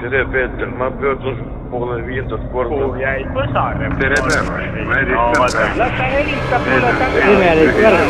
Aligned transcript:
tere, 0.00 0.24
Peeter, 0.24 0.66
ma 0.66 0.90
pöördun 0.90 1.36
poole 1.70 2.06
viiendat 2.06 2.40
korda. 2.52 2.98
jäid 3.00 3.28
võsare. 3.36 3.90
tere 4.00 4.16
päevast, 4.28 4.78
ma 4.88 4.94
helistan. 4.94 5.78
las 5.78 5.92
ta 5.98 6.06
helistab 6.14 6.62
mulle 6.70 6.92
imelik 7.32 7.74
värk. 7.82 8.00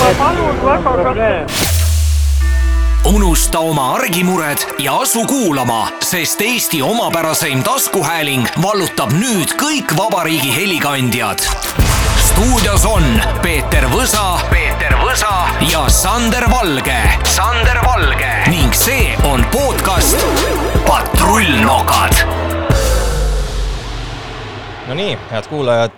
ma 0.00 0.10
palun 0.18 0.56
väga, 0.66 1.30
unusta 3.14 3.58
oma 3.58 3.94
argimured 3.94 4.66
ja 4.78 4.98
asu 5.04 5.24
kuulama, 5.26 5.86
sest 6.00 6.40
Eesti 6.40 6.82
omapäraseim 6.82 7.62
taskuhääling 7.62 8.46
vallutab 8.62 9.14
nüüd 9.14 9.54
kõik 9.62 9.94
vabariigi 9.98 10.54
helikandjad. 10.56 11.46
stuudios 12.28 12.86
on 12.86 13.06
Peeter 13.42 13.86
Võsa, 13.94 14.40
Peeter 14.50 14.98
Võsa 15.04 15.34
ja 15.70 15.86
Sander 15.88 16.50
Valge, 16.50 17.00
Sander 17.24 17.78
Valge 17.86 18.32
ning 18.72 18.78
see 18.80 19.16
on 19.32 19.44
podcast 19.44 20.16
Patrullnokad 20.86 22.14
Nonii, 24.88 25.18
head 25.30 25.44
kuulajad, 25.48 25.90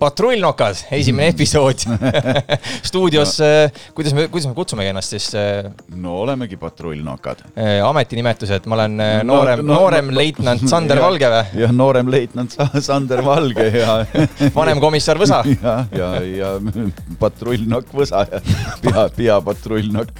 patrullnokas, 0.00 0.84
esimene 0.96 1.28
episood 1.34 1.82
stuudios, 2.88 3.34
kuidas 3.94 4.14
me, 4.16 4.26
kuidas 4.32 4.48
me 4.48 4.54
kutsumegi 4.56 4.90
ennast 4.94 5.12
siis 5.14 5.26
äh, 5.36 5.66
no 6.00 6.14
olemegi 6.22 6.56
patrullnokad. 6.60 7.42
äh, 7.52 7.78
ametinimetused, 7.84 8.64
ma 8.70 8.78
olen 8.78 8.96
äh, 9.04 9.12
noorem 9.28 9.60
no,, 9.64 9.74
noorem 9.76 10.08
no, 10.10 10.16
leitnant 10.16 10.64
Sander 10.70 11.00
Valge 11.04 11.28
või? 11.34 11.42
jah, 11.64 11.74
noorem 11.76 12.08
leitnant 12.12 12.56
Sa- 12.56 12.70
Sander 12.84 13.20
Valge 13.26 13.66
ja 13.74 13.98
vanem 14.56 14.80
komissar 14.82 15.20
Võsa. 15.20 15.42
ja, 15.60 15.76
ja, 15.96 16.10
ja 16.24 16.54
patrullnokk 17.20 17.92
Võsa 18.00 18.24
ja 18.30 18.40
pea, 18.84 19.04
peapatrullnokk. 19.16 20.14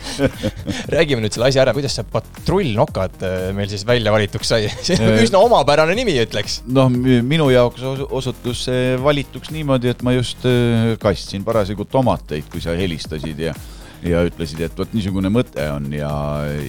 räägime 0.93 1.25
nüüd 1.25 1.33
selle 1.35 1.49
asja 1.49 1.65
ära, 1.65 1.75
kuidas 1.77 1.97
see 1.97 2.05
patrullnokad 2.13 3.17
äh, 3.25 3.49
meil 3.57 3.71
siis 3.73 3.87
välja 3.89 4.13
valituks 4.13 4.53
sai? 4.53 4.69
see 4.85 4.99
on 5.01 5.17
üsna 5.25 5.41
omapärane 5.41 5.97
nimi, 5.97 6.19
ütleks. 6.21 6.61
noh, 6.69 6.93
minu 6.93 7.49
jaoks 7.55 7.81
osu- 7.95 8.09
osutus 8.21 8.67
see 8.69 8.95
valituks 9.01 9.49
niimoodi, 9.55 9.70
et 9.79 10.03
ma 10.03 10.15
just 10.17 10.47
äh, 10.49 10.97
kastsin 11.01 11.45
parasjagu 11.47 11.87
tomateid, 11.91 12.49
kui 12.51 12.63
sa 12.65 12.75
helistasid 12.79 13.39
ja 13.39 13.55
ja 14.07 14.23
ütlesid, 14.27 14.61
et 14.65 14.79
vot 14.79 14.93
niisugune 14.97 15.31
mõte 15.33 15.65
on 15.73 15.91
ja, 15.93 16.11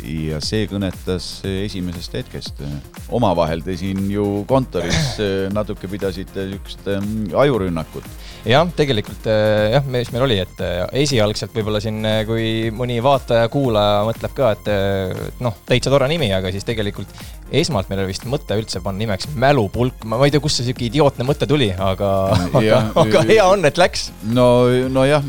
ja 0.04 0.42
see 0.44 0.66
kõnetas 0.72 1.30
esimesest 1.48 2.18
hetkest. 2.20 2.64
omavahel 3.12 3.64
te 3.64 3.76
siin 3.80 4.10
ju 4.12 4.44
kontoris 4.50 5.16
äh, 5.20 5.48
natuke 5.54 5.90
pidasite 5.92 6.48
niisugust 6.52 6.88
ähm, 6.88 7.30
ajurünnakut. 7.38 8.08
jah, 8.46 8.68
tegelikult 8.76 9.28
äh, 9.30 9.72
jah, 9.76 9.86
mis 9.86 10.12
meil 10.12 10.26
oli, 10.28 10.40
et 10.44 10.64
äh, 10.64 10.86
esialgselt 11.04 11.54
võib-olla 11.56 11.82
siin, 11.84 12.02
kui 12.28 12.72
mõni 12.76 13.00
vaataja-kuulaja 13.04 14.02
mõtleb 14.08 14.36
ka, 14.38 14.52
et 14.58 14.72
äh, 14.72 15.30
noh, 15.44 15.56
täitsa 15.68 15.94
tore 15.94 16.10
nimi, 16.12 16.32
aga 16.34 16.52
siis 16.52 16.68
tegelikult 16.68 17.12
esmalt 17.52 17.90
meil 17.92 18.04
oli 18.04 18.14
vist 18.14 18.26
mõte 18.30 18.56
üldse 18.60 18.82
panna 18.84 19.04
nimeks 19.04 19.30
Mälupulk, 19.36 20.06
ma 20.08 20.20
ei 20.26 20.32
tea, 20.34 20.44
kust 20.44 20.60
see 20.60 20.70
sihuke 20.70 20.88
idiootne 20.88 21.26
mõte 21.28 21.48
tuli, 21.50 21.72
aga, 21.76 22.12
aga 22.60 22.82
aga 23.04 23.24
hea 23.28 23.48
on, 23.48 23.66
et 23.68 23.80
läks. 23.80 24.10
no, 24.32 24.48
nojah, 24.92 25.26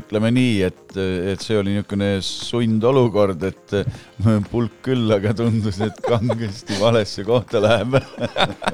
ütleme 0.00 0.32
nii, 0.34 0.56
et, 0.70 0.83
et 1.00 1.42
see 1.42 1.58
oli 1.58 1.74
niisugune 1.74 2.10
sundolukord, 2.24 3.42
et 3.48 3.74
pulk 4.50 4.80
küll, 4.84 5.10
aga 5.14 5.34
tundus, 5.36 5.80
et 5.84 5.98
kangesti 6.04 6.78
valesse 6.80 7.24
kohta 7.26 7.62
läheb. 7.62 7.98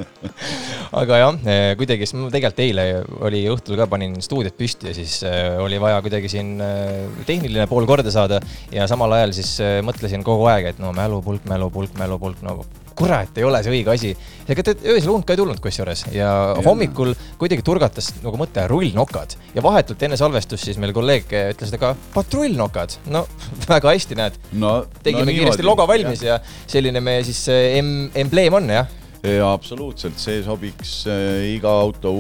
aga 1.01 1.21
jah, 1.23 1.41
kuidagi, 1.79 2.07
siis 2.07 2.19
ma 2.19 2.31
tegelikult 2.33 2.65
eile 2.65 2.87
oli 3.27 3.43
õhtul 3.51 3.79
ka 3.81 3.87
panin 3.91 4.17
stuudiot 4.25 4.57
püsti 4.59 4.91
ja 4.91 4.97
siis 4.97 5.21
äh, 5.27 5.57
oli 5.63 5.79
vaja 5.83 6.01
kuidagi 6.05 6.31
siin 6.33 6.57
äh, 6.65 7.25
tehniline 7.29 7.67
pool 7.71 7.89
korda 7.89 8.13
saada 8.13 8.41
ja 8.75 8.87
samal 8.91 9.15
ajal 9.19 9.35
siis 9.37 9.57
äh, 9.65 9.79
mõtlesin 9.87 10.25
kogu 10.27 10.49
aeg, 10.51 10.73
et 10.73 10.83
no 10.83 10.93
mälupulk, 10.97 11.47
mälupulk, 11.51 11.97
mälupulk, 12.01 12.43
no 12.47 12.61
kurat, 13.01 13.33
ei 13.39 13.47
ole 13.47 13.63
see 13.65 13.75
õige 13.75 13.95
asi. 13.95 14.13
ega 14.51 14.65
te 14.67 14.75
öösel 14.93 15.13
und 15.15 15.27
ka 15.27 15.35
ei 15.35 15.41
tulnud 15.41 15.61
kusjuures 15.63 16.05
ja, 16.15 16.31
hommikul 16.67 17.15
kuidagi 17.41 17.65
turgatas 17.67 18.11
nagu 18.21 18.41
mõte 18.41 18.67
rullnokad 18.71 19.37
ja 19.57 19.65
vahetult 19.65 20.03
enne 20.07 20.19
salvestust 20.21 20.69
siis 20.69 20.81
meil 20.83 20.95
kolleeg 20.97 21.31
ütles 21.41 21.75
ka 21.81 21.95
patrullnokad. 22.15 22.99
no 23.15 23.27
väga 23.71 23.95
hästi, 23.95 24.19
näed. 24.21 24.41
no 24.53 24.81
tegime 25.03 25.29
no, 25.29 25.37
kiiresti 25.37 25.67
logo 25.67 25.87
valmis 25.91 26.25
ja, 26.27 26.39
ja 26.39 26.71
selline 26.71 27.03
meie 27.05 27.25
siis 27.27 27.45
äh, 27.53 27.79
em, 27.81 27.95
embleem 28.25 28.61
on 28.61 28.75
jah 28.75 29.00
ja 29.23 29.51
absoluutselt, 29.53 30.17
see 30.21 30.41
sobiks 30.45 30.95
äh, 31.11 31.53
iga 31.57 31.73
auto 31.83 32.13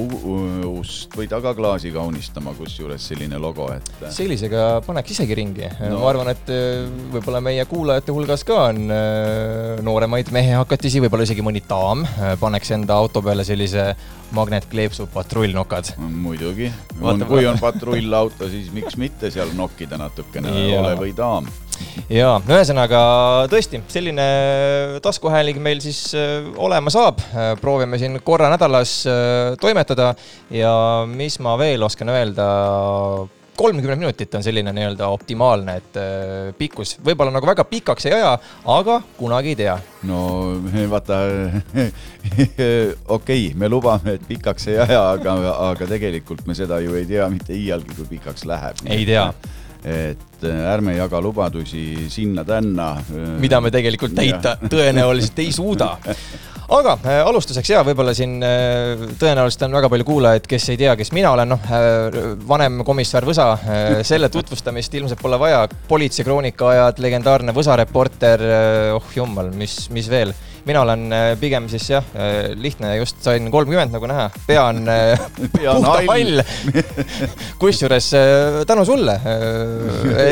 ust 0.68 1.14
või 1.16 1.28
tagaklaasi 1.30 1.92
kaunistama, 1.94 2.52
kusjuures 2.58 3.06
selline 3.12 3.38
logo, 3.40 3.70
et. 3.72 3.88
sellisega 4.12 4.82
paneks 4.86 5.14
isegi 5.16 5.38
ringi 5.38 5.68
no.. 5.80 6.00
Ma 6.00 6.10
arvan, 6.10 6.32
et 6.34 6.52
äh, 6.52 6.84
võib-olla 7.14 7.40
meie 7.44 7.64
kuulajate 7.70 8.12
hulgas 8.16 8.44
ka 8.48 8.58
on 8.68 8.92
äh, 8.92 9.80
nooremaid 9.86 10.32
mehehakatisi, 10.34 11.00
võib-olla 11.06 11.28
isegi 11.28 11.44
mõni 11.46 11.64
daam 11.68 12.04
äh, 12.04 12.34
paneks 12.40 12.74
enda 12.76 13.00
auto 13.00 13.24
peale 13.24 13.46
sellise 13.48 13.94
magnetkleepsu 14.36 15.08
patrullnokad. 15.14 15.94
muidugi, 15.98 16.68
Vaata- 17.00 17.30
kui 17.30 17.48
on 17.48 17.58
patrullauto, 17.60 18.48
siis 18.52 18.68
miks 18.76 19.00
mitte 19.00 19.32
seal 19.32 19.56
nokkida 19.56 19.98
natukene, 20.00 20.52
ole 20.76 20.94
või 21.00 21.16
daam. 21.16 21.48
Ja 22.10 22.34
ühesõnaga 22.48 23.00
tõesti, 23.50 23.82
selline 23.90 24.28
taskuhääling 25.04 25.60
meil 25.62 25.82
siis 25.84 26.14
äh, 26.18 26.46
olema 26.56 26.92
saab. 26.92 27.20
proovime 27.60 27.98
siin 27.98 28.20
korra 28.24 28.50
nädalas 28.52 29.02
äh, 29.08 29.58
toimetada 29.60 30.14
ja 30.50 30.72
mis 31.08 31.38
ma 31.40 31.58
veel 31.58 31.82
oskan 31.86 32.12
öelda 32.14 32.48
kolmkümmend 33.60 34.00
minutit 34.00 34.34
on 34.34 34.42
selline 34.42 34.72
nii-öelda 34.72 35.08
optimaalne, 35.12 35.76
et 35.76 35.96
äh, 36.00 36.50
pikkus 36.58 36.94
võib-olla 37.04 37.34
nagu 37.34 37.48
väga 37.48 37.66
pikaks 37.68 38.08
ei 38.08 38.16
aja, 38.16 38.32
aga 38.72 39.00
kunagi 39.18 39.52
ei 39.52 39.58
tea 39.58 39.76
no 40.08 40.20
vaata, 40.94 41.20
okei 41.84 42.94
okay,, 43.16 43.46
me 43.60 43.68
lubame, 43.68 44.16
et 44.16 44.28
pikaks 44.28 44.70
ei 44.72 44.78
aja, 44.80 45.02
aga, 45.12 45.36
aga 45.70 45.90
tegelikult 45.90 46.46
me 46.48 46.56
seda 46.56 46.80
ju 46.80 46.96
ei 46.96 47.08
tea 47.10 47.28
mitte 47.32 47.56
iialgi, 47.56 47.96
kui 47.98 48.08
pikaks 48.16 48.48
läheb. 48.48 48.80
Ei 48.88 49.04
tea.. 49.08 49.28
Et 49.84 50.44
äh, 50.44 50.60
ärme 50.74 50.94
jaga 50.96 51.20
lubadusi 51.20 52.08
sinna-tänna. 52.08 52.92
mida 53.40 53.60
me 53.60 53.70
tegelikult 53.70 54.14
täita 54.14 54.56
tõenäoliselt 54.68 55.38
ei 55.40 55.52
suuda. 55.52 55.96
aga 56.70 56.92
äh, 57.04 57.20
alustuseks 57.26 57.70
ja 57.72 57.80
võib-olla 57.86 58.14
siin 58.14 58.36
äh, 58.44 59.06
tõenäoliselt 59.18 59.64
on 59.66 59.78
väga 59.78 59.90
palju 59.92 60.06
kuulajaid, 60.06 60.46
kes 60.50 60.68
ei 60.74 60.80
tea, 60.80 60.94
kes 61.00 61.12
mina 61.16 61.32
olen, 61.32 61.54
noh 61.54 61.72
äh, 61.72 62.20
vanem 62.48 62.84
komissar 62.86 63.24
Võsa, 63.26 63.48
selle 64.06 64.28
tutvustamist 64.28 64.94
ilmselt 64.94 65.20
pole 65.22 65.38
vaja. 65.40 65.64
politseikroonika 65.88 66.70
ajad, 66.74 67.02
legendaarne 67.02 67.56
Võsa 67.56 67.76
reporter, 67.80 68.44
oh 68.94 69.12
jumal, 69.16 69.52
mis, 69.56 69.82
mis 69.94 70.08
veel 70.10 70.34
mina 70.68 70.84
olen 70.84 71.06
äh, 71.12 71.26
pigem 71.40 71.68
siis 71.72 71.88
jah, 71.90 72.04
lihtne, 72.54 72.94
just 73.00 73.20
sain 73.24 73.50
kolmkümmend 73.52 73.94
nagu 73.94 74.08
näha, 74.10 74.28
pea 74.46 74.64
on 74.70 74.82
äh, 74.88 75.20
puhta 75.38 75.76
hall. 76.08 76.42
kusjuures 77.60 78.10
äh, 78.18 78.60
tänu 78.68 78.84
sulle, 78.88 79.16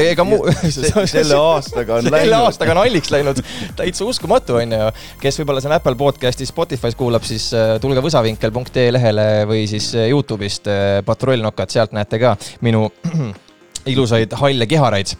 ega 0.08 0.24
muu. 0.28 0.44
selle 1.08 1.38
aastaga 1.52 1.98
on 1.98 2.06
selle 2.06 2.16
läinud. 2.16 2.36
aastaga 2.38 2.74
on 2.74 2.82
halliks 2.82 3.12
läinud, 3.12 3.42
täitsa 3.78 4.06
uskumatu 4.08 4.58
on 4.60 4.76
ju. 4.76 4.90
kes 5.22 5.40
võib-olla 5.40 5.64
siin 5.64 5.74
Apple 5.76 5.96
podcast'i 5.98 6.48
Spotify's 6.48 6.96
kuulab, 6.98 7.26
siis 7.28 7.50
äh, 7.56 7.76
tulge 7.82 8.02
võsavinkel.ee 8.04 8.88
lehele 8.94 9.28
või 9.48 9.66
siis 9.70 9.90
äh, 9.96 10.08
Youtube'ist 10.12 10.70
äh, 10.70 10.86
patrullnokad, 11.06 11.72
sealt 11.72 11.94
näete 11.96 12.20
ka 12.22 12.36
minu 12.64 12.88
ilusaid 13.92 14.34
halle 14.40 14.66
kiharaid. 14.70 15.14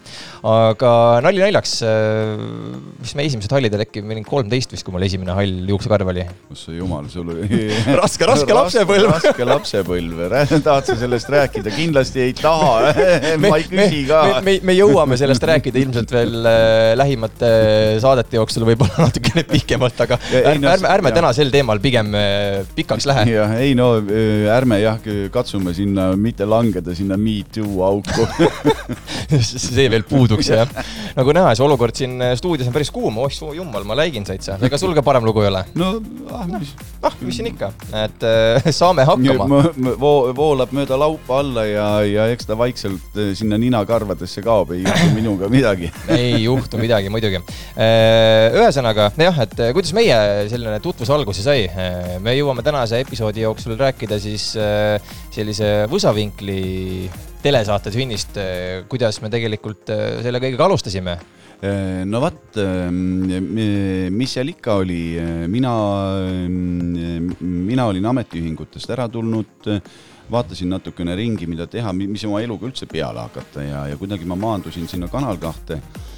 aga 0.49 0.91
nali 1.25 1.41
naljaks, 1.43 1.73
mis 3.01 3.11
me 3.17 3.25
esimesed 3.27 3.51
hallid 3.51 3.73
äkki, 3.83 4.03
ma 4.05 4.15
olin 4.15 4.27
kolmteist 4.27 4.71
vist, 4.71 4.85
kui 4.87 4.95
mul 4.95 5.03
esimene 5.03 5.35
hall 5.35 5.67
juuksekarv 5.73 6.11
oli. 6.13 6.23
ossa 6.53 6.75
jumal, 6.75 7.09
sul 7.11 7.33
oli 7.33 7.67
Raske- 7.99 8.27
raske 8.29 8.55
lapsepõlv. 8.55 9.11
raske 9.17 9.47
lapsepõlv, 9.49 10.23
tahad 10.63 10.87
sa 10.87 10.95
sellest 10.99 11.31
rääkida, 11.33 11.73
kindlasti 11.75 12.23
ei 12.27 12.33
taha 12.37 12.93
ma 13.43 13.57
ei 13.59 13.67
küsi 13.67 14.05
ka. 14.07 14.21
me, 14.39 14.41
me, 14.47 14.55
me 14.71 14.77
jõuame 14.77 15.17
sellest 15.19 15.43
rääkida 15.49 15.81
ilmselt 15.83 16.13
veel 16.15 16.39
äh, 16.47 16.93
lähimate 16.99 17.51
saadete 18.03 18.39
jooksul 18.39 18.67
võib-olla 18.69 19.09
natukene 19.09 19.43
pikemalt, 19.49 19.99
aga 20.05 20.19
Ja 20.29 20.43
ärme, 20.53 20.63
no, 20.63 20.71
ärme, 20.71 20.89
ärme 20.93 21.11
täna 21.15 21.31
sel 21.35 21.51
teemal 21.53 21.79
pigem 21.83 22.13
äh, 22.17 22.61
pikaks 22.77 23.07
lähe. 23.09 23.25
jah, 23.33 23.53
ei 23.59 23.75
no 23.77 23.91
ärme 24.55 24.79
jah, 24.81 24.99
katsume 25.33 25.73
sinna 25.75 26.11
mitte 26.19 26.47
langeda 26.49 26.95
sinna 26.95 27.17
me 27.17 27.39
too 27.53 27.83
auku. 27.85 28.27
see 29.39 29.89
veel 29.91 30.05
puuduks 30.07 30.51
jah. 30.51 30.69
nagu 31.17 31.35
näha, 31.35 31.55
see 31.57 31.65
olukord 31.65 31.95
siin 31.97 32.19
stuudios 32.39 32.69
on 32.69 32.75
päris 32.75 32.91
kuum, 32.93 33.17
oih 33.23 33.33
soo 33.35 33.53
jumal, 33.57 33.85
ma 33.87 33.97
läigin 33.99 34.27
täitsa, 34.27 34.59
ega 34.65 34.79
sul 34.81 34.95
ka 34.97 35.05
parem 35.05 35.27
lugu 35.27 35.43
ei 35.45 35.51
ole? 35.51 35.65
no 35.79 35.95
ah, 36.33 36.45
mis 36.51 36.73
ah, 37.05 37.15
mis 37.23 37.39
siin 37.39 37.49
ikka, 37.51 37.71
et 38.03 38.25
äh, 38.27 38.69
saame 38.75 39.05
hakkama. 39.07 39.61
Vo- 39.99 40.31
voolab 40.35 40.73
mööda 40.75 40.97
laupa 40.99 41.39
alla 41.43 41.65
ja, 41.67 41.87
ja 42.07 42.27
eks 42.33 42.49
ta 42.49 42.57
vaikselt 42.59 43.17
eh, 43.19 43.31
sinna 43.37 43.59
ninakarvadesse 43.61 44.43
kaob, 44.45 44.73
ei 44.75 44.83
juhtu 44.83 45.09
minuga 45.15 45.49
midagi. 45.51 45.91
ei 46.17 46.43
juhtu 46.43 46.79
midagi 46.81 47.11
muidugi. 47.13 47.41
ühesõnaga 47.79 49.09
jah, 49.19 49.41
et 49.45 49.55
äh, 49.59 49.73
kuidas 49.75 49.93
meie 49.97 50.19
selline 50.51 50.79
tutvus 50.83 51.11
alguse 51.13 51.45
sai. 51.45 51.67
me 52.23 52.35
jõuame 52.35 52.65
tänase 52.65 53.01
episoodi 53.03 53.45
jooksul 53.45 53.77
rääkida 53.79 54.19
siis 54.21 54.51
äh, 54.59 54.99
sellise 55.33 55.85
võsavinkli 55.91 57.09
telesaate 57.43 57.91
sünnist, 57.93 58.37
kuidas 58.91 59.21
me 59.23 59.31
tegelikult 59.31 59.91
äh, 59.93 60.19
selle 60.25 60.41
kõigega 60.43 60.69
alustasime. 60.69 61.19
no 62.07 62.21
vot, 62.23 62.55
mis 62.55 64.31
seal 64.31 64.47
ikka 64.47 64.77
oli, 64.79 65.19
mina, 65.51 65.71
mina 66.47 67.87
olin 67.91 68.05
ametiühingutest 68.13 68.93
ära 68.95 69.09
tulnud, 69.11 69.67
vaatasin 70.31 70.71
natukene 70.71 71.17
ringi, 71.19 71.49
mida 71.51 71.67
teha, 71.67 71.91
mis 71.91 72.23
oma 72.23 72.39
eluga 72.39 72.69
üldse 72.69 72.87
peale 72.87 73.25
hakata 73.25 73.65
ja, 73.65 73.81
ja 73.91 73.99
kuidagi 73.99 74.29
ma 74.29 74.39
maandusin 74.39 74.87
sinna 74.87 75.11
Kanal 75.11 75.35
kahte 75.41 75.81
äh, 75.81 76.09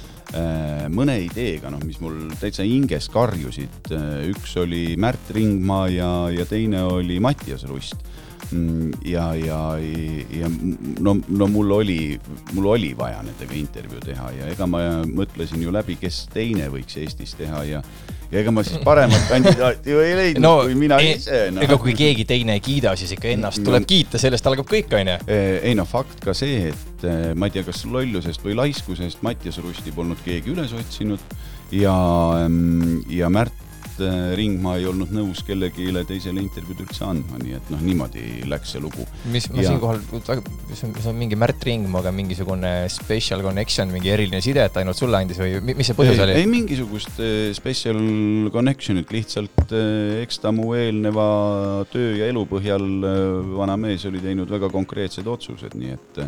mõne 0.92 1.16
ideega, 1.24 1.70
noh, 1.72 1.82
mis 1.84 2.00
mul 2.00 2.30
täitsa 2.40 2.64
hinges 2.66 3.08
karjusid. 3.12 3.92
üks 4.30 4.56
oli 4.60 4.96
Märt 5.00 5.32
Ringmaa 5.34 5.88
ja, 5.92 6.10
ja 6.32 6.46
teine 6.48 6.84
oli 6.88 7.18
Mattias 7.20 7.64
Rust. 7.68 7.96
ja, 9.08 9.26
ja, 9.38 9.60
ja 10.30 10.50
no, 11.00 11.16
no 11.28 11.48
mul 11.50 11.70
oli, 11.80 12.00
mul 12.52 12.70
oli 12.76 12.92
vaja 12.98 13.22
nendega 13.26 13.56
intervjuu 13.58 14.00
teha 14.04 14.30
ja 14.38 14.50
ega 14.52 14.66
ma 14.70 14.82
mõtlesin 15.08 15.62
ju 15.64 15.72
läbi, 15.74 15.96
kes 16.00 16.26
teine 16.32 16.68
võiks 16.72 16.98
Eestis 17.02 17.36
teha 17.38 17.64
ja 17.68 17.82
ja 18.32 18.40
ega 18.40 18.52
ma 18.54 18.62
siis 18.64 18.80
paremat 18.84 19.26
kandidaati 19.28 19.92
ju 19.92 20.00
ei 20.00 20.14
leidnud 20.16 20.44
no, 20.44 20.52
kui 20.64 20.76
mina 20.80 20.96
ei- 21.04 21.18
ise 21.18 21.44
no.. 21.52 21.60
ega 21.64 21.76
kui 21.80 21.92
keegi 21.96 22.24
teine 22.28 22.56
ei 22.56 22.62
kiida, 22.64 22.94
siis 22.96 23.12
ikka 23.16 23.28
ennast 23.28 23.60
No- 23.60 23.68
tuleb 23.68 23.84
kiita, 23.88 24.20
sellest 24.20 24.46
algab 24.48 24.68
kõik, 24.70 24.92
onju. 24.96 25.18
ei 25.28 25.74
no 25.76 25.84
fakt 25.88 26.22
ka 26.24 26.32
see, 26.36 26.70
et 26.72 27.04
eh, 27.04 27.32
ma 27.36 27.50
ei 27.50 27.56
tea, 27.58 27.66
kas 27.66 27.84
lollusest 27.84 28.44
või 28.46 28.56
laiskusest 28.56 29.20
Mattias 29.26 29.60
Rusti 29.62 29.92
polnud 29.92 30.20
keegi 30.24 30.54
üles 30.54 30.72
otsinud 30.76 31.20
ja, 31.76 31.92
ja 33.12 33.28
Märt 33.32 33.52
Ringmaa 34.38 34.76
ei 34.80 34.86
olnud 34.90 35.12
nõus 35.14 35.42
kellelegi 35.46 35.90
teisele 36.08 36.42
intervjuud 36.42 36.82
üldse 36.84 37.04
andma, 37.06 37.38
nii 37.42 37.56
et 37.58 37.70
noh, 37.72 37.80
niimoodi 37.84 38.24
läks 38.50 38.74
see 38.74 38.82
lugu. 38.82 39.06
mis 39.32 39.48
ma 39.50 39.62
Ja- 39.62 39.70
siinkohal, 39.72 40.00
mis 40.70 40.82
on, 40.84 40.92
mis 40.96 41.06
on 41.10 41.16
mingi 41.18 41.36
Märt 41.38 41.62
Ringmaaga 41.68 42.12
mingisugune 42.12 42.72
special 42.92 43.42
connection, 43.42 43.90
mingi 43.92 44.10
eriline 44.14 44.40
side, 44.44 44.64
et 44.64 44.76
ainult 44.80 44.96
sulle 44.98 45.16
andis 45.20 45.38
või 45.38 45.60
mi- 45.62 45.74
mis 45.78 45.86
see 45.90 45.98
põhjus 45.98 46.18
ei, 46.18 46.24
oli 46.26 46.38
ei? 46.40 46.46
mingisugust 46.50 47.20
eh, 47.20 47.52
special 47.56 48.00
connection'it, 48.54 49.10
lihtsalt 49.12 49.72
eh, 49.72 50.22
eks 50.22 50.38
ta 50.42 50.52
mu 50.54 50.72
eelneva 50.78 51.84
töö 51.92 52.16
ja 52.18 52.26
elu 52.32 52.44
põhjal 52.50 52.88
vana 53.56 53.76
mees 53.76 54.04
oli 54.08 54.20
teinud 54.22 54.50
väga 54.50 54.68
konkreetsed 54.72 55.26
otsused, 55.26 55.74
nii 55.78 55.94
et 55.98 56.20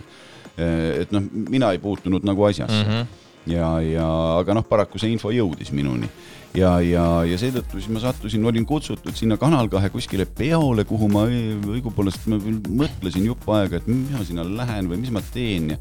et 0.55 1.11
noh, 1.11 1.25
mina 1.51 1.73
ei 1.75 1.81
puutunud 1.83 2.23
nagu 2.23 2.45
asjasse 2.47 2.85
mm. 2.85 2.91
-hmm. 2.91 3.07
ja, 3.51 3.71
ja 3.83 4.07
aga 4.39 4.55
noh, 4.55 4.63
paraku 4.69 4.99
see 5.03 5.11
info 5.11 5.33
jõudis 5.35 5.73
minuni 5.75 6.07
ja, 6.55 6.77
ja, 6.85 7.05
ja 7.27 7.37
seetõttu 7.41 7.81
siis 7.81 7.91
ma 7.93 8.01
sattusin, 8.03 8.45
olin 8.47 8.67
kutsutud 8.69 9.17
sinna 9.19 9.37
Kanal 9.41 9.69
kahe 9.73 9.91
kuskile 9.91 10.27
peole, 10.27 10.85
kuhu 10.89 11.09
ma 11.11 11.25
õi- 11.27 11.59
õigupoolest 11.77 12.29
ma 12.31 12.39
mõtlesin 12.85 13.27
jupp 13.27 13.49
aega, 13.57 13.81
et 13.81 13.89
mina 13.91 14.23
sinna 14.25 14.45
lähen 14.47 14.89
või 14.91 15.01
mis 15.03 15.11
ma 15.15 15.23
teen. 15.35 15.75
Ja 15.75 15.79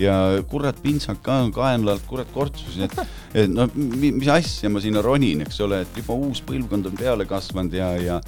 ja 0.00 0.14
kurat 0.48 0.78
pintsak 0.80 1.18
ka 1.24 1.34
kaenla 1.52 1.92
alt, 1.96 2.04
kurat 2.08 2.28
kortsusin, 2.32 2.86
et, 2.86 2.94
et 3.34 3.50
no 3.52 3.66
mi- 3.74 4.12
mis 4.16 4.28
asja 4.32 4.70
ma 4.72 4.80
sinna 4.80 5.02
ronin, 5.04 5.42
eks 5.44 5.58
ole, 5.66 5.82
et 5.84 5.98
juba 5.98 6.14
uus 6.16 6.40
põlvkond 6.46 6.86
on 6.88 6.96
peale 6.96 7.26
kasvanud 7.28 7.74
ja, 7.76 7.90
ja 8.00 8.20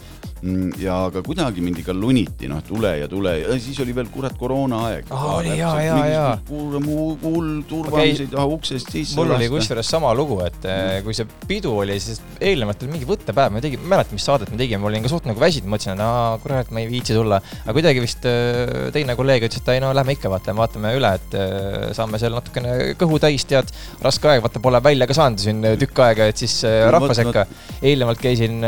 ja 0.82 0.96
aga 1.06 1.20
kuidagi 1.22 1.62
mind 1.62 1.78
ikka 1.82 1.94
luniti, 1.94 2.48
noh, 2.50 2.58
tule 2.66 2.90
ja 2.98 3.06
tule 3.10 3.36
ja 3.38 3.56
siis 3.62 3.78
oli 3.82 3.94
veel 3.94 4.08
kurat 4.10 4.34
koroonaaeg. 4.38 5.10
Aa, 5.14 5.34
oli, 5.36 5.52
jaa, 5.58 5.74
jaa, 5.84 6.06
jaa. 6.10 6.32
hull 6.50 7.50
turvamised 7.68 8.34
ja 8.34 8.46
uksest 8.50 8.90
sisse. 8.90 9.14
mul 9.18 9.30
oli 9.36 9.46
kusjuures 9.52 9.86
sama 9.94 10.10
lugu, 10.18 10.40
et 10.42 10.66
eh, 10.66 10.98
kui 11.06 11.14
see 11.14 11.28
pidu 11.46 11.76
oli, 11.84 11.98
siis 12.02 12.18
eelnevalt 12.42 12.82
oli 12.82 12.96
mingi 12.96 13.06
võttepäev, 13.06 13.54
me 13.54 13.62
tegime, 13.62 13.84
ma 13.84 13.86
ei 13.86 13.92
mäleta, 13.94 14.16
mis 14.18 14.26
saadet 14.26 14.50
me 14.50 14.58
tegime, 14.58 14.82
ma 14.82 14.90
olin 14.90 15.06
ka 15.06 15.12
suht 15.12 15.28
nagu 15.30 15.42
väsinud, 15.42 15.70
mõtlesin, 15.70 15.94
et 15.94 16.04
aa, 16.08 16.34
kurat, 16.42 16.74
ma 16.74 16.82
ei 16.82 16.90
viitsi 16.90 17.14
tulla. 17.14 17.38
aga 17.62 17.76
kuidagi 17.78 18.02
vist 18.02 18.26
eh, 18.26 18.90
teine 18.96 19.16
kolleeg 19.18 19.46
ütles, 19.46 19.62
et 19.62 19.72
ei 19.76 19.84
no 19.84 19.92
lähme 19.94 20.16
ikka 20.18 20.32
vaata, 20.32 20.56
vaatame 20.58 20.94
üle, 20.98 21.14
et 21.20 21.38
eh, 21.38 21.88
saame 21.94 22.18
seal 22.22 22.34
natukene 22.34 22.96
kõhu 22.98 23.22
täis, 23.22 23.46
tead. 23.46 23.70
raske 24.02 24.32
aeg, 24.32 24.42
vaata 24.42 24.62
pole 24.64 24.82
välja 24.82 25.06
ka 25.06 25.14
saanud 25.20 25.42
siin 25.42 25.62
tükk 25.78 26.02
aega, 26.02 26.26
et 26.32 26.42
siis 26.42 26.58
rahva 26.66 27.14
sekka. 27.14 27.46
eelnevalt 27.78 28.18
käisin 28.22 28.58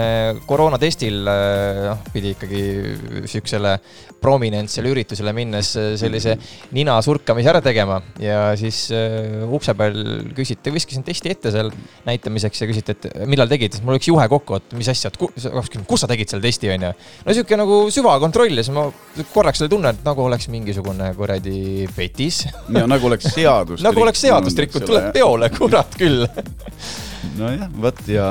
koroonatestil, 0.46 1.24
noh, 1.88 2.00
pidi 2.14 2.34
ikkagi 2.34 2.62
siuksele 3.30 3.76
prominentsele 4.24 4.90
üritusele 4.92 5.34
minnes 5.36 5.74
eh, 5.80 5.92
sellise 6.00 6.36
nina 6.76 6.96
surkamise 7.04 7.50
ära 7.52 7.60
tegema 7.64 8.00
ja 8.22 8.54
siis 8.58 8.86
äh, 8.94 9.44
ukse 9.44 9.74
peal 9.78 9.98
küsiti, 10.36 10.72
viskasin 10.74 11.04
testi 11.06 11.32
ette 11.34 11.52
seal 11.54 11.70
näitamiseks 12.08 12.64
ja 12.64 12.68
küsiti, 12.70 12.96
et 12.96 13.26
millal 13.30 13.50
tegid, 13.50 13.76
siis 13.76 13.84
mul 13.84 13.98
läks 13.98 14.08
juhe 14.08 14.26
kokku, 14.32 14.60
et 14.60 14.76
mis 14.78 14.88
asja, 14.90 15.12
et 15.12 15.20
ku, 15.20 15.30
kus 15.88 16.04
sa 16.04 16.10
tegid 16.10 16.32
selle 16.32 16.44
testi, 16.44 16.70
onju. 16.74 16.92
no 17.26 17.36
sihuke 17.36 17.58
nagu 17.60 17.80
süvakontroll 17.94 18.60
ja 18.60 18.66
siis 18.66 18.74
ma 18.76 18.88
korraks 19.34 19.64
oli 19.64 19.72
tunne, 19.72 19.94
et 19.94 20.04
nagu 20.06 20.24
oleks 20.24 20.48
mingisugune 20.52 21.10
kuradi 21.18 21.88
petis. 21.96 22.44
ja 22.48 22.86
nagu 22.90 23.10
oleks 23.10 23.32
seadust 23.36 23.84
nagu 23.84 24.04
oleks 24.04 24.24
seadust 24.24 24.64
rikkunud, 24.64 24.88
tuleb 24.88 25.10
peole, 25.14 25.50
kurat 25.54 25.98
küll. 26.00 26.24
nojah, 27.40 27.70
vot 27.80 28.00
ja, 28.08 28.28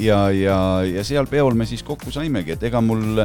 ja, 0.00 0.20
ja, 0.34 0.58
ja 0.86 1.04
seal 1.06 1.28
peol 1.30 1.56
me 1.58 1.66
siis 1.68 1.82
kokku 1.86 2.12
saimegi, 2.14 2.56
et 2.56 2.70
ega 2.70 2.82
mul 2.84 3.22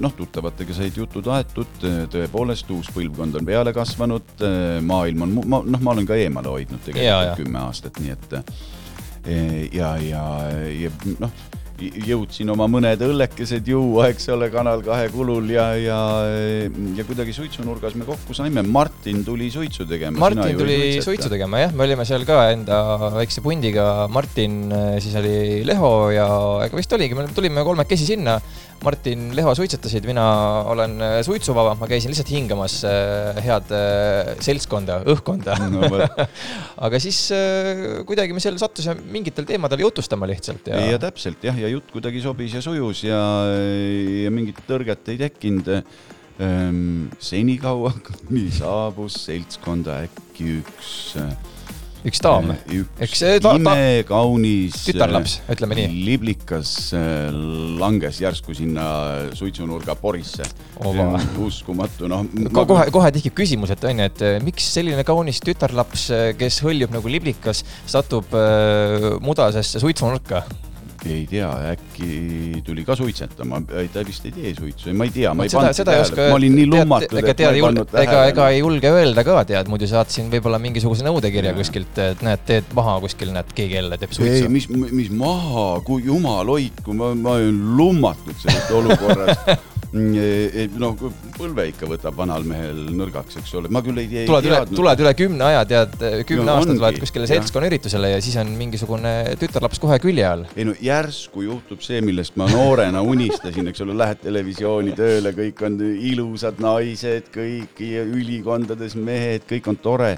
noh, 0.00 0.14
tuttavatega 0.16 0.76
said 0.76 0.96
jutud 0.96 1.26
aetud, 1.34 1.84
tõepoolest 2.12 2.70
uus 2.72 2.88
põlvkond 2.94 3.40
on 3.40 3.48
peale 3.48 3.74
kasvanud, 3.76 4.44
maailm 4.88 5.26
on, 5.26 5.38
ma 5.44 5.62
noh, 5.66 5.80
ma 5.84 5.94
olen 5.94 6.08
ka 6.08 6.16
eemale 6.16 6.52
hoidnud 6.54 6.84
tegelikult 6.86 7.42
kümme 7.42 7.64
aastat, 7.66 8.00
nii 8.00 8.16
et 8.16 8.36
ja, 9.76 9.94
ja, 10.00 10.26
ja 10.72 10.92
noh, 11.20 11.40
jõudsin 11.80 12.50
oma 12.52 12.66
mõned 12.70 13.00
õllekesed 13.04 13.68
juua, 13.72 14.10
eks 14.12 14.28
ole, 14.34 14.50
Kanal 14.52 14.82
kahe 14.84 15.08
kulul 15.12 15.48
ja, 15.52 15.66
ja, 15.80 15.98
ja 16.96 17.06
kuidagi 17.08 17.34
suitsunurgas 17.36 17.96
me 17.98 18.06
kokku 18.08 18.36
saime, 18.36 18.62
Martin 18.66 19.22
tuli 19.24 19.50
suitsu 19.52 19.86
tegema. 19.88 20.20
Martin 20.20 20.58
tuli 20.60 21.00
suitsu 21.04 21.30
tegema 21.32 21.62
jah, 21.64 21.74
me 21.76 21.86
olime 21.86 22.06
seal 22.08 22.26
ka 22.28 22.42
enda 22.52 22.80
väikse 23.16 23.44
pundiga, 23.44 23.86
Martin, 24.12 24.62
siis 25.00 25.16
oli 25.20 25.62
Leho 25.68 25.92
ja 26.14 26.26
ega 26.66 26.80
vist 26.80 26.92
oligi, 26.96 27.16
me 27.16 27.28
tulime 27.36 27.64
kolmekesi 27.66 28.12
sinna. 28.12 28.40
Martin, 28.80 29.26
Leho 29.36 29.52
suitsetasid, 29.56 30.06
mina 30.08 30.24
olen 30.70 30.94
äh, 31.04 31.18
suitsuvaba, 31.24 31.74
ma 31.76 31.88
käisin 31.90 32.12
lihtsalt 32.12 32.30
hingamas 32.32 32.78
äh, 32.88 33.40
head 33.44 33.72
äh, 33.76 34.30
seltskonda, 34.40 35.02
õhkkonda 35.12 35.56
No 35.70 35.84
aga 36.86 37.00
siis 37.02 37.18
kuidagi 38.08 38.32
me 38.32 38.40
seal 38.42 38.56
sattusime 38.60 39.04
mingitel 39.12 39.44
teemadel 39.48 39.84
jutustama 39.84 40.28
lihtsalt 40.30 40.70
ja, 40.72 40.80
ja 40.94 41.00
täpselt 41.02 41.44
jah, 41.44 41.58
ja 41.60 41.68
jutt 41.72 41.92
kuidagi 41.92 42.22
sobis 42.24 42.56
ja 42.56 42.64
sujus 42.64 43.04
ja, 43.04 43.20
ja 44.24 44.32
mingit 44.32 44.64
tõrget 44.68 45.12
ei 45.12 45.20
tekkinud. 45.26 45.70
Ehm,. 46.40 47.10
senikaua, 47.20 47.92
kuni 48.08 48.46
saabus 48.54 49.18
seltskonda 49.26 49.98
äkki 50.06 50.54
üks, 50.62 50.94
üks 52.06 52.22
daam, 52.24 52.52
üks 53.02 53.20
see 53.20 53.40
ta- 53.42 53.52
ta- 53.52 53.58
imekaunis 53.58 54.78
tütarlaps, 54.86 55.36
ütleme 55.52 55.76
nii. 55.78 55.90
liblikas 56.06 56.72
äh, 56.96 57.28
langes 57.80 58.20
järsku 58.22 58.54
sinna 58.56 58.86
suitsunurga 59.36 59.96
porisse. 60.00 60.46
Uskumatu, 61.40 62.08
noh. 62.10 62.24
kohe, 62.54 62.88
kohe 62.94 63.12
tekib 63.16 63.36
küsimus, 63.42 63.74
et 63.74 63.84
onju, 63.84 64.08
et 64.08 64.24
eh, 64.26 64.38
miks 64.44 64.70
selline 64.74 65.04
kaunis 65.08 65.42
tütarlaps, 65.44 66.08
kes 66.40 66.62
hõljub 66.64 66.94
nagu 66.94 67.12
liblikas, 67.12 67.64
satub 67.90 68.32
äh, 68.36 69.12
mudasesse 69.24 69.82
suitsunurka? 69.82 70.44
Ei 71.08 71.24
tea, 71.30 71.48
äkki 71.72 72.60
tuli 72.66 72.84
ka 72.84 72.96
suitsetama, 72.98 73.62
ta 73.92 74.04
vist 74.06 74.26
ei 74.28 74.34
tee 74.34 74.52
suitsu, 74.56 74.92
ma 74.96 75.06
ei 75.08 75.14
tea, 75.14 75.32
ma 75.36 75.46
ei 75.46 75.52
seda, 75.52 75.62
pannud 75.62 75.78
seda 75.80 75.96
ei 75.96 76.04
oska 76.04 76.28
ma 76.28 76.36
olin 76.36 76.56
nii 76.58 76.68
lummatud, 76.70 77.16
ega 77.22 77.32
et 77.32 77.42
ma 77.42 77.52
ei 77.54 77.60
ei 77.60 77.64
pannud, 77.64 77.88
ega, 77.94 78.04
tähele. 78.10 78.34
ega 78.34 78.48
ei 78.52 78.60
julge 78.60 78.92
öelda 78.98 79.24
ka 79.26 79.38
tead, 79.48 79.72
muidu 79.72 79.88
saatsin 79.90 80.28
võib-olla 80.32 80.60
mingisuguse 80.62 81.06
nõudekirja 81.06 81.54
kuskilt, 81.56 82.02
et 82.04 82.24
näed, 82.26 82.44
teed 82.48 82.76
maha 82.76 82.98
kuskil, 83.06 83.32
näed, 83.36 83.54
keegi 83.56 83.78
jälle 83.80 84.00
teeb 84.00 84.14
ei, 84.14 84.20
suitsu. 84.20 84.52
mis, 84.52 84.68
mis 84.92 85.10
maha, 85.14 85.66
kui 85.86 86.04
jumal 86.06 86.52
hoidku, 86.52 86.96
ma, 86.96 87.14
ma 87.16 87.36
olen 87.38 87.60
lummatud 87.80 88.36
sellest 88.44 88.78
olukorrast. 88.80 89.52
noh, 89.92 91.00
põlve 91.34 91.64
ikka 91.72 91.88
võtab 91.90 92.14
vanal 92.18 92.44
mehel 92.46 92.78
nõrgaks, 92.94 93.40
eks 93.40 93.54
ole, 93.58 93.70
ma 93.74 93.82
küll 93.82 93.98
ei 93.98 94.06
tea. 94.10 94.26
tuled 94.28 94.46
üle, 94.46 94.60
tuled 94.70 95.02
üle 95.02 95.12
kümne 95.18 95.46
aja, 95.48 95.64
tead, 95.66 95.96
kümne 96.28 96.46
No 96.46 96.56
aastat 96.58 96.74
ongi, 96.76 96.84
oled 96.84 97.00
kuskile 97.02 97.26
seltskonnaüritusele 97.30 98.12
ja 98.12 98.20
siis 98.22 98.36
on 98.40 98.52
mingisugune 98.58 99.14
tütarlaps 99.40 99.82
kohe 99.82 99.98
külje 100.02 100.26
all. 100.28 100.46
ei 100.54 100.68
no 100.68 100.76
järsku 100.78 101.42
juhtub 101.46 101.82
see, 101.82 101.98
millest 102.06 102.38
ma 102.40 102.46
noorena 102.52 103.02
unistasin, 103.02 103.72
eks 103.72 103.82
ole, 103.86 103.98
lähed 103.98 104.22
televisiooni 104.22 104.94
tööle, 104.98 105.34
kõik 105.34 105.64
on 105.66 105.80
ilusad 106.12 106.62
naised, 106.62 107.32
kõik 107.34 107.82
ülikondades 108.04 108.94
mehed, 108.94 109.48
kõik 109.50 109.74
on 109.74 109.82
tore. 109.82 110.14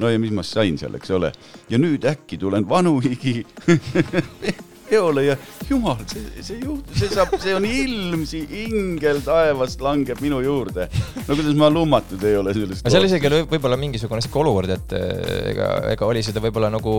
no 0.00 0.10
ja 0.10 0.20
mis 0.20 0.34
ma 0.34 0.44
sain 0.44 0.76
seal, 0.76 1.00
eks 1.00 1.16
ole, 1.16 1.32
ja 1.70 1.80
nüüd 1.80 2.04
äkki 2.12 2.36
tulen 2.44 2.68
vanuhigi 2.68 3.40
peole 4.88 5.24
ja 5.26 5.36
jumal, 5.68 6.00
see, 6.10 6.44
see 6.44 6.60
juht, 6.62 6.90
see 6.96 7.10
saab, 7.12 7.34
see 7.42 7.54
on 7.56 7.66
ilm, 7.68 8.24
see 8.28 8.44
ingel 8.64 9.20
taevast 9.24 9.82
langeb 9.84 10.20
minu 10.24 10.40
juurde. 10.44 10.88
no 11.24 11.30
kuidas 11.32 11.58
ma 11.58 11.70
lummatud 11.72 12.22
ei 12.28 12.38
ole 12.40 12.54
sellest. 12.56 12.86
seal 12.92 13.08
isegi 13.08 13.30
oli 13.30 13.42
võib-olla 13.50 13.78
mingisugune 13.80 14.24
sihuke 14.24 14.42
olukord, 14.44 14.74
et 14.76 14.96
eh, 14.98 15.52
ega, 15.54 15.70
ega 15.94 16.08
oli 16.08 16.24
seda 16.26 16.42
võib-olla 16.44 16.72
nagu 16.74 16.96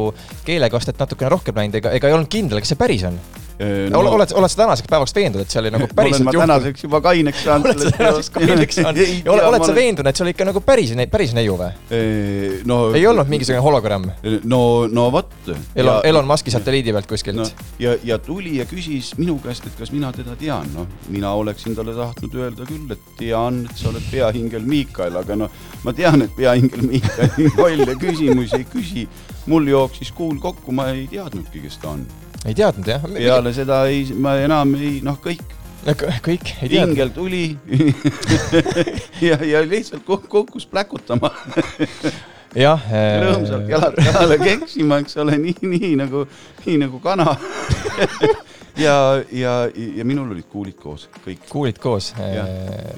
keelekastet 0.48 1.02
natukene 1.02 1.34
rohkem 1.36 1.62
läinud, 1.62 1.82
ega, 1.82 1.96
ega 1.98 2.12
ei 2.12 2.18
olnud 2.18 2.32
kindel, 2.32 2.64
kas 2.64 2.74
see 2.74 2.82
päris 2.82 3.06
on. 3.10 3.20
No, 3.92 4.00
oled, 4.00 4.34
oled 4.36 4.52
sa 4.52 4.62
tänaseks 4.62 4.90
päevaks 4.92 5.16
veendunud, 5.16 5.46
et 5.46 5.54
see 5.54 5.62
oli 5.62 5.72
nagu 5.74 5.88
päriselt 5.96 6.26
juhtunud? 6.28 6.42
tänaseks 6.46 6.84
juba 6.88 7.02
kaineks 7.06 7.44
saanud. 7.44 7.70
oled 7.72 7.84
sa 7.84 7.92
tänaseks 7.98 8.30
kaineks 8.36 8.80
saanud 8.82 9.02
ja 9.02 9.32
ole- 9.32 9.46
oled 9.52 9.66
sa 9.66 9.76
veendunud, 9.76 10.10
et 10.10 10.20
see 10.20 10.26
oli 10.26 10.36
ikka 10.36 10.50
nagu 10.50 10.64
päris, 10.66 10.94
päris 11.12 11.36
neiu 11.38 11.58
või? 11.60 11.72
veendunud? 11.90 12.68
no 12.68 12.80
ei 12.98 13.08
olnud 13.08 13.32
mingisugune 13.32 13.64
hologramm? 13.64 14.10
no, 14.44 14.62
no 14.92 15.08
vot. 15.14 15.32
Elon, 15.76 16.02
Elon 16.04 16.28
Musk'i 16.28 16.54
satelliidi 16.54 16.94
pealt 16.96 17.08
kuskilt 17.10 17.40
no,. 17.40 17.48
ja, 17.80 17.96
ja 18.04 18.20
tuli 18.20 18.58
ja 18.60 18.66
küsis 18.70 19.14
minu 19.20 19.38
käest, 19.44 19.68
et 19.70 19.78
kas 19.80 19.94
mina 19.96 20.12
teda 20.16 20.36
tean, 20.40 20.68
noh, 20.76 20.90
mina 21.14 21.32
oleksin 21.38 21.76
talle 21.78 21.96
tahtnud 21.96 22.36
öelda 22.42 22.68
küll, 22.68 22.92
et 22.92 23.16
tean, 23.20 23.64
et 23.70 23.80
sa 23.80 23.90
oled 23.92 24.12
peaingel 24.12 24.68
Miikael, 24.68 25.16
aga 25.22 25.40
noh, 25.46 25.64
ma 25.84 25.94
tean, 25.96 26.26
et 26.26 26.36
peaingel 26.38 26.86
Miikael 26.90 27.52
lolle 27.56 27.96
küsimusi 28.04 28.62
ei 28.62 28.68
küsi. 28.70 29.08
mul 29.46 29.68
jooksis 29.70 30.12
kuul 30.12 30.40
kokku, 30.42 30.72
ma 30.74 30.90
ei 30.90 31.06
teadnudki, 31.08 31.62
kes 31.62 31.78
ta 31.78 31.92
on. 31.94 32.06
Ei 32.46 32.56
teadnud 32.58 32.88
jah? 32.88 33.06
peale 33.16 33.54
seda 33.56 33.84
ei, 33.92 34.06
ma 34.14 34.36
enam 34.44 34.76
ei, 34.78 35.00
noh, 35.06 35.18
kõik, 35.22 35.44
kõik 35.86 36.52
ei 36.62 36.70
teadnud. 36.70 36.94
ingel 36.94 37.12
tuli 37.16 37.44
ja, 39.28 39.40
ja 39.42 39.64
lihtsalt 39.66 40.06
kuk- 40.08 40.28
kukkus 40.32 40.68
pläkutama 40.70 41.32
jah. 42.66 42.90
rõõmsalt 43.26 43.70
jalad 43.70 44.00
jalale 44.06 44.40
keksima, 44.42 45.02
eks 45.04 45.18
ole, 45.24 45.38
nii, 45.42 45.58
nii 45.66 45.96
nagu, 46.00 46.26
nii 46.66 46.78
nagu 46.86 47.02
kana. 47.04 47.36
ja, 48.86 48.96
ja, 49.32 49.56
ja 49.74 50.06
minul 50.08 50.32
olid 50.36 50.48
kuulid 50.52 50.78
koos, 50.80 51.10
kõik. 51.26 51.44
kuulid 51.50 51.82
koos. 51.84 52.14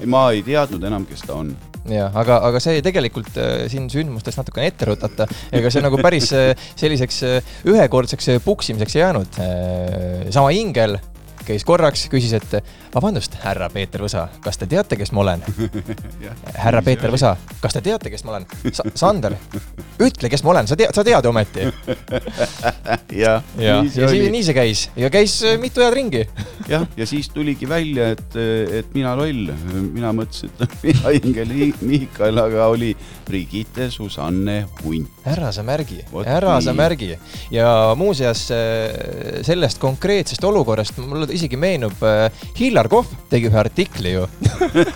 ma 0.06 0.28
ei 0.34 0.44
teadnud 0.46 0.84
enam, 0.90 1.06
kes 1.08 1.26
ta 1.26 1.40
on. 1.40 1.56
jah, 1.86 2.14
aga, 2.16 2.40
aga 2.48 2.62
see 2.62 2.80
tegelikult 2.84 3.36
äh, 3.40 3.66
siin 3.70 3.88
sündmustest 3.92 4.40
natukene 4.40 4.70
ette 4.70 4.88
rutata, 4.90 5.28
ega 5.54 5.70
see 5.72 5.84
nagu 5.84 6.00
päris 6.02 6.32
äh, 6.36 6.50
selliseks 6.78 7.22
äh, 7.28 7.54
ühekordseks 7.68 8.34
puksimiseks 8.44 8.98
ei 8.98 9.04
jäänud. 9.04 9.38
sama 10.34 10.50
ingel 10.54 10.98
käis 11.48 11.64
korraks, 11.68 12.06
küsis, 12.12 12.34
et 12.36 12.58
vabandust, 12.94 13.38
härra 13.42 13.68
Peeter 13.72 14.02
Võsa, 14.04 14.26
kas 14.44 14.60
te 14.60 14.68
teate, 14.70 14.98
kes 15.00 15.12
ma 15.16 15.24
olen? 15.24 15.44
härra 16.64 16.82
Peeter 16.84 17.12
Võsa, 17.12 17.34
kas 17.62 17.76
te 17.76 17.82
teate, 17.84 18.12
kes 18.12 18.24
ma 18.26 18.36
olen 18.36 18.46
Sa? 18.74 18.84
Sander, 18.98 19.36
ütle, 20.04 20.30
kes 20.32 20.44
ma 20.44 20.52
olen, 20.54 20.68
sa 20.70 20.76
tead, 20.78 20.92
sa 20.96 21.04
tead 21.06 21.28
ometi. 21.30 21.66
jah, 23.18 23.44
ja, 23.58 23.78
nii 23.82 23.92
see 23.92 24.02
ja 24.02 24.10
siis 24.10 24.22
oli. 24.24 24.30
nii 24.34 24.44
see 24.46 24.56
käis 24.56 24.84
ja 24.98 25.10
käis 25.12 25.36
äh, 25.46 25.56
mitu 25.60 25.84
head 25.84 25.96
ringi. 25.96 26.24
jah, 26.72 26.84
ja 26.98 27.06
siis 27.08 27.30
tuligi 27.34 27.68
välja, 27.70 28.10
et, 28.16 28.38
et 28.80 28.92
mina 28.96 29.14
loll, 29.18 29.52
mina 29.94 30.12
mõtlesin, 30.16 30.52
et 30.64 30.76
mina 30.86 31.14
ingel 31.18 31.54
I- 31.54 31.74
Miikael, 31.80 32.38
aga 32.42 32.68
oli 32.72 32.92
Brigitte 33.28 33.88
Susanne 33.94 34.60
Hunt. 34.82 35.10
ära 35.28 35.50
sa 35.52 35.62
märgi 35.66 36.00
ära 36.24 36.58
sa 36.64 36.72
nii. 36.72 36.78
märgi 36.78 37.10
ja 37.52 37.68
muuseas 37.98 38.46
äh, 38.54 39.42
sellest 39.46 39.80
konkreetsest 39.82 40.44
olukorrast 40.44 40.98
mulle 41.02 41.28
isegi 41.38 41.60
meenub, 41.60 42.02
Hillar 42.58 42.90
Kohv 42.90 43.14
tegi 43.30 43.48
ühe 43.50 43.60
artikli 43.60 44.14
ju. 44.16 44.26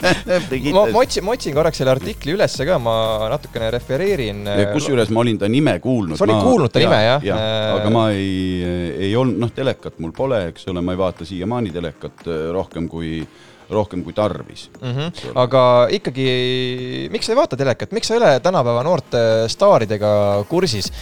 ma, 0.75 0.85
ma 0.91 1.03
otsin, 1.03 1.25
ma 1.25 1.37
otsin 1.37 1.55
korraks 1.57 1.83
selle 1.83 1.95
artikli 1.95 2.35
ülesse 2.37 2.67
ka, 2.69 2.79
ma 2.83 2.97
natukene 3.33 3.71
refereerin. 3.75 4.45
kusjuures 4.75 5.13
ma 5.15 5.23
olin 5.25 5.41
ta 5.41 5.51
nime 5.51 5.79
kuulnud. 5.83 6.19
Sa 6.19 6.27
olid 6.27 6.43
kuulnud 6.43 6.75
ta 6.75 6.83
nime, 6.83 7.03
jah? 7.07 7.29
jah, 7.33 7.43
Äh, 7.53 7.77
aga 7.77 7.93
ma 7.93 8.05
ei, 8.15 8.35
ei 9.09 9.15
olnud, 9.19 9.39
noh, 9.43 9.53
telekat 9.55 9.99
mul 10.03 10.13
pole, 10.17 10.43
eks 10.51 10.69
ole, 10.73 10.83
ma 10.85 10.95
ei 10.95 11.01
vaata 11.01 11.27
siiamaani 11.29 11.73
telekat 11.75 12.27
äh, 12.29 12.45
rohkem 12.55 12.89
kui, 12.91 13.23
rohkem 13.73 14.03
kui 14.05 14.13
tarvis 14.13 14.67
mm. 14.81 14.93
-hmm. 14.93 15.33
aga 15.45 15.63
ikkagi, 15.99 16.29
miks 17.13 17.27
sa 17.27 17.35
ei 17.35 17.41
vaata 17.41 17.57
telekat, 17.57 17.93
miks 17.97 18.11
sa 18.11 18.17
ei 18.17 18.23
ole 18.23 18.33
tänapäeva 18.45 18.85
noorte 18.87 19.23
staaridega 19.49 20.45
kursis? 20.49 20.93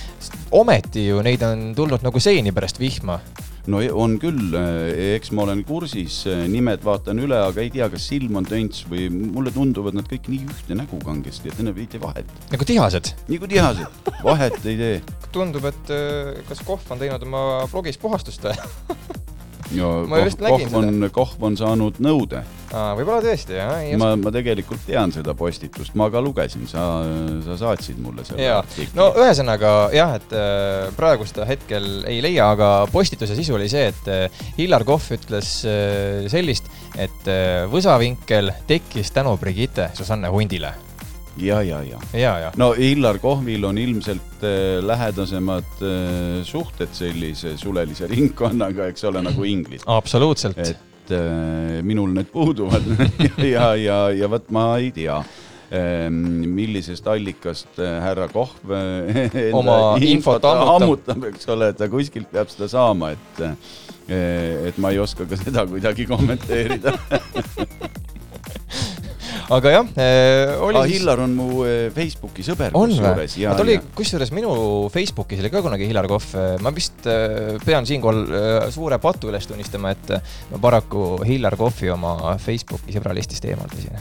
ometi 0.50 1.06
ju 1.06 1.22
neid 1.22 1.42
on 1.42 1.72
tulnud 1.76 2.02
nagu 2.02 2.20
seeni 2.20 2.52
pärast 2.52 2.80
vihma. 2.80 3.20
No 3.68 3.80
e- 3.84 3.92
on 3.92 4.16
küll, 4.22 4.54
eks 5.16 5.32
ma 5.36 5.44
olen 5.44 5.62
kursis, 5.68 6.22
nimed 6.50 6.84
vaatan 6.86 7.20
üle, 7.22 7.38
aga 7.50 7.64
ei 7.64 7.72
tea, 7.74 7.88
kas 7.92 8.08
silm 8.12 8.38
on 8.40 8.48
tönts 8.48 8.84
või 8.90 9.08
mulle 9.12 9.52
tunduvad 9.54 9.96
nad 9.98 10.08
kõik 10.10 10.30
nii 10.32 10.48
ühte 10.48 10.78
nägu 10.78 11.00
kangesti, 11.04 11.52
et 11.52 11.62
enam 11.62 11.78
ei 11.80 11.88
tee 11.90 12.00
vahet. 12.02 12.28
nagu 12.52 12.68
tihased. 12.72 13.12
nagu 13.28 13.50
tihased, 13.50 14.02
vahet 14.24 14.60
ei 14.64 14.76
tee. 14.80 15.00
tundub, 15.34 15.68
et 15.70 15.94
äh, 15.94 16.40
kas 16.48 16.64
Kohv 16.66 16.90
on 16.90 17.02
teinud 17.02 17.22
oma 17.28 17.44
blogis 17.70 18.00
puhastust 18.00 18.44
või? 18.48 18.56
ja 18.56 19.19
Ma 20.10 20.22
just 20.24 20.40
nägin 20.42 20.66
Kohv 20.70 20.78
on, 20.80 21.04
Kohv 21.14 21.44
on 21.46 21.56
saanud 21.58 22.00
nõude. 22.02 22.42
võib-olla 22.70 23.20
tõesti 23.24 23.56
jah, 23.56 23.72
ma, 24.00 24.12
ma 24.18 24.32
tegelikult 24.34 24.82
tean 24.86 25.14
seda 25.14 25.34
postitust, 25.38 25.94
ma 25.98 26.10
ka 26.10 26.22
lugesin, 26.22 26.66
sa, 26.70 26.86
sa 27.46 27.56
saatsid 27.60 27.98
mulle 28.02 28.24
selle 28.26 28.46
jaa, 28.46 28.60
no 28.98 29.10
ühesõnaga 29.18 29.72
jah, 29.94 30.14
et 30.18 30.36
äh, 30.36 30.90
praegu 30.98 31.26
seda 31.28 31.46
hetkel 31.48 32.04
ei 32.10 32.20
leia, 32.24 32.50
aga 32.54 32.70
postituse 32.92 33.38
sisu 33.38 33.58
oli 33.58 33.70
see, 33.70 33.88
et 33.90 34.10
äh, 34.10 34.44
Hillar 34.58 34.86
Kohv 34.88 35.10
ütles 35.18 35.56
äh, 35.68 36.28
sellist, 36.32 36.70
et 36.98 37.32
võsavinkel 37.70 38.50
tekkis 38.68 39.12
tänu 39.14 39.36
Brigitte 39.40 39.90
Susanne 39.94 40.30
Hundile. 40.32 40.74
ja, 41.40 41.62
ja, 41.62 41.82
ja. 41.82 41.98
ja, 42.12 42.38
ja. 42.38 42.52
no 42.56 42.74
Illar 42.78 43.18
Kohvil 43.18 43.64
on 43.64 43.78
ilmselt 43.78 44.44
äh, 44.44 44.84
lähedasemad 44.84 45.82
äh, 45.82 46.44
suhted 46.44 46.92
sellise 46.92 47.56
sulelise 47.58 48.08
ringkonnaga, 48.10 48.88
eks 48.90 49.04
ole, 49.08 49.22
nagu 49.24 49.44
inglis. 49.44 49.84
absoluutselt. 49.86 50.58
et 50.58 51.14
äh, 51.14 51.80
minul 51.86 52.12
need 52.16 52.30
puuduvad 52.32 52.84
ja, 53.54 53.74
ja, 53.76 54.02
ja 54.14 54.30
vot 54.30 54.50
ma 54.54 54.72
ei 54.78 54.90
tea 54.94 55.22
millisest 55.70 57.04
allikast 57.06 57.76
härra 57.78 58.24
Kohv 58.32 58.72
Oma 59.54 59.76
infot 60.02 60.42
ammutab. 60.50 61.28
eks 61.28 61.46
ole, 61.54 61.68
ta 61.78 61.86
kuskilt 61.86 62.26
peab 62.32 62.50
seda 62.50 62.66
saama, 62.72 63.12
et 63.14 63.44
et 64.10 64.80
ma 64.82 64.90
ei 64.90 64.98
oska 64.98 65.28
ka 65.30 65.38
seda 65.38 65.62
kuidagi 65.70 66.08
kommenteerida. 66.10 66.96
aga 69.50 69.72
jah, 69.74 69.88
oli 70.62 70.78
ah, 70.78 70.86
siis. 70.86 71.00
Hillar 71.00 71.24
on 71.24 71.34
mu 71.34 71.48
äh, 71.66 71.88
Facebooki 71.94 72.44
sõber 72.46 72.76
on 72.78 72.92
või? 72.94 73.26
ta 73.26 73.64
oli 73.64 73.76
kusjuures 73.96 74.30
minu 74.36 74.52
Facebookis 74.92 75.42
oli 75.42 75.50
ka 75.52 75.62
kunagi 75.64 75.88
Hillar 75.90 76.06
Kohv, 76.10 76.30
ma 76.62 76.72
vist 76.74 77.06
äh, 77.10 77.56
pean 77.64 77.88
siinkohal 77.88 78.22
äh, 78.28 78.68
suure 78.74 79.00
patu 79.02 79.30
üles 79.30 79.48
tunnistama, 79.50 79.94
et 79.96 80.14
äh, 80.16 80.32
ma 80.52 80.62
paraku 80.62 81.20
Hillar 81.26 81.56
Kohvi 81.58 81.90
oma 81.92 82.36
Facebooki 82.42 82.94
sõbralistist 82.94 83.46
eemaldasin. 83.50 83.98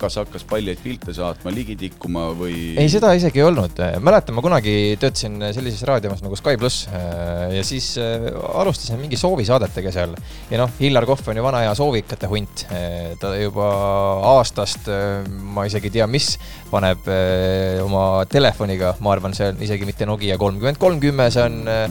kas 0.00 0.18
hakkas 0.18 0.44
paljaid 0.48 0.80
pilte 0.82 1.14
saatma, 1.14 1.52
ligi 1.54 1.76
tikkuma 1.78 2.28
või? 2.36 2.74
ei, 2.74 2.90
seda 2.90 3.12
isegi 3.18 3.42
ei 3.42 3.46
olnud, 3.46 3.78
mäletan, 4.02 4.34
ma 4.36 4.44
kunagi 4.44 4.96
töötasin 5.00 5.38
sellises 5.54 5.84
raadios 5.86 6.24
nagu 6.24 6.38
Sky 6.38 6.58
pluss 6.58 6.88
äh, 6.90 7.56
ja 7.56 7.64
siis 7.66 7.92
äh, 8.02 8.26
alustasin 8.58 9.00
mingi 9.02 9.18
soovisaadetega 9.20 9.94
seal 9.94 10.16
ja 10.50 10.62
noh, 10.62 10.74
Hillar 10.80 11.06
Kohv 11.06 11.30
on 11.30 11.38
ju 11.38 11.46
vana 11.46 11.62
hea 11.66 11.74
soovikate 11.78 12.30
hunt, 12.30 12.66
ta 13.20 13.34
juba 13.38 13.70
aastast, 14.36 14.88
ma 15.54 15.66
isegi 15.68 15.90
ei 15.90 15.96
tea, 15.98 16.06
mis, 16.10 16.34
paneb 16.70 17.06
äh, 17.10 17.80
oma 17.84 18.24
telefoniga, 18.30 18.94
ma 19.04 19.12
arvan, 19.14 19.34
see 19.36 19.50
on 19.52 19.60
isegi 19.62 19.86
mitte 19.88 20.06
Nokia 20.08 20.38
kolmkümmend 20.40 20.80
kolmkümmend, 20.82 21.34
see 21.34 21.44
on 21.44 21.58
äh, 21.70 21.84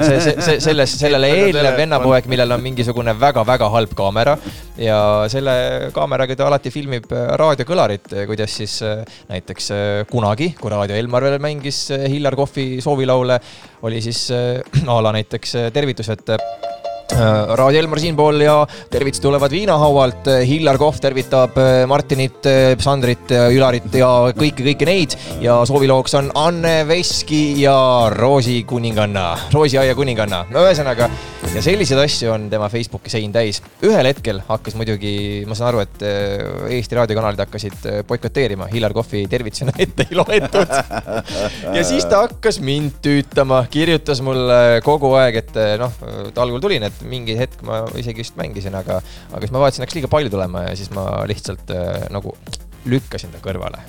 see, 0.00 0.18
see, 0.20 0.34
see, 0.44 0.58
selles, 0.62 0.96
sellele 1.00 1.30
eelnev 1.44 1.78
vennapoeg, 1.78 2.28
millel 2.30 2.56
on 2.56 2.64
mingisugune 2.64 3.14
väga-väga 3.20 3.70
halb 3.74 3.94
kaamera 3.98 4.36
ja 4.80 4.98
selle 5.32 5.54
kaameraga 5.96 6.36
ta 6.36 6.48
alati 6.48 6.72
filmib 6.74 7.10
äh, 7.14 7.30
raadiokõlarit, 7.40 8.12
kuidas 8.30 8.56
siis 8.60 8.80
äh, 8.86 9.04
näiteks 9.30 9.70
äh, 9.76 9.86
kunagi, 10.10 10.52
kui 10.60 10.72
Raadio 10.72 10.98
Elmar 10.98 11.26
veel 11.26 11.40
mängis 11.42 11.86
äh, 11.94 12.06
Hillar 12.12 12.36
Kohvi 12.38 12.80
soovilaule, 12.84 13.40
oli 13.86 14.02
siis 14.04 14.26
äh, 14.34 14.60
a 14.92 15.00
la 15.02 15.14
näiteks 15.16 15.56
äh, 15.56 15.72
tervitused 15.72 16.36
äh, 16.36 16.69
Raadio 17.14 17.80
Elmar 17.80 18.00
siinpool 18.02 18.44
ja 18.44 18.54
tervitused 18.90 19.24
tulevad 19.24 19.52
viinahaualt. 19.54 20.30
Hillar 20.46 20.78
Kohv 20.80 21.00
tervitab 21.02 21.58
äh, 21.60 21.82
Martinit, 21.90 22.46
Sandrit, 22.80 23.32
Ülarit 23.54 23.90
ja 23.98 24.10
kõiki, 24.36 24.64
kõiki 24.70 24.88
neid 24.88 25.16
ja 25.42 25.60
soovilooks 25.68 26.16
on 26.20 26.30
Anne 26.38 26.80
Veski 26.88 27.60
ja 27.62 27.76
Roosi 28.14 28.62
kuninganna, 28.68 29.26
Roosiaia 29.54 29.94
kuninganna. 29.98 30.44
no 30.50 30.64
ühesõnaga 30.66 31.10
ja 31.54 31.62
selliseid 31.64 31.98
asju 32.02 32.30
on 32.34 32.46
tema 32.50 32.68
Facebooki 32.70 33.10
sein 33.10 33.32
täis. 33.32 33.60
ühel 33.86 34.06
hetkel 34.06 34.40
hakkas 34.48 34.76
muidugi, 34.78 35.42
ma 35.48 35.56
saan 35.58 35.70
aru, 35.72 35.82
et 35.84 36.04
äh, 36.06 36.74
Eesti 36.76 36.98
raadiokanalid 36.98 37.42
hakkasid 37.44 37.86
äh, 37.90 38.00
boikoteerima, 38.06 38.68
Hillar 38.70 38.94
Kohvi 38.94 39.24
tervitusena 39.30 39.74
ette 39.78 40.06
ei 40.10 40.18
loetud. 40.18 40.74
ja 41.76 41.84
siis 41.86 42.06
ta 42.10 42.24
hakkas 42.26 42.60
mind 42.64 43.00
tüütama, 43.04 43.64
kirjutas 43.72 44.22
mulle 44.24 44.80
kogu 44.86 45.12
aeg, 45.18 45.40
et 45.42 45.60
noh, 45.80 45.96
algul 46.40 46.62
tulin, 46.62 46.86
et 46.86 46.99
mingi 47.06 47.36
hetk 47.38 47.64
ma 47.66 47.82
isegi 48.00 48.24
vist 48.24 48.38
mängisin, 48.40 48.76
aga, 48.78 49.00
aga 49.30 49.42
siis 49.44 49.54
ma 49.54 49.64
vaatasin, 49.64 49.86
hakkas 49.86 49.98
liiga 49.98 50.12
palju 50.12 50.32
tulema 50.32 50.68
ja 50.68 50.76
siis 50.78 50.92
ma 50.96 51.06
lihtsalt 51.30 51.74
äh, 51.74 52.06
nagu 52.14 52.36
lükkasin 52.88 53.34
ta 53.34 53.42
kõrvale. 53.44 53.82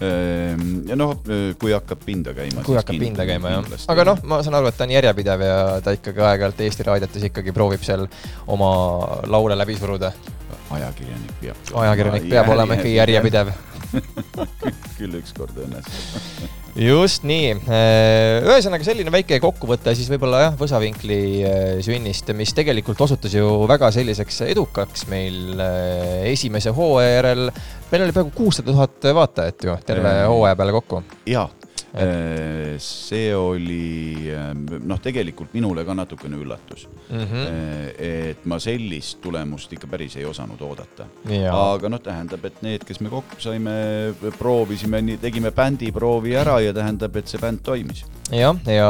Ehm, 0.00 0.88
ja 0.88 0.96
noh, 0.96 1.12
kui 1.60 1.74
hakkab 1.76 2.00
pinda 2.06 2.32
käima. 2.32 2.62
kui 2.64 2.76
hakkab 2.78 2.96
pinda 2.96 3.26
käima 3.28 3.50
jah, 3.52 3.66
aga 3.92 4.06
noh, 4.08 4.22
ma 4.24 4.38
saan 4.40 4.56
aru, 4.56 4.70
et 4.72 4.78
ta 4.78 4.86
on 4.86 4.94
järjepidev 4.94 5.42
ja 5.44 5.56
ta 5.84 5.92
ikkagi 5.92 6.22
aeg-ajalt 6.24 6.62
Eesti 6.64 6.86
raadiotes 6.88 7.26
ikkagi 7.28 7.52
proovib 7.52 7.84
seal 7.84 8.06
oma 8.48 8.70
laule 9.28 9.58
läbi 9.60 9.76
suruda. 9.76 10.14
ajakirjanik 10.72 11.34
peab. 11.42 11.60
ajakirjanik 11.82 12.30
peab 12.32 12.48
olema 12.54 12.80
ikkagi 12.80 12.94
järjepidev. 12.96 13.52
Küll 14.98 15.18
ükskord 15.18 15.56
õnnestub. 15.64 16.48
just 16.78 17.24
nii, 17.26 17.54
ühesõnaga 18.46 18.86
selline 18.86 19.10
väike 19.12 19.40
kokkuvõte 19.42 19.94
siis 19.98 20.10
võib-olla 20.12 20.44
jah, 20.44 20.58
Võsavinkli 20.60 21.20
eh, 21.42 21.70
sünnist, 21.84 22.30
mis 22.38 22.54
tegelikult 22.56 23.00
osutus 23.06 23.34
ju 23.34 23.48
väga 23.70 23.90
selliseks 23.94 24.42
edukaks 24.50 25.08
meil 25.10 25.58
eh, 25.58 26.30
esimese 26.32 26.70
hooaja 26.76 27.16
järel. 27.16 27.48
meil 27.90 28.06
oli 28.06 28.14
peaaegu 28.14 28.34
kuussada 28.36 28.70
tuhat 28.70 29.10
vaatajat 29.18 29.66
ju 29.66 29.78
terve 29.86 30.14
Äh. 30.20 30.26
hooaja 30.28 30.56
peale 30.56 30.72
kokku. 30.78 31.02
jaa, 31.26 31.48
see 32.78 33.32
oli 33.34 34.30
noh, 34.78 35.00
tegelikult 35.02 35.54
minule 35.56 35.82
ka 35.84 35.94
natukene 35.94 36.38
üllatus 36.38 36.86
Mm 37.10 37.18
mm, 37.18 37.24
-hmm. 37.26 37.94
et 37.98 38.44
ma 38.46 38.58
sellist 38.58 39.20
tulemust 39.20 39.72
ikka 39.72 39.86
päris 39.86 40.16
ei 40.16 40.24
osanud 40.24 40.60
oodata. 40.60 41.06
Aga 41.50 41.88
noh, 41.88 42.00
tähendab, 42.00 42.44
et 42.44 42.62
need, 42.62 42.84
kes 42.86 43.00
me 43.00 43.10
kokku 43.10 43.40
saime, 43.40 44.14
proovisime, 44.38 45.02
tegime 45.20 45.50
bändiproovi 45.50 46.36
ära 46.36 46.60
ja 46.60 46.72
tähendab, 46.72 47.16
et 47.16 47.26
see 47.28 47.40
bänd 47.40 47.62
toimis. 47.62 48.04
jah, 48.30 48.56
ja 48.70 48.88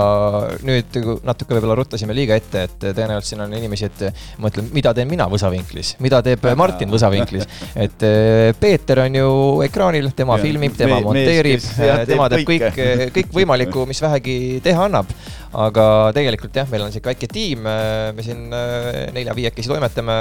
nüüd 0.66 0.96
natuke 1.24 1.56
võib-olla 1.56 1.76
ruttasime 1.78 2.14
liiga 2.16 2.36
ette, 2.36 2.66
et 2.68 2.76
tõenäoliselt 2.84 3.30
siin 3.32 3.42
on 3.44 3.54
inimesi, 3.56 3.88
et 3.88 4.02
ma 4.40 4.50
ütlen, 4.52 4.68
mida 4.74 4.92
teen 4.96 5.08
mina 5.10 5.26
Võsavinklis, 5.32 5.94
mida 6.04 6.20
teeb 6.26 6.44
Martin 6.58 6.92
Võsavinklis. 6.92 7.46
et 7.74 8.04
eh, 8.06 8.52
Peeter 8.60 9.04
on 9.06 9.18
ju 9.20 9.32
ekraanil, 9.66 10.10
tema 10.16 10.36
Ja, 10.38 10.44
filmib, 10.44 10.76
tema 10.76 10.98
me- 11.00 11.08
monteerib 11.08 11.64
jah,, 11.64 12.04
tema 12.08 12.28
teeb 12.32 12.44
kõik 12.48 12.66
kõike., 12.68 13.10
kõikvõimalikku, 13.16 13.86
mis 13.88 14.02
vähegi 14.04 14.38
teha 14.64 14.88
annab. 14.90 15.10
aga 15.50 15.84
tegelikult 16.14 16.54
jah, 16.54 16.68
meil 16.70 16.84
on 16.84 16.92
sihuke 16.94 17.10
väike 17.10 17.26
tiim, 17.26 17.64
me 17.66 18.22
siin 18.22 18.52
eh, 18.54 19.08
nelja-viiekesi 19.16 19.66
toimetame, 19.72 20.18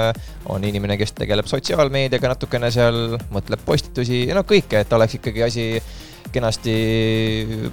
on 0.50 0.64
inimene, 0.66 0.96
kes 0.98 1.12
tegeleb 1.14 1.46
sotsiaalmeediaga 1.46 2.32
natukene 2.32 2.70
seal, 2.74 3.18
mõtleb 3.30 3.62
postitusi 3.64 4.24
ja 4.26 4.34
noh, 4.34 4.46
kõike, 4.48 4.80
et 4.82 4.92
oleks 4.96 5.20
ikkagi 5.20 5.44
asi 5.46 5.66
kenasti 6.32 6.74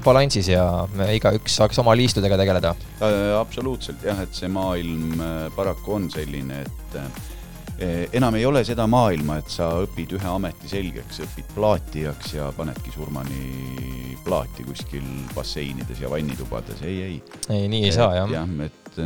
balansis 0.03 0.51
ja 0.51 0.65
me 0.97 1.09
igaüks 1.17 1.57
saaks 1.61 1.79
oma 1.83 1.95
liistudega 1.97 2.37
tegeleda. 2.39 2.73
Äh, 2.99 3.33
absoluutselt 3.37 4.03
jah, 4.05 4.19
et 4.23 4.35
see 4.35 4.49
maailm 4.51 5.17
äh, 5.19 5.39
paraku 5.55 5.97
on 5.97 6.07
selline, 6.13 6.63
et 6.65 6.97
äh, 6.99 8.05
enam 8.17 8.35
ei 8.39 8.45
ole 8.49 8.63
seda 8.65 8.87
maailma, 8.89 9.39
et 9.41 9.51
sa 9.53 9.69
õpid 9.83 10.17
ühe 10.17 10.29
ameti 10.31 10.69
selgeks, 10.71 11.21
õpid 11.27 11.51
plaatijaks 11.55 12.33
ja 12.39 12.49
panedki 12.57 12.93
surmani 12.95 14.15
plaati 14.25 14.65
kuskil 14.67 15.05
basseinides 15.35 16.01
ja 16.01 16.09
vannitubades, 16.11 16.81
ei, 16.83 17.01
ei. 17.05 17.19
ei, 17.53 17.67
nii 17.71 17.85
ei 17.87 17.93
saa 17.95 18.15
jah. 18.17 18.33
jah, 18.33 18.55
et, 18.65 18.97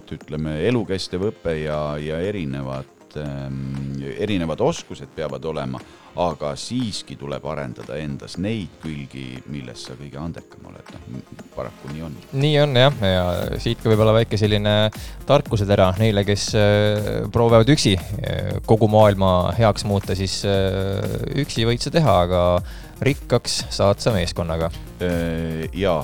et 0.00 0.14
ütleme, 0.18 0.58
elukestev 0.68 1.30
õpe 1.30 1.54
ja, 1.62 1.80
ja 2.02 2.18
erinevad, 2.26 3.14
erinevad 4.20 4.60
oskused 4.62 5.14
peavad 5.16 5.46
olema, 5.48 5.80
aga 6.18 6.54
siiski 6.58 7.14
tuleb 7.18 7.44
arendada 7.46 7.96
endas 8.00 8.36
neid 8.42 8.72
külgi, 8.82 9.38
milles 9.50 9.84
sa 9.86 9.94
kõige 9.98 10.18
andekam 10.18 10.66
oled, 10.70 10.94
noh 11.12 11.44
paraku 11.54 11.92
nii 11.92 12.04
on 12.06 12.16
nii 12.32 12.56
on 12.64 12.78
jah, 12.78 13.02
ja 13.04 13.24
siit 13.62 13.82
ka 13.82 13.90
võib-olla 13.92 14.14
väike 14.18 14.38
selline 14.40 14.74
tarkusetera 15.28 15.90
neile, 16.00 16.24
kes 16.26 16.48
äh, 16.58 17.10
proovivad 17.32 17.70
üksi 17.70 17.94
äh, 17.98 18.56
kogu 18.66 18.90
maailma 18.90 19.52
heaks 19.58 19.86
muuta, 19.88 20.18
siis 20.18 20.40
äh, 20.48 21.04
üksi 21.44 21.68
võid 21.68 21.84
sa 21.84 21.94
teha, 21.94 22.16
aga 22.26 22.42
rikkaks 23.06 23.62
saad 23.72 24.02
sa 24.02 24.12
meeskonnaga. 24.12 24.68
ja 25.72 25.94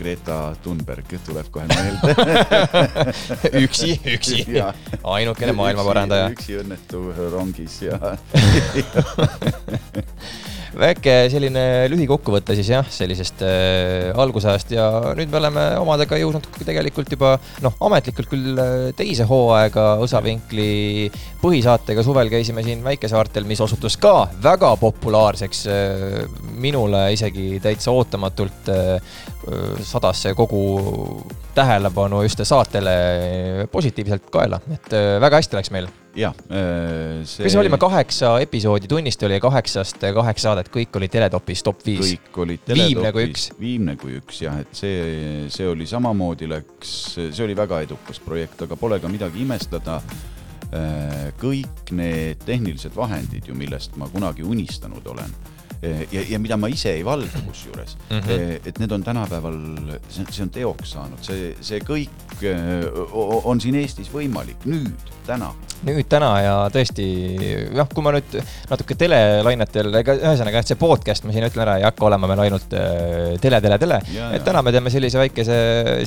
Greta 0.00 0.38
Thunberg 0.64 1.12
tuleb 1.26 1.50
kohe 1.52 1.66
meelde. 1.68 2.14
üksi, 3.64 3.98
üksi 4.16 4.44
ainukene 5.04 5.52
maailmaparandaja. 5.56 6.30
üksi 6.32 6.60
õnnetu 6.62 7.04
rongis 7.34 7.82
ja 7.84 7.98
väike 10.78 11.14
selline 11.32 11.62
lühikokkuvõte 11.90 12.54
siis 12.58 12.70
jah, 12.70 12.86
sellisest 12.92 13.42
äh, 13.46 14.10
algusajast 14.18 14.70
ja 14.74 14.86
nüüd 15.18 15.30
me 15.32 15.40
oleme 15.40 15.64
omadega 15.80 16.18
jõudnud 16.20 16.46
tegelikult 16.62 17.10
juba 17.10 17.34
noh, 17.64 17.74
ametlikult 17.86 18.30
küll 18.30 18.60
äh, 18.60 18.90
teise 18.98 19.26
hooaega 19.28 19.88
Õsavinkli 20.04 21.10
põhisaatega 21.42 22.04
suvel 22.06 22.30
käisime 22.32 22.64
siin 22.66 22.84
väikesaartel, 22.86 23.48
mis 23.48 23.62
osutus 23.64 23.98
ka 24.00 24.30
väga 24.42 24.74
populaarseks 24.80 25.64
äh,. 25.70 26.20
minule 26.60 27.06
isegi 27.16 27.58
täitsa 27.62 27.94
ootamatult 27.96 28.70
äh, 28.70 29.18
sadas 29.86 30.20
see 30.24 30.34
kogu 30.36 30.60
tähelepanu 31.54 32.22
just 32.26 32.42
saatele 32.44 32.92
positiivselt 33.72 34.28
kaela, 34.32 34.60
et 34.72 34.92
äh, 34.96 35.16
väga 35.22 35.40
hästi 35.40 35.58
läks 35.58 35.72
meil 35.74 35.88
jah, 36.16 36.34
see. 37.24 37.46
kas 37.46 37.56
me 37.56 37.62
olime 37.62 37.78
kaheksa 37.80 38.34
episoodi, 38.44 38.90
tunnist 38.90 39.22
oli 39.26 39.40
kaheksast 39.40 40.02
kaheksa 40.16 40.50
saadet, 40.50 40.68
kõik 40.74 40.98
olid 41.00 41.12
teletopis 41.14 41.64
top 41.66 41.84
viis. 41.86 42.16
kõik 42.16 42.40
olid 42.44 42.72
Viimne 42.72 43.12
kui 43.14 43.24
teletopis, 43.24 43.46
viimne 43.60 43.96
kui 44.00 44.18
üks 44.18 44.42
jah, 44.44 44.58
et 44.60 44.74
see, 44.76 45.46
see 45.52 45.68
oli 45.68 45.88
samamoodi 45.88 46.50
läks, 46.50 46.96
see 47.16 47.46
oli 47.46 47.56
väga 47.56 47.80
edukas 47.86 48.20
projekt, 48.24 48.66
aga 48.66 48.76
pole 48.80 49.00
ka 49.00 49.12
midagi 49.12 49.46
imestada. 49.46 50.00
kõik 51.40 51.88
need 51.98 52.44
tehnilised 52.46 52.94
vahendid 52.94 53.48
ju, 53.48 53.54
millest 53.58 53.96
ma 53.98 54.06
kunagi 54.06 54.44
unistanud 54.46 55.06
olen 55.10 55.32
ja, 55.82 56.24
ja 56.34 56.40
mida 56.42 56.58
ma 56.60 56.68
ise 56.72 56.92
ei 56.96 57.04
valda 57.06 57.42
kusjuures 57.46 57.96
mm. 58.10 58.18
-hmm. 58.18 58.68
et 58.68 58.78
need 58.78 58.92
on 58.92 59.04
tänapäeval, 59.04 59.58
see, 60.08 60.42
on 60.42 60.50
teoks 60.50 60.94
saanud, 60.96 61.22
see, 61.24 61.54
see 61.60 61.80
kõik 61.80 62.42
eh, 62.42 62.86
on 63.44 63.60
siin 63.60 63.78
Eestis 63.80 64.10
võimalik 64.12 64.66
nüüd, 64.68 65.10
täna 65.26 65.52
nüüd 65.86 66.08
täna 66.12 66.30
ja 66.44 66.54
tõesti 66.72 67.04
jah, 67.72 67.88
kui 67.88 68.04
ma 68.04 68.12
nüüd 68.12 68.34
natuke 68.68 68.96
telelainetel, 69.00 69.88
ega 70.02 70.16
ühesõnaga, 70.18 70.60
et 70.60 70.68
see 70.68 70.76
podcast, 70.80 71.24
ma 71.24 71.32
siin 71.32 71.46
ütlen 71.46 71.64
ära, 71.64 71.78
ei 71.80 71.86
hakka 71.86 72.04
olema 72.10 72.28
meil 72.28 72.42
ainult 72.44 72.68
tele, 72.68 73.60
tele, 73.64 73.78
tele. 73.80 74.00
Et 74.36 74.44
täna 74.44 74.60
me 74.60 74.74
teeme 74.74 74.92
sellise 74.92 75.16
väikese 75.16 75.56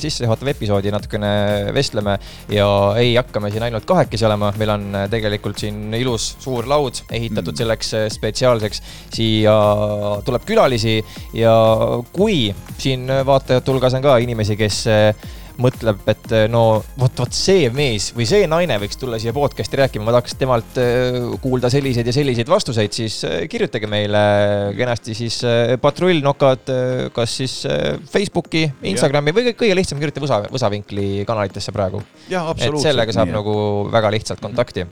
sissejuhatava 0.04 0.54
episoodi, 0.54 0.94
natukene 0.94 1.32
vestleme 1.74 2.20
ja 2.54 2.68
ei 3.02 3.16
hakka 3.18 3.42
me 3.42 3.50
siin 3.54 3.66
ainult 3.66 3.88
kahekesi 3.90 4.28
olema, 4.30 4.52
meil 4.62 4.76
on 4.76 4.86
tegelikult 5.10 5.66
siin 5.66 5.90
ilus 5.98 6.36
suur 6.44 6.70
laud 6.70 7.02
ehitatud 7.10 7.54
Mm. 7.54 7.58
selleks 7.58 7.94
äh, 7.94 8.10
spetsiaalseks. 8.10 8.82
siia 9.14 9.54
tuleb 10.26 10.46
külalisi 10.48 10.98
ja 11.38 11.54
kui 12.14 12.50
siin 12.78 13.08
vaatajate 13.26 13.72
hulgas 13.72 13.96
on 13.98 14.06
ka 14.06 14.18
inimesi, 14.24 14.58
kes 14.60 14.84
äh, 14.92 15.32
mõtleb, 15.62 16.02
et 16.10 16.32
eh, 16.34 16.46
no 16.52 16.64
vot, 16.98 17.14
vot 17.20 17.36
see 17.36 17.68
mees 17.74 18.10
või 18.18 18.26
see 18.30 18.48
naine 18.50 18.78
võiks 18.82 18.98
tulla 19.00 19.20
siia 19.22 19.34
podcast'i 19.36 19.78
rääkima, 19.80 20.06
ma 20.08 20.16
tahaks 20.16 20.36
temalt 20.40 20.80
eh, 20.82 21.20
kuulda 21.44 21.70
selliseid 21.74 22.10
ja 22.10 22.16
selliseid 22.16 22.50
vastuseid, 22.50 22.94
siis 22.96 23.20
eh, 23.28 23.44
kirjutage 23.52 23.90
meile 23.92 24.24
kenasti 24.78 25.16
siis 25.18 25.40
eh, 25.48 25.76
patrullnokad, 25.82 26.74
kas 27.16 27.38
siis 27.42 27.58
eh, 27.70 28.00
Facebooki, 28.10 28.66
Instagrami 28.94 29.36
või 29.36 29.54
kõige- 29.54 29.78
lihtsam 29.78 30.02
kirjutada 30.02 30.26
Võsa, 30.26 30.42
Võsavinkli 30.54 31.26
kanalitesse 31.28 31.74
praegu. 31.76 32.02
et 32.30 32.80
sellega 32.82 33.14
saab 33.16 33.34
nagu 33.34 33.56
väga 33.94 34.14
lihtsalt 34.18 34.42
kontakti. 34.44 34.88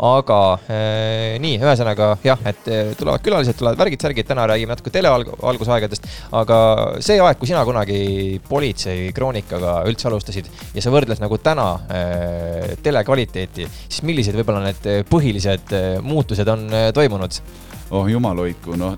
Aga 0.00 0.38
eh, 0.72 1.36
nii, 1.42 1.58
ühesõnaga 1.60 2.10
jah, 2.24 2.40
et 2.48 2.68
eh, 2.70 2.92
tulevad 2.98 3.24
külalised, 3.24 3.56
tulevad 3.58 3.80
värgid-särgid, 3.80 4.28
täna 4.28 4.46
räägime 4.50 4.72
natuke 4.72 4.92
tele 4.94 5.10
alg- 5.12 5.32
algusaegadest, 5.52 6.08
aga 6.40 6.60
see 7.04 7.20
aeg, 7.20 7.38
kui 7.40 7.50
sina 7.50 7.64
kunagi 7.68 8.40
politsei 8.48 9.10
kroonikaga 9.16 9.80
üldse 9.90 10.08
alustasid 10.10 10.48
ja 10.74 10.84
sa 10.84 10.92
võrdled 10.94 11.20
nagu 11.22 11.40
täna 11.44 11.68
eh, 11.92 12.72
tele 12.82 13.04
kvaliteeti, 13.06 13.68
siis 13.86 14.04
millised 14.08 14.38
võib-olla 14.38 14.64
need 14.68 14.88
eh, 14.88 15.02
põhilised 15.08 15.76
eh, 15.76 15.90
muutused 16.02 16.48
on 16.48 16.68
toimunud? 16.96 17.42
oh 17.90 18.06
jumal 18.06 18.38
hoidku, 18.38 18.76
noh 18.78 18.94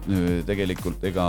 tegelikult 0.47 1.05
ega 1.09 1.27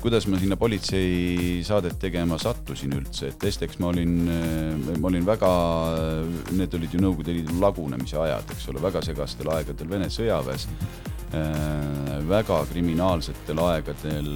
kuidas 0.00 0.26
ma 0.30 0.38
sinna 0.38 0.56
politseisaadet 0.56 1.98
tegema 1.98 2.38
sattusin 2.38 2.94
üldse, 2.94 3.32
et 3.32 3.44
esiteks 3.50 3.80
ma 3.82 3.90
olin, 3.90 4.14
ma 5.00 5.10
olin 5.10 5.26
väga, 5.26 5.50
need 6.54 6.74
olid 6.78 6.94
ju 6.94 7.02
Nõukogude 7.02 7.34
Liidu 7.34 7.58
lagunemise 7.62 8.20
ajad, 8.22 8.52
eks 8.54 8.68
ole, 8.70 8.82
väga 8.82 9.02
segastel 9.02 9.50
aegadel 9.56 9.90
Vene 9.90 10.10
sõjaväes. 10.14 10.68
väga 12.28 12.62
kriminaalsetel 12.70 13.58
aegadel 13.60 14.30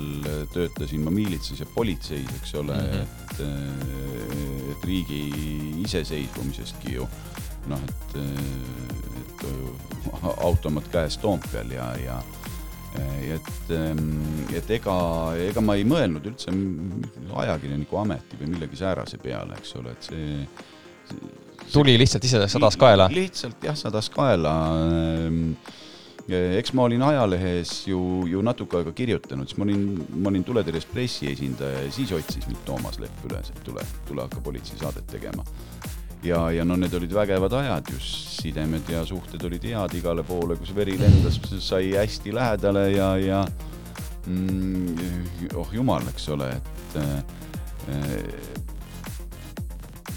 töötasin 0.53 1.07
ma 1.07 1.11
miilitses 1.15 1.63
ja 1.63 1.67
politseis, 1.75 2.29
eks 2.41 2.55
ole 2.61 2.75
mm. 2.75 2.91
-hmm. 2.91 3.03
et, 3.03 3.41
et 4.75 4.85
riigi 4.85 5.23
iseseisvumisestki 5.87 6.93
ju 6.99 7.09
noh, 7.71 7.81
et, 7.89 8.17
et 9.23 9.47
automaat 10.37 10.89
käes 10.93 11.17
Toompeal 11.19 11.71
ja 11.71 11.95
ja 11.97 12.23
et, 12.99 13.71
et 14.59 14.75
ega, 14.77 14.97
ega 15.49 15.65
ma 15.65 15.77
ei 15.79 15.87
mõelnud 15.89 16.27
üldse 16.33 16.53
ajakirjaniku 17.45 18.01
ameti 18.03 18.41
või 18.41 18.53
millegi 18.55 18.81
säärase 18.83 19.21
peale, 19.23 19.57
eks 19.61 19.77
ole, 19.81 19.95
et 19.97 20.11
see 20.11 21.71
tuli 21.73 21.95
lihtsalt 21.99 22.25
ise 22.27 22.43
sadas 22.49 22.77
kaela? 22.81 23.09
lihtsalt 23.13 23.65
jah, 23.65 23.77
sadas 23.79 24.11
kaela. 24.13 24.55
eks 26.33 26.73
ma 26.77 26.87
olin 26.87 27.03
ajalehes 27.03 27.73
ju, 27.89 28.01
ju 28.31 28.43
natuke 28.45 28.79
aega 28.81 28.93
kirjutanud, 28.97 29.49
siis 29.49 29.59
ma 29.59 29.67
olin, 29.67 29.83
ma 30.23 30.31
olin 30.31 30.45
Tuletõrjes 30.47 30.87
pressiesindaja 30.93 31.87
ja 31.87 31.91
siis 31.95 32.13
otsis 32.17 32.47
mind 32.49 32.63
Toomas 32.69 33.01
Lepp 33.03 33.27
üles, 33.31 33.51
et 33.51 33.65
tule, 33.67 33.85
tule 34.09 34.27
hakka 34.27 34.45
politseisaadet 34.45 35.09
tegema. 35.11 35.45
ja, 36.23 36.51
ja 36.51 36.65
no 36.65 36.77
need 36.77 36.95
olid 36.95 37.13
vägevad 37.15 37.53
ajad 37.53 37.91
just, 37.93 38.41
sidemed 38.43 38.89
ja 38.91 39.05
suhted 39.07 39.45
olid 39.45 39.65
head 39.65 39.95
igale 39.99 40.23
poole, 40.27 40.57
kus 40.57 40.75
veri 40.75 40.97
lendas, 40.99 41.41
sai 41.61 41.93
hästi 41.97 42.35
lähedale 42.35 42.91
ja, 42.93 43.17
ja 43.19 43.45
mm, 44.27 44.97
oh 45.55 45.75
jumal, 45.75 46.07
eks 46.13 46.29
ole, 46.35 46.51
et 46.57 46.97
äh, 47.03 47.23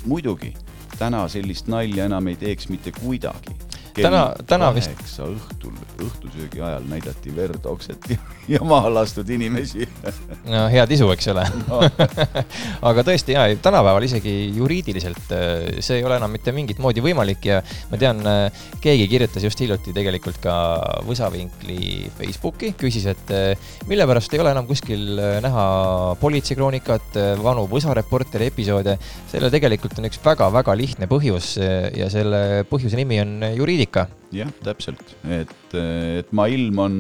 muidugi 0.06 0.54
täna 1.00 1.26
sellist 1.32 1.68
nalja 1.68 2.06
enam 2.06 2.28
ei 2.32 2.38
teeks 2.40 2.70
mitte 2.70 2.94
kuidagi. 2.96 3.65
Täna- 4.04 4.34
täna 4.48 4.72
vist- 4.76 4.92
kaheksa 4.96 5.28
õhtul, 5.32 5.76
õhtusöögi 6.04 6.62
ajal 6.62 6.84
näidati 6.90 7.36
verd, 7.36 7.66
okset 7.66 8.10
ja, 8.10 8.18
ja 8.56 8.64
maha 8.68 8.92
lastud 8.94 9.30
inimesi. 9.30 9.88
no 10.52 10.66
head 10.72 10.92
isu, 10.92 11.10
eks 11.16 11.30
ole 11.34 11.46
aga 12.90 13.06
tõesti 13.08 13.36
ja 13.38 13.46
tänapäeval 13.56 14.04
isegi 14.08 14.36
juriidiliselt 14.56 15.32
äh, 15.36 15.80
see 15.80 16.00
ei 16.02 16.08
ole 16.08 16.18
enam 16.20 16.34
mitte 16.36 16.52
mingit 16.56 16.80
moodi 16.84 17.04
võimalik 17.06 17.46
ja 17.48 17.62
ma 17.92 18.00
tean, 18.02 18.22
keegi 18.84 19.08
kirjutas 19.12 19.44
just 19.46 19.60
hiljuti 19.62 19.94
tegelikult 19.96 20.40
ka 20.44 20.56
Võsavinkli 21.06 22.10
Facebooki, 22.18 22.74
küsis, 22.80 23.06
et 23.12 23.32
äh, 23.34 23.72
mille 23.90 24.08
pärast 24.10 24.34
ei 24.34 24.42
ole 24.44 24.52
enam 24.56 24.68
kuskil 24.70 25.20
äh, 25.20 25.38
näha 25.44 25.66
politseikroonikat, 26.22 27.20
vanu 27.44 27.66
Võsa 27.72 27.94
Reporteri 27.96 28.50
episoode. 28.52 28.98
sellel 29.32 29.54
tegelikult 29.54 29.98
on 30.00 30.10
üks 30.10 30.20
väga-väga 30.24 30.76
lihtne 30.78 31.10
põhjus 31.12 31.56
äh, 31.62 31.90
ja 31.98 32.10
selle 32.14 32.66
põhjuse 32.70 33.00
nimi 33.00 33.20
on 33.24 33.38
juriidika. 33.86 34.08
jah, 34.36 34.50
täpselt, 34.64 35.16
et, 35.30 35.76
et 36.20 36.32
maailm 36.36 36.80
on, 36.80 36.96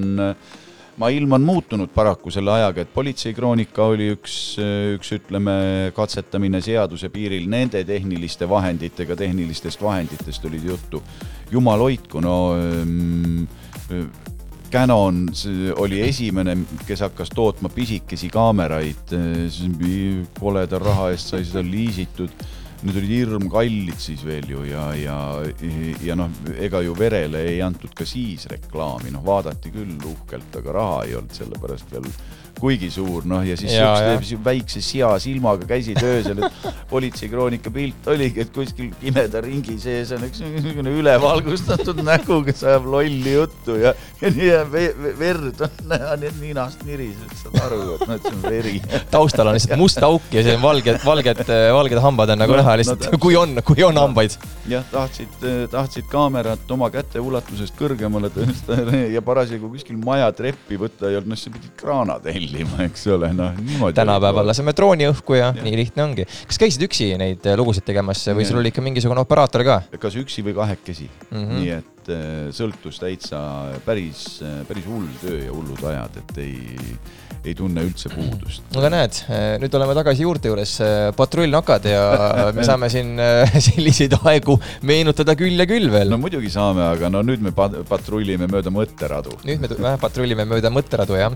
maailm 0.98 1.34
on 1.36 1.41
muutunud 1.41 1.89
paraku 1.91 2.32
selle 2.32 2.52
ajaga, 2.54 2.82
et 2.86 2.93
politseikroonika 2.93 3.84
oli 3.91 4.12
üks, 4.13 4.58
üks 4.95 5.12
ütleme, 5.17 5.91
katsetamine 5.95 6.62
seaduse 6.62 7.10
piiril 7.10 7.50
nende 7.50 7.84
tehniliste 7.84 8.48
vahenditega, 8.48 9.15
tehnilistest 9.15 9.82
vahenditest 9.82 10.45
oli 10.45 10.62
juttu. 10.63 11.04
jumal 11.52 11.80
hoidku, 11.80 12.21
no 12.21 12.56
ähm, 12.56 13.45
Canon 14.71 15.28
oli 15.78 16.02
esimene, 16.02 16.58
kes 16.88 17.02
hakkas 17.02 17.30
tootma 17.36 17.69
pisikesi 17.69 18.30
kaameraid, 18.30 19.12
koleda 20.39 20.80
raha 20.80 21.12
eest 21.13 21.32
sai 21.32 21.45
seda 21.45 21.63
liisitud 21.63 22.32
need 22.86 22.98
olid 23.02 23.12
hirmkallid 23.12 24.00
siis 24.02 24.24
veel 24.26 24.50
ju 24.50 24.63
ja, 24.69 24.86
ja, 24.98 25.17
ja 26.06 26.15
noh, 26.17 26.32
ega 26.62 26.82
ju 26.86 26.95
verele 26.98 27.41
ei 27.50 27.60
antud 27.65 27.93
ka 27.98 28.06
siis 28.08 28.45
reklaami, 28.52 29.13
noh 29.15 29.26
vaadati 29.26 29.71
küll 29.74 29.95
uhkelt, 30.12 30.60
aga 30.62 30.76
raha 30.80 31.00
ei 31.08 31.15
olnud 31.17 31.34
sellepärast 31.36 31.95
veel 31.95 32.10
kuigi 32.59 32.89
suur, 32.93 33.25
noh 33.27 33.43
ja 33.45 33.57
siis 33.59 33.73
Ja, 33.75 33.91
siukse 34.15 34.37
väikse 34.45 34.81
sea 34.85 35.09
silmaga 35.21 35.67
käisid 35.69 35.99
öösel, 36.03 36.39
et 36.45 36.67
politseikroonika 36.91 37.71
pilt 37.73 38.07
oligi, 38.11 38.43
et 38.45 38.51
kuskil 38.55 38.91
pimeda 39.01 39.41
ringi 39.43 39.75
sees 39.81 40.11
on 40.15 40.23
üks 40.27 40.41
niisugune 40.43 40.93
ülevalgustatud 40.99 41.99
nägu, 42.05 42.39
kes 42.47 42.63
ajab 42.63 42.87
lolli 42.93 43.35
juttu 43.35 43.75
ja, 43.81 43.93
ja 44.21 44.31
nii 44.31 44.47
ja 44.49 44.61
ve, 44.71 44.85
ve, 45.01 45.13
verd 45.19 45.61
on 45.65 45.75
näha, 45.91 46.15
nii 46.21 46.31
et 46.31 46.39
ninast 46.41 46.85
niriseb, 46.87 47.33
saad 47.41 47.59
aru, 47.65 47.81
et 47.97 48.05
noh, 48.07 48.15
et 48.15 48.29
see 48.29 48.35
on 48.37 48.45
veri. 48.45 48.75
taustal 49.11 49.51
on 49.51 49.57
lihtsalt 49.57 49.81
must 49.81 50.01
auk 50.05 50.29
ja 50.35 50.45
see 50.45 50.55
on 50.55 50.63
valged, 50.63 51.01
valged, 51.05 51.43
valged 51.75 52.03
hambad 52.07 52.33
on 52.35 52.41
nagu 52.45 52.55
No, 52.55 52.61
näha 52.61 52.75
no 52.75 52.79
lihtsalt 52.79 53.01
täpselt., 53.03 53.19
kui 53.25 53.35
on, 53.35 53.57
kui 53.67 53.83
on 53.83 53.97
hambaid. 53.99 54.37
jah, 54.71 54.85
tahtsid, 54.91 55.43
tahtsid 55.73 56.07
kaamerat 56.11 56.71
oma 56.71 56.87
käte 56.93 57.19
ulatusest 57.19 57.75
kõrgemale 57.79 58.29
tõsta 58.33 58.77
ja 59.11 59.21
parasjagu 59.25 59.67
kuskil 59.73 59.97
maja 59.99 60.29
treppi 60.35 60.79
võtta 60.79 61.09
ei 61.09 61.17
olnud, 61.19 61.33
noh, 61.33 61.39
sa 61.41 61.51
pidid 61.51 61.73
kraana 61.79 62.15
tellima, 62.23 62.44
eks 62.86 63.08
ole, 63.13 63.31
noh 63.36 63.58
niimoodi. 63.60 63.97
tänapäeval 63.97 64.49
laseme 64.51 64.73
drooni 64.77 65.10
õhku 65.10 65.38
ja, 65.38 65.51
ja 65.55 65.65
nii 65.65 65.75
lihtne 65.81 66.05
ongi. 66.05 66.27
kas 66.49 66.62
käisid 66.62 66.86
üksi 66.88 67.12
neid 67.19 67.45
äh, 67.47 67.58
lugusid 67.60 67.86
tegemas 67.88 68.23
või 68.36 68.47
sul 68.47 68.62
oli 68.62 68.73
ikka 68.73 68.84
mingisugune 68.86 69.23
operaator 69.23 69.65
ka? 69.67 69.81
kas 69.99 70.17
üksi 70.21 70.45
või 70.45 70.55
kahekesi 70.58 71.10
mm. 71.10 71.36
-hmm. 71.36 71.60
nii 71.60 71.75
et 71.79 72.13
äh, 72.15 72.31
sõltus 72.55 73.01
täitsa 73.01 73.41
päris, 73.86 74.25
päris 74.67 74.89
hull 74.89 75.10
töö 75.21 75.43
ja 75.47 75.53
hullud 75.53 75.84
ajad, 75.91 76.21
et 76.23 76.43
ei, 76.43 76.79
ei 77.45 77.55
tunne 77.58 77.84
üldse 77.86 78.12
puudust. 78.13 78.65
aga 78.75 78.91
näed, 78.93 79.19
nüüd 79.63 79.77
oleme 79.79 79.95
tagasi 79.97 80.25
juurte 80.25 80.51
juures, 80.51 80.75
patrullnokad 81.17 81.88
ja 81.89 82.03
me 82.55 82.65
saame 82.67 82.89
siin 82.93 83.15
äh, 83.21 83.55
selliseid 83.67 84.17
aegu 84.23 84.58
meenutada 84.88 85.36
küll 85.39 85.60
ja 85.60 85.67
küll 85.69 85.89
veel 85.93 86.12
no. 86.13 86.19
muidugi 86.21 86.51
saame, 86.53 86.84
aga 86.95 87.12
no 87.13 87.21
nüüd 87.25 87.43
me 87.45 87.53
pat- 87.55 87.77
patrullime 87.89 88.49
mööda 88.51 88.73
mõtteradu. 88.73 89.38
nüüd 89.45 89.63
me 89.63 89.71
vähe 89.71 90.01
patrullime 90.01 90.47
mööda 90.49 90.71
mõtteradu 90.73 91.19
jah. 91.19 91.36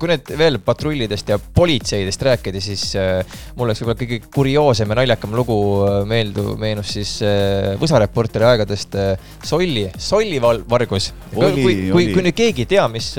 kui 0.00 0.12
nüüd 0.12 0.34
veel 0.38 0.60
patrullidest 0.64 1.30
ja 1.32 1.38
politseidest 1.38 2.22
rääkida, 2.26 2.62
siis 2.62 2.88
äh, 2.98 3.38
mul 3.56 3.68
oleks 3.68 3.82
võib-olla 3.82 4.00
kõige 4.02 4.20
kurioossem 4.34 4.90
ja 4.92 4.98
naljakam 5.00 5.34
lugu 5.36 5.56
äh, 5.86 6.00
meeldu, 6.08 6.54
meenus 6.60 6.92
siis 6.96 7.16
äh, 7.24 7.74
Võsa 7.80 8.00
Reporteri 8.02 8.48
aegadest 8.48 8.96
äh, 8.98 9.14
Solli, 9.46 9.86
Solli 9.98 10.40
vargus. 10.42 11.12
kui, 11.32 11.52
kui, 11.92 12.08
kui 12.14 12.24
nüüd 12.24 12.36
keegi 12.36 12.64
ei 12.64 12.70
tea, 12.76 12.86
mis, 12.92 13.12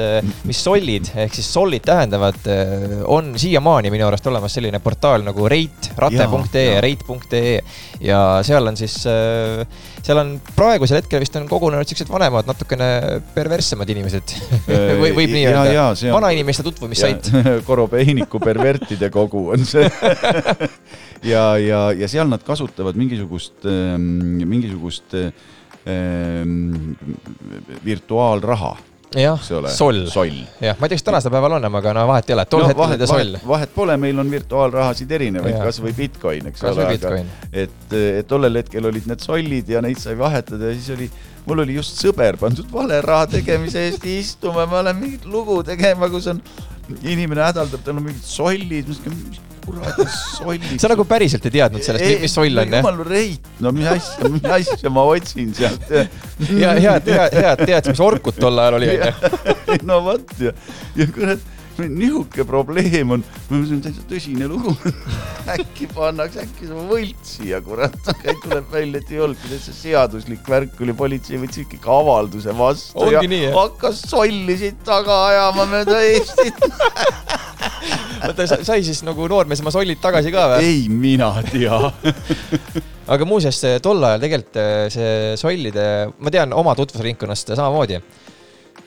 mis 0.48 0.62
sollid 0.64 1.12
ehk 1.16 1.37
siis 1.38 1.50
sollid 1.54 1.86
tähendavad, 1.86 2.40
on 3.14 3.34
siiamaani 3.40 3.92
minu 3.94 4.08
arust 4.08 4.28
olemas 4.30 4.58
selline 4.58 4.82
portaal 4.84 5.26
nagu 5.26 5.48
reit, 5.50 5.92
rate.ee 5.98 6.66
jaa. 6.72 6.82
reit.ee 6.84 7.54
ja 8.04 8.22
seal 8.46 8.68
on 8.70 8.78
siis, 8.80 8.96
seal 9.06 10.22
on 10.22 10.36
praegusel 10.56 11.02
hetkel 11.02 11.22
vist 11.24 11.36
on 11.40 11.48
kogunenud 11.50 11.88
siuksed 11.88 12.10
vanemad, 12.12 12.48
natukene 12.50 12.90
perverssemad 13.36 13.90
inimesed 13.94 14.36
või 15.02 15.14
võib 15.18 15.36
nii 15.36 15.46
öelda 15.52 15.88
vanainimeste 16.14 16.66
tutvumissait. 16.68 17.32
Korobeiniku 17.70 18.42
pervertide 18.44 19.10
kogu 19.14 19.48
on 19.56 19.66
see. 19.68 19.88
ja, 21.34 21.44
ja, 21.62 21.82
ja 21.98 22.10
seal 22.12 22.30
nad 22.32 22.44
kasutavad 22.46 22.98
mingisugust, 23.00 23.66
mingisugust 23.68 25.18
ähm, 25.18 26.94
virtuaalraha, 27.86 28.76
jah 29.16 29.40
soll. 29.42 29.68
jah, 30.62 30.76
ma 30.80 30.88
ei 30.88 30.92
tea, 30.92 30.98
kas 31.00 31.06
tänasel 31.08 31.32
päeval 31.32 31.58
on, 31.58 31.68
aga 31.80 31.94
no 31.96 32.04
vahet 32.10 32.30
ei 32.30 32.36
ole, 32.36 32.46
tol 32.52 32.64
no, 32.64 32.68
hetkel 32.72 32.84
oli 32.88 33.00
ta 33.00 33.08
soll. 33.08 33.38
vahet,. 33.48 33.72
pole, 33.76 33.96
meil 34.02 34.20
on 34.20 34.32
virtuaalrahasid 34.32 35.12
erinevaid 35.18 35.58
kasvõi 35.64 35.94
Bitcoin, 35.96 36.52
eks 36.52 36.66
Kas 36.66 36.76
ole, 36.76 37.24
et, 37.52 37.96
et 37.96 38.28
tollel 38.28 38.60
hetkel 38.60 38.90
olid 38.92 39.08
need 39.08 39.24
sollid 39.24 39.72
ja 39.72 39.82
neid 39.86 40.02
sai 40.02 40.18
vahetada 40.20 40.72
ja 40.72 40.76
siis 40.76 40.92
oli, 40.98 41.10
mul 41.48 41.64
oli 41.64 41.78
just 41.80 42.02
sõber 42.04 42.40
pandud 42.42 42.68
vale 42.74 43.00
raha 43.06 43.30
tegemise 43.38 43.88
eest 43.88 44.08
istuma, 44.12 44.68
ma 44.68 44.82
olen 44.84 45.00
mingit 45.00 45.28
lugu 45.30 45.62
tegema, 45.68 46.12
kus 46.12 46.28
on 46.34 46.44
inimene 47.04 47.48
hädaldab, 47.48 47.84
tal 47.86 48.02
on 48.02 48.10
mingid 48.10 48.28
sollid, 48.28 48.92
mis 48.92 49.46
kuradi 49.68 50.08
sollid. 50.38 50.78
sa 50.82 50.92
nagu 50.92 51.06
päriselt 51.10 51.46
ei 51.50 51.56
teadnud 51.60 51.86
sellest, 51.86 52.24
mis 52.24 52.38
soll 52.40 52.64
on, 52.64 52.72
jah? 52.72 52.82
jumal 52.82 53.04
reit, 53.08 53.52
no 53.64 53.74
mis 53.76 53.90
asja, 53.92 54.32
mis 54.34 54.48
asja 54.58 54.94
ma 54.94 55.04
otsin 55.12 55.54
sealt. 55.58 55.92
ja 56.48 56.74
head, 56.80 57.12
head, 57.12 57.38
head 57.38 57.66
tead, 57.66 57.92
mis 57.92 58.04
orkut 58.08 58.40
tol 58.42 58.64
ajal 58.64 58.80
oli, 58.80 58.94
onju. 58.96 59.80
no 59.90 60.02
vot 60.08 60.36
ja, 60.42 60.56
ja 60.98 61.10
kurat, 61.14 61.46
niisugune 61.86 62.46
probleem 62.48 63.14
on, 63.16 63.24
see 63.50 63.76
on 63.78 63.82
täitsa 63.86 64.06
tõsine 64.10 64.50
lugu. 64.50 64.74
äkki 65.56 65.88
pannakse, 65.94 66.46
äkki 66.48 66.70
see 66.70 66.86
võlts 66.90 67.36
siia, 67.38 67.62
kurat, 67.66 67.98
tuleb 68.44 68.72
välja, 68.74 69.02
et 69.02 69.14
ei 69.14 69.22
olnudki 69.24 69.52
täitsa 69.54 69.76
seaduslik 69.76 70.50
värk 70.50 70.82
oli, 70.84 70.96
politsei 70.98 71.40
võttis 71.42 71.64
ikkagi 71.66 71.92
avalduse 71.98 72.56
vastu 72.58 73.06
Ongi 73.06 73.16
ja 73.16 73.24
nii, 73.32 73.52
hakkas 73.56 74.04
solli 74.10 74.58
siit 74.60 74.82
taga 74.88 75.22
ajama 75.30 75.68
mööda 75.72 76.02
Eestit. 76.08 76.66
oota, 78.28 78.48
sai 78.48 78.84
siis 78.86 79.02
nagu 79.06 79.28
noormees 79.30 79.62
oma 79.64 79.74
sollid 79.74 80.02
tagasi 80.04 80.32
ka 80.34 80.48
või? 80.54 80.68
ei 80.68 80.86
mina 80.92 81.32
tea. 81.50 81.80
aga 83.14 83.28
muuseas, 83.28 83.60
tol 83.84 84.04
ajal 84.04 84.24
tegelikult 84.24 84.62
äh, 84.62 84.78
see 84.94 85.36
sollide, 85.40 85.86
ma 86.20 86.34
tean 86.34 86.56
oma 86.58 86.76
tutvusringkonnast 86.78 87.54
samamoodi. 87.56 88.02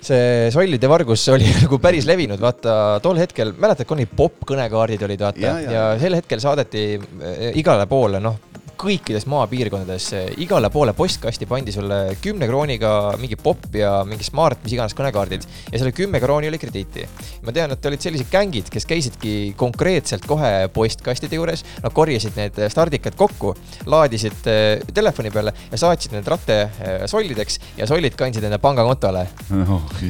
See 0.05 0.51
sollide 0.55 0.89
vargus 0.91 1.27
oli 1.33 1.49
nagu 1.63 1.81
päris 1.83 2.09
levinud, 2.09 2.41
vaata 2.41 2.75
tol 3.05 3.21
hetkel, 3.21 3.55
mäletad, 3.61 3.89
kui 3.89 4.01
need 4.01 4.13
popp-kõnekaardid 4.17 5.07
olid, 5.09 5.27
vaata 5.27 5.45
Ja, 5.45 5.57
ja, 5.61 5.73
ja, 5.73 5.85
sel 6.01 6.17
hetkel 6.19 6.43
saadeti 6.43 6.85
äh, 6.97 7.51
igale 7.61 7.87
poole, 7.91 8.21
noh, 8.23 8.39
kõikides 8.81 9.27
maapiirkondades 9.29 10.07
igale 10.41 10.71
poole 10.73 10.95
postkasti 10.97 11.47
pandi 11.49 11.73
sulle 11.75 12.17
kümne 12.23 12.47
krooniga 12.49 13.13
mingi 13.21 13.37
popp 13.41 13.75
ja 13.77 14.01
mingi 14.09 14.25
smart, 14.25 14.63
mis 14.65 14.75
iganes 14.77 14.95
kõnekaardid 14.97 15.45
ja 15.45 15.81
selle 15.81 15.93
kümme 15.97 16.21
krooni 16.23 16.49
oli 16.49 16.59
krediiti. 16.61 17.05
ma 17.45 17.53
tean, 17.53 17.73
et 17.75 17.87
olid 17.91 18.01
sellised 18.01 18.31
gängid, 18.33 18.71
kes 18.73 18.87
käisidki 18.89 19.35
konkreetselt 19.61 20.25
kohe 20.29 20.69
postkastide 20.73 21.37
juures, 21.37 21.65
nad 21.85 21.93
korjasid 21.97 22.39
need 22.41 22.61
stardikad 22.73 23.17
kokku, 23.21 23.53
laadisid 23.91 24.49
eh, 24.51 24.85
telefoni 24.95 25.33
peale 25.35 25.53
ja 25.71 25.81
saatsid 25.85 26.17
need 26.17 26.31
ratte 26.31 26.59
eh, 26.63 27.05
sollideks 27.11 27.61
ja 27.81 27.89
sollid 27.91 28.17
kandsid 28.17 28.47
enda 28.49 28.61
pangakontole. 28.63 29.27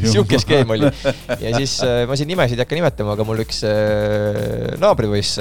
sihuke 0.05 0.39
skeem 0.43 0.77
oli. 0.77 0.93
ja 1.41 1.55
siis 1.57 1.79
äh, 1.87 2.05
ma 2.07 2.19
siin 2.19 2.31
nimesid 2.31 2.59
ei 2.59 2.65
hakka 2.65 2.79
nimetama, 2.79 3.19
aga 3.19 3.27
mul 3.27 3.43
üks 3.43 3.65
naabripoiss 4.81 5.39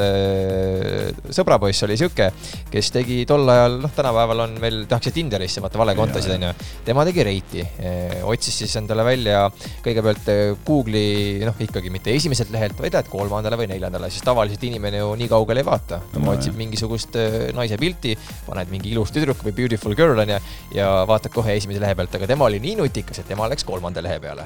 sõbrapoiss 1.35 1.85
oli 1.85 1.97
sihuke, 1.99 2.31
kes 2.73 2.91
tegi 2.95 3.18
tol 3.29 3.47
ajal, 3.49 3.79
noh, 3.83 3.93
tänapäeval 3.95 4.45
on 4.45 4.55
veel, 4.61 4.81
tehakse 4.89 5.11
Tinderisse, 5.15 5.63
vaata 5.63 5.81
valekontosid 5.81 6.33
Jaa, 6.33 6.39
onju. 6.39 6.69
tema 6.85 7.05
tegi 7.07 7.25
reiti, 7.27 7.65
otsis 8.29 8.61
siis 8.63 8.75
endale 8.79 9.03
välja 9.07 9.45
kõigepealt 9.83 10.29
eh, 10.31 10.53
Google'i, 10.65 11.39
noh 11.47 11.59
ikkagi 11.63 11.91
mitte 11.93 12.13
esimeselt 12.15 12.51
lehelt, 12.53 12.77
vaid 12.79 12.95
et 12.99 13.09
kolmandale 13.11 13.57
või 13.59 13.69
neljandale, 13.71 14.09
siis 14.13 14.25
tavaliselt 14.25 14.63
inimene 14.67 15.01
ju 15.01 15.11
nii 15.19 15.29
kaugele 15.31 15.63
ei 15.63 15.67
vaata. 15.67 16.01
tema 16.13 16.33
otsib 16.35 16.57
mingisugust 16.59 17.15
eh, 17.19 17.37
naise 17.55 17.77
pilti, 17.79 18.15
paned 18.47 18.71
mingi 18.73 18.91
ilus 18.93 19.13
tüdruk 19.15 19.43
või 19.45 19.55
beautiful 19.55 19.95
girl 19.97 20.19
onju 20.19 20.39
ja 20.75 20.89
vaatad 21.09 21.33
kohe 21.33 21.55
esimese 21.57 21.81
lehe 21.83 21.95
pealt, 21.95 22.15
aga 22.19 22.29
tema 22.29 22.47
oli 22.49 22.61
nii 22.63 22.75
nutikas, 22.79 23.21
et 23.21 23.29
tema 23.29 23.47
läks 23.51 23.65
kolmanda 23.67 24.03
lehe 24.05 24.19
peale. 24.23 24.45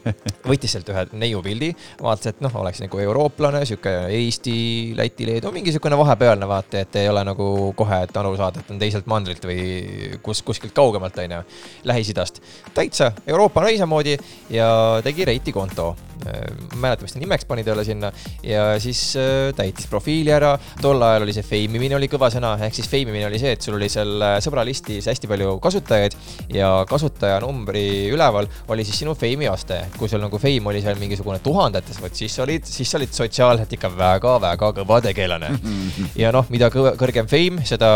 võttis 0.50 0.74
sealt 0.76 0.90
ühe 0.92 1.06
neiu 1.20 1.42
pildi, 1.44 1.72
vaatas, 2.02 2.34
et 2.34 2.42
noh, 2.44 2.52
oleks 2.60 2.82
nagu 2.84 3.00
eurooplane, 3.06 3.64
sihuke 3.68 3.94
Eesti, 4.14 4.56
Läti, 4.98 5.28
Leedu, 5.28 5.52
mingi 5.54 5.72
niisugune 5.72 5.98
vahepealne 5.98 6.48
vaata, 6.48 6.84
et 6.84 7.00
ei 7.00 7.08
ole 7.10 7.24
nagu 7.26 7.48
kohe, 7.76 8.02
et 8.06 8.13
aru 8.20 8.34
saada, 8.38 8.62
et 8.62 8.70
on 8.72 8.80
teiselt 8.80 9.08
mandrilt 9.10 9.44
või 9.46 10.18
kus, 10.24 10.42
kuskilt 10.46 10.74
kaugemalt, 10.76 11.18
onju, 11.18 11.42
Lähis-Idast. 11.88 12.40
täitsa 12.74 13.12
Euroopa 13.26 13.64
naise 13.64 13.86
moodi 13.88 14.16
ja 14.52 15.00
tegi 15.04 15.24
reiti 15.24 15.52
konto. 15.52 15.94
ma 16.24 16.30
ei 16.32 16.78
mäleta, 16.80 17.02
mis 17.04 17.12
ta 17.12 17.18
nimeks 17.20 17.44
pani 17.44 17.64
talle 17.66 17.82
sinna 17.84 18.08
ja 18.42 18.78
siis 18.80 19.16
äh, 19.16 19.50
täitis 19.56 19.86
profiili 19.90 20.30
ära. 20.32 20.54
tol 20.80 21.02
ajal 21.02 21.26
oli 21.26 21.34
see 21.36 21.42
feimimine 21.44 21.96
oli 21.96 22.08
kõva 22.08 22.30
sõna, 22.32 22.54
ehk 22.64 22.74
siis 22.74 22.88
feimimine 22.88 23.26
oli 23.26 23.38
see, 23.38 23.52
et 23.52 23.60
sul 23.60 23.76
oli 23.76 23.88
seal 23.92 24.22
äh, 24.22 24.38
sõbralistis 24.44 25.08
hästi 25.10 25.28
palju 25.28 25.58
kasutajaid 25.60 26.16
ja 26.54 26.70
kasutajanumbri 26.88 28.08
üleval 28.14 28.48
oli 28.68 28.86
siis 28.86 29.02
sinu 29.02 29.14
feimi 29.18 29.48
aste. 29.50 29.82
kui 29.98 30.08
sul 30.08 30.22
nagu 30.22 30.38
feim 30.38 30.66
oli 30.66 30.80
seal 30.84 30.96
mingisugune 31.00 31.42
tuhandetes, 31.44 32.00
vot 32.00 32.14
siis 32.14 32.38
olid, 32.40 32.64
siis 32.64 32.90
sa 32.90 32.98
olid 33.00 33.12
sotsiaalselt 33.12 33.76
ikka 33.76 33.90
väga-väga 33.98 34.72
kõva 34.80 35.00
tegelane. 35.04 35.50
ja 36.22 36.32
noh, 36.32 36.48
mida 36.52 36.70
kõrgem 36.72 37.28
feim, 37.28 37.60
seda 37.68 37.90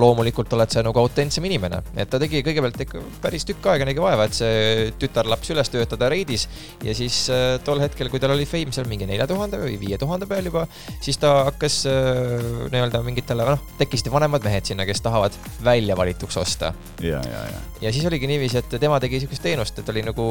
loomulikult 0.00 0.52
oled 0.56 0.72
sa 0.72 0.82
nagu 0.84 0.98
autentsem 1.00 1.44
inimene. 1.48 1.80
et 1.96 2.10
ta 2.10 2.18
tegi 2.22 2.42
kõigepealt 2.44 2.80
ikka 2.84 3.02
päris 3.22 3.46
tükk 3.48 3.66
aega 3.72 3.86
nägi 3.88 4.02
vaeva, 4.02 4.26
et 4.28 4.36
see 4.36 4.90
tütarlaps 5.00 5.50
üles 5.54 5.70
töötada 5.72 6.08
reidis 6.12 6.46
ja 6.84 6.94
siis 6.96 7.24
äh, 7.32 7.56
tol 7.64 7.80
hetkel, 7.82 8.10
kui 8.12 8.22
tal 8.22 8.34
oli 8.34 8.46
feim 8.48 8.72
seal 8.74 8.88
mingi 8.90 9.08
nelja 9.08 9.26
tuhande 9.30 9.60
või 9.60 9.76
viie 9.80 9.98
tuhande 10.00 10.28
peal 10.30 10.48
juba, 10.48 10.66
siis 11.04 11.18
ta 11.22 11.32
hakkas 11.50 11.80
äh, 11.90 12.46
nii-öelda 12.72 13.02
mingitele, 13.06 13.46
noh, 13.54 13.64
tekkisid 13.80 14.10
vanemad 14.14 14.44
mehed 14.46 14.70
sinna, 14.70 14.86
kes 14.88 15.02
tahavad 15.04 15.36
välja 15.64 15.96
valituks 15.98 16.38
osta 16.40 16.72
ja, 17.02 17.20
ja, 17.24 17.44
ja. 17.52 17.62
ja 17.86 17.94
siis 17.94 18.06
oligi 18.10 18.28
niiviisi, 18.30 18.60
et 18.62 18.78
tema 18.80 19.00
tegi 19.02 19.22
siukest 19.24 19.44
teenust, 19.44 19.78
et 19.80 19.92
oli 19.92 20.04
nagu 20.06 20.26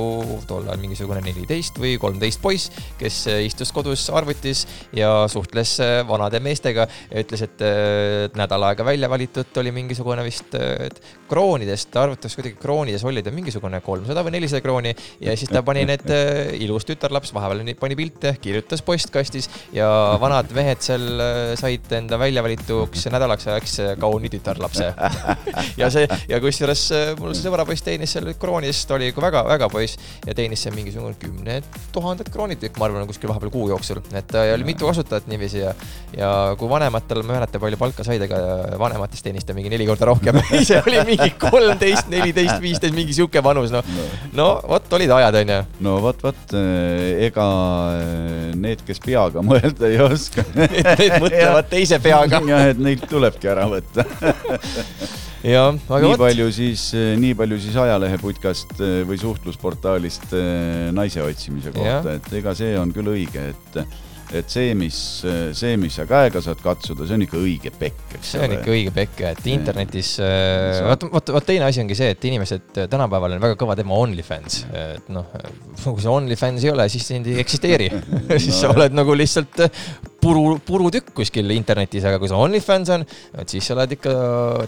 tol 0.50 0.68
ajal 0.68 0.82
mingisugune 0.82 1.22
neliteist 1.26 1.80
või 1.82 1.96
kolmteist 2.02 2.42
poiss, 2.44 2.72
kes 3.02 3.24
äh, 3.32 3.44
istus 3.48 3.74
kodus 3.76 4.08
arvutis 4.14 4.66
ja 4.96 5.14
suhtles 5.32 5.78
vanade 6.08 6.40
meestega 6.44 6.88
ja 7.10 7.24
ütles, 7.24 7.44
et 7.46 7.62
nädal 8.38 8.64
aega 8.68 8.73
välja 8.82 9.10
valitud 9.10 9.58
oli 9.62 9.72
mingisugune 9.76 10.24
vist 10.26 10.56
äh, 10.58 10.90
kroonidest, 11.30 11.92
ta 11.94 12.02
arvutas 12.08 12.34
kuidagi 12.38 12.58
kroonides 12.58 13.04
oli 13.06 13.22
ta 13.24 13.32
mingisugune 13.34 13.80
kolmsada 13.86 14.24
või 14.26 14.34
nelisada 14.38 14.64
krooni 14.66 14.94
ja 15.22 15.36
siis 15.38 15.52
ta 15.54 15.62
pani 15.66 15.86
need 15.86 16.10
äh, 16.10 16.54
ilus 16.66 16.88
tütarlaps 16.90 17.34
vahepeal 17.36 17.62
ni- 17.68 17.76
pani 17.78 17.98
pilte, 18.00 18.34
kirjutas 18.42 18.82
postkastis 18.86 19.50
ja 19.76 19.88
vanad 20.22 20.50
mehed 20.58 20.82
seal 20.86 21.06
äh, 21.22 21.54
said 21.60 21.94
enda 21.94 22.18
välja 22.22 22.44
valituks 22.46 23.06
nädalaks 23.14 23.48
ajaks 23.52 23.78
kauni 24.02 24.32
tütarlapse. 24.34 24.90
ja 25.82 25.90
see 25.94 26.08
ja 26.30 26.42
kusjuures 26.42 26.88
mul 27.20 27.36
see 27.38 27.46
sõbrapoiss 27.46 27.86
teenis 27.86 28.16
seal 28.18 28.34
kroonis, 28.40 28.82
ta 28.90 28.98
oli 28.98 29.12
väga-väga 29.14 29.70
poiss 29.70 30.00
ja 30.26 30.34
teenis 30.38 30.66
seal 30.66 30.74
mingisugune 30.78 31.18
kümned 31.22 31.70
tuhanded 31.94 32.34
kroonid 32.34 32.66
ma 32.80 32.88
arvan, 32.88 33.06
kuskil 33.10 33.30
vahepeal 33.30 33.52
kuu 33.54 33.70
jooksul, 33.70 34.02
et 34.18 34.34
oli 34.42 34.66
mitu 34.66 34.88
kasutajat 34.90 35.28
niiviisi 35.30 35.62
ja 35.62 35.74
ja 36.18 36.30
kui 36.60 36.70
vanematel, 36.70 37.24
ma 37.24 37.34
ei 37.34 37.40
mäleta, 37.40 37.62
palju 37.62 37.80
palka 37.80 38.06
said, 38.06 38.24
aga 38.26 38.40
vanematest 38.80 39.26
teenis 39.26 39.48
ta 39.48 39.56
mingi 39.58 39.72
neli 39.74 39.88
korda 39.90 40.10
rohkem 40.12 40.40
ise 40.62 40.82
oli 40.84 41.00
mingi 41.08 41.32
kolmteist, 41.40 42.10
neliteist, 42.12 42.60
viisteist, 42.64 42.96
mingi 42.96 43.16
sihuke 43.16 43.44
vanus, 43.46 43.74
noh. 43.74 43.94
no 44.38 44.50
vot, 44.70 44.88
olid 44.98 45.12
ajad, 45.18 45.42
onju. 45.44 45.60
no 45.86 45.98
vot, 46.04 46.24
vot 46.24 46.56
ega 47.24 47.48
eh, 47.98 48.54
need, 48.60 48.84
kes 48.88 49.02
peaga 49.04 49.44
mõelda 49.46 49.90
ei 49.90 50.00
oska. 50.04 50.46
Need 51.00 51.20
mõtlevad 51.22 51.70
teise 51.72 52.00
peaga. 52.04 52.42
jah, 52.52 52.70
et 52.72 52.82
neilt 52.82 53.06
tulebki 53.10 53.50
ära 53.52 53.66
võtta. 53.72 54.06
jah, 55.44 55.74
aga 55.74 56.02
nii 56.04 56.14
vot, 56.14 56.22
palju 56.24 56.48
siis, 56.56 56.88
nii 57.20 57.36
palju 57.40 57.60
siis 57.64 57.78
ajaleheputkast 57.84 58.80
eh, 58.80 58.96
või 59.10 59.20
suhtlusportaalist 59.22 60.34
eh, 60.38 60.90
naise 60.96 61.24
otsimise 61.26 61.76
kohta, 61.76 62.18
et 62.20 62.34
ega 62.42 62.56
see 62.58 62.76
on 62.80 62.94
küll 62.96 63.14
õige, 63.16 63.52
et 63.54 63.84
et 64.34 64.50
see, 64.50 64.74
mis, 64.78 64.98
see, 65.58 65.76
mis 65.80 65.98
sa 66.00 66.08
käega 66.10 66.42
saad 66.44 66.62
katsuda, 66.64 67.08
see 67.08 67.18
on 67.18 67.26
ikka 67.26 67.40
õige 67.42 67.74
pekk, 67.78 68.18
eks 68.18 68.34
see 68.36 68.46
on 68.46 68.56
ikka 68.58 68.74
õige 68.74 68.94
pekk, 68.96 69.24
et 69.34 69.50
internetis, 69.54 70.16
vot, 70.88 71.08
vot, 71.14 71.34
vot 71.38 71.48
teine 71.48 71.68
asi 71.68 71.84
ongi 71.84 71.98
see, 71.98 72.14
et 72.16 72.30
inimesed 72.30 72.82
äh, 72.84 72.90
tänapäeval 72.92 73.38
on 73.38 73.44
väga 73.44 73.60
kõva 73.60 73.78
teema 73.80 73.98
OnlyFans, 74.04 74.64
et 74.80 75.12
noh, 75.14 75.30
kui 75.84 76.02
sul 76.02 76.14
OnlyFans 76.16 76.66
ei 76.66 76.74
ole, 76.74 76.88
siis 76.92 77.08
sind 77.14 77.30
ei 77.30 77.40
eksisteeri. 77.44 77.90
Siis 78.44 78.58
sa 78.62 78.72
oled 78.74 78.96
nagu 78.96 79.14
lihtsalt 79.18 79.62
äh, 79.66 79.84
puru, 80.24 80.58
purutükk 80.66 81.14
kuskil 81.18 81.52
internetis, 81.56 82.06
aga 82.08 82.20
kui 82.22 82.32
sul 82.32 82.42
OnlyFans 82.44 82.92
on, 82.96 83.06
et 83.40 83.54
siis 83.54 83.66
sa 83.68 83.78
oled 83.78 83.96
ikka 83.98 84.14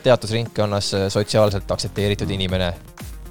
teatud 0.06 0.36
ringkonnas 0.36 0.94
äh, 0.98 1.10
sotsiaalselt 1.14 1.72
aktsepteeritud 1.78 2.32
inimene. 2.36 2.74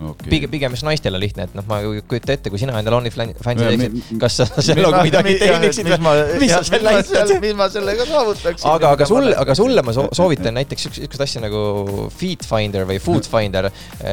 Okay. 0.01 0.31
pigem, 0.31 0.51
pigem 0.53 0.75
just 0.75 0.87
naistel 0.87 1.15
on 1.17 1.23
lihtne, 1.23 1.47
et 1.49 1.57
noh, 1.57 1.65
ma 1.69 1.81
ei 1.83 2.03
kujuta 2.09 2.35
ette, 2.35 2.53
kui 2.53 2.61
sina 2.61 2.77
endale 2.81 2.99
OnlyFansi 3.01 3.67
teeksid 3.69 4.21
kas 4.23 4.39
sa 4.41 4.47
sellega 4.59 5.03
midagi 5.07 5.37
teeniksid 5.41 5.89
mis 5.89 6.03
ma, 6.05 6.15
mis 6.41 6.53
sa 6.55 6.63
selle 6.67 6.95
eest 6.99 7.35
mis 7.43 7.57
ma 7.59 7.69
sellega 7.73 8.07
saavutaksin. 8.09 8.69
aga, 8.71 8.93
aga 8.97 9.09
sulle, 9.09 9.35
aga 9.45 9.57
sulle 9.59 9.85
ma 9.87 9.95
soo- 9.97 10.09
soovitan 10.17 10.57
näiteks 10.59 10.89
siukest 11.01 11.25
asja 11.27 11.45
nagu 11.45 12.09
Feed 12.15 12.47
Finder 12.49 12.87
või 12.89 13.01
Food 13.03 13.29
Finder. 13.31 13.71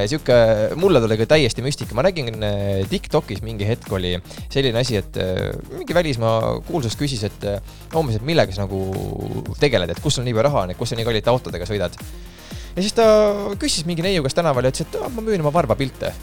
sihuke, 0.09 0.37
mulle 0.81 1.01
tuli 1.03 1.17
ka 1.21 1.29
täiesti 1.35 1.65
müstika, 1.65 1.95
ma 1.97 2.05
nägin 2.07 2.31
äh, 2.43 2.83
TikTokis 2.91 3.43
mingi 3.45 3.67
hetk 3.67 3.91
oli 3.93 4.15
selline 4.51 4.81
asi, 4.81 4.99
et 5.01 5.17
äh, 5.21 5.49
mingi 5.77 5.95
välismaa 5.97 6.59
kuulsus 6.67 6.97
küsis, 6.99 7.23
et 7.27 7.47
umbes, 7.97 8.19
et 8.19 8.25
millega 8.25 8.53
sa 8.55 8.65
nagu 8.65 9.53
tegeled, 9.59 9.91
et 9.91 10.03
kus 10.03 10.19
sul 10.19 10.27
nii 10.27 10.35
palju 10.35 10.47
raha 10.49 10.65
on, 10.65 10.73
et 10.73 10.79
kus 10.79 10.93
sa 10.93 10.99
nii 10.99 11.07
kallite 11.07 11.31
autodega 11.31 11.67
sõidad. 11.69 11.97
Ja 12.75 12.81
siis 12.81 12.93
ta 12.97 13.07
küsis 13.61 13.87
mingi 13.87 14.05
neiu 14.05 14.23
käest 14.25 14.39
tänaval 14.39 14.67
ja 14.67 14.73
ütles, 14.73 14.87
et 14.87 15.01
"Aa, 15.01 15.09
ma 15.09 15.25
müün 15.25 15.43
oma 15.43 15.53
varbapilte 15.53 16.13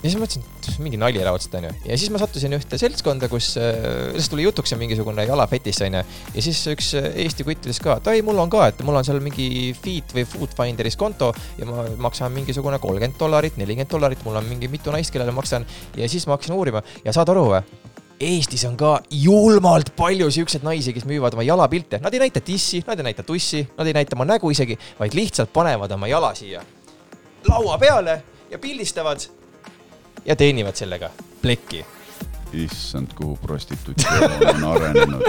ja 0.00 0.08
siis 0.08 0.16
ma 0.16 0.24
mõtlesin, 0.24 0.44
et 0.64 0.78
mingi 0.80 0.98
nali 1.00 1.20
raudselt 1.24 1.54
onju. 1.58 1.70
ja 1.84 1.96
siis 2.00 2.10
ma 2.12 2.20
sattusin 2.22 2.56
ühte 2.56 2.78
seltskonda, 2.80 3.28
kus 3.32 3.52
äh, 3.60 4.14
lihtsalt 4.14 4.32
tuli 4.32 4.46
jutuks 4.46 4.72
mingisugune 4.80 5.26
jalafetiš 5.28 5.82
onju. 5.86 6.02
ja 6.36 6.44
siis 6.46 6.62
üks 6.72 6.94
äh, 6.96 7.10
Eesti 7.26 7.44
kutt 7.44 7.60
ütles 7.60 7.82
ka, 7.84 7.98
et 8.00 8.08
ai, 8.12 8.22
mul 8.24 8.40
on 8.40 8.52
ka, 8.52 8.66
et 8.72 8.80
mul 8.86 8.96
on 8.96 9.06
seal 9.06 9.20
mingi 9.24 9.74
Feet 9.76 10.16
või 10.16 10.24
Foodfinderis 10.28 10.96
konto 11.00 11.34
ja 11.60 11.68
ma 11.68 11.84
maksan 12.08 12.32
mingisugune 12.32 12.80
kolmkümmend 12.80 13.20
dollarit, 13.20 13.60
nelikümmend 13.60 13.92
dollarit, 13.92 14.24
mul 14.24 14.40
on 14.40 14.48
mingi 14.48 14.72
mitu 14.72 14.94
naist, 14.94 15.12
kellele 15.12 15.36
maksan. 15.36 15.68
ja 15.96 16.08
siis 16.08 16.26
ma 16.26 16.38
hakkasin 16.38 16.56
uurima 16.56 16.84
ja 17.04 17.12
saad 17.12 17.28
aru 17.36 17.50
või? 17.52 17.64
Eestis 18.20 18.66
on 18.68 18.74
ka 18.76 18.98
julmalt 19.16 19.94
palju 19.96 20.26
siukseid 20.30 20.64
naisi, 20.66 20.92
kes 20.92 21.06
müüvad 21.08 21.32
oma 21.32 21.44
jalapilte, 21.46 22.02
nad 22.04 22.12
ei 22.12 22.20
näita 22.20 22.42
tissi, 22.44 22.82
nad 22.86 23.00
ei 23.00 23.06
näita 23.06 23.24
tussi, 23.24 23.62
nad 23.78 23.88
ei 23.88 23.96
näita 23.96 24.16
oma 24.18 24.26
nägu 24.28 24.50
isegi, 24.52 24.76
vaid 24.98 25.16
lihtsalt 25.16 25.52
panevad 25.54 25.96
oma 25.96 26.10
jala 26.10 26.34
siia 26.36 26.60
laua 27.48 27.78
peale 27.78 28.22
ja 28.50 28.58
pildistavad 28.58 29.24
ja 30.24 30.36
teenivad 30.36 30.76
sellega 30.76 31.10
plekki. 31.42 31.84
issand, 32.52 33.14
kuhu 33.16 33.36
prostitutsioon 33.36 34.48
on 34.54 34.64
arenenud. 34.64 35.22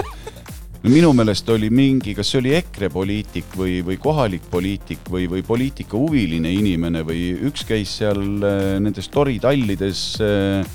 minu 0.82 1.12
meelest 1.12 1.48
oli 1.48 1.70
mingi, 1.70 2.14
kas 2.14 2.30
see 2.30 2.40
oli 2.42 2.54
EKRE 2.58 2.90
poliitik 2.90 3.56
või, 3.56 3.80
või 3.86 3.96
kohalik 4.02 4.50
poliitik 4.50 5.08
või, 5.10 5.28
või 5.30 5.42
poliitikahuviline 5.46 6.52
inimene 6.52 7.04
või 7.06 7.30
üks 7.48 7.64
käis 7.64 7.96
seal 8.02 8.20
äh, 8.42 8.80
nendes 8.82 9.08
toritallides 9.08 10.04
äh, 10.20 10.66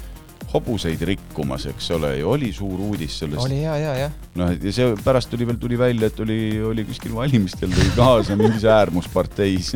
hobuseid 0.57 1.01
rikkumas, 1.07 1.67
eks 1.71 1.91
ole, 1.97 2.13
ja 2.19 2.27
oli 2.27 2.51
suur 2.55 2.81
uudis 2.89 3.19
sellest. 3.21 3.45
oli 3.45 3.61
ja, 3.63 3.77
ja, 3.79 3.95
jah. 4.05 4.19
noh, 4.39 4.53
ja 4.53 4.73
see 4.73 4.93
pärast 5.05 5.31
tuli 5.31 5.47
veel, 5.47 5.59
tuli 5.61 5.79
välja, 5.79 6.11
et 6.11 6.21
oli, 6.23 6.39
oli 6.71 6.85
kuskil 6.87 7.15
valimistel 7.15 7.73
tõi 7.73 7.89
kaasa 7.95 8.37
mingis 8.39 8.67
äärmusparteis. 8.67 9.75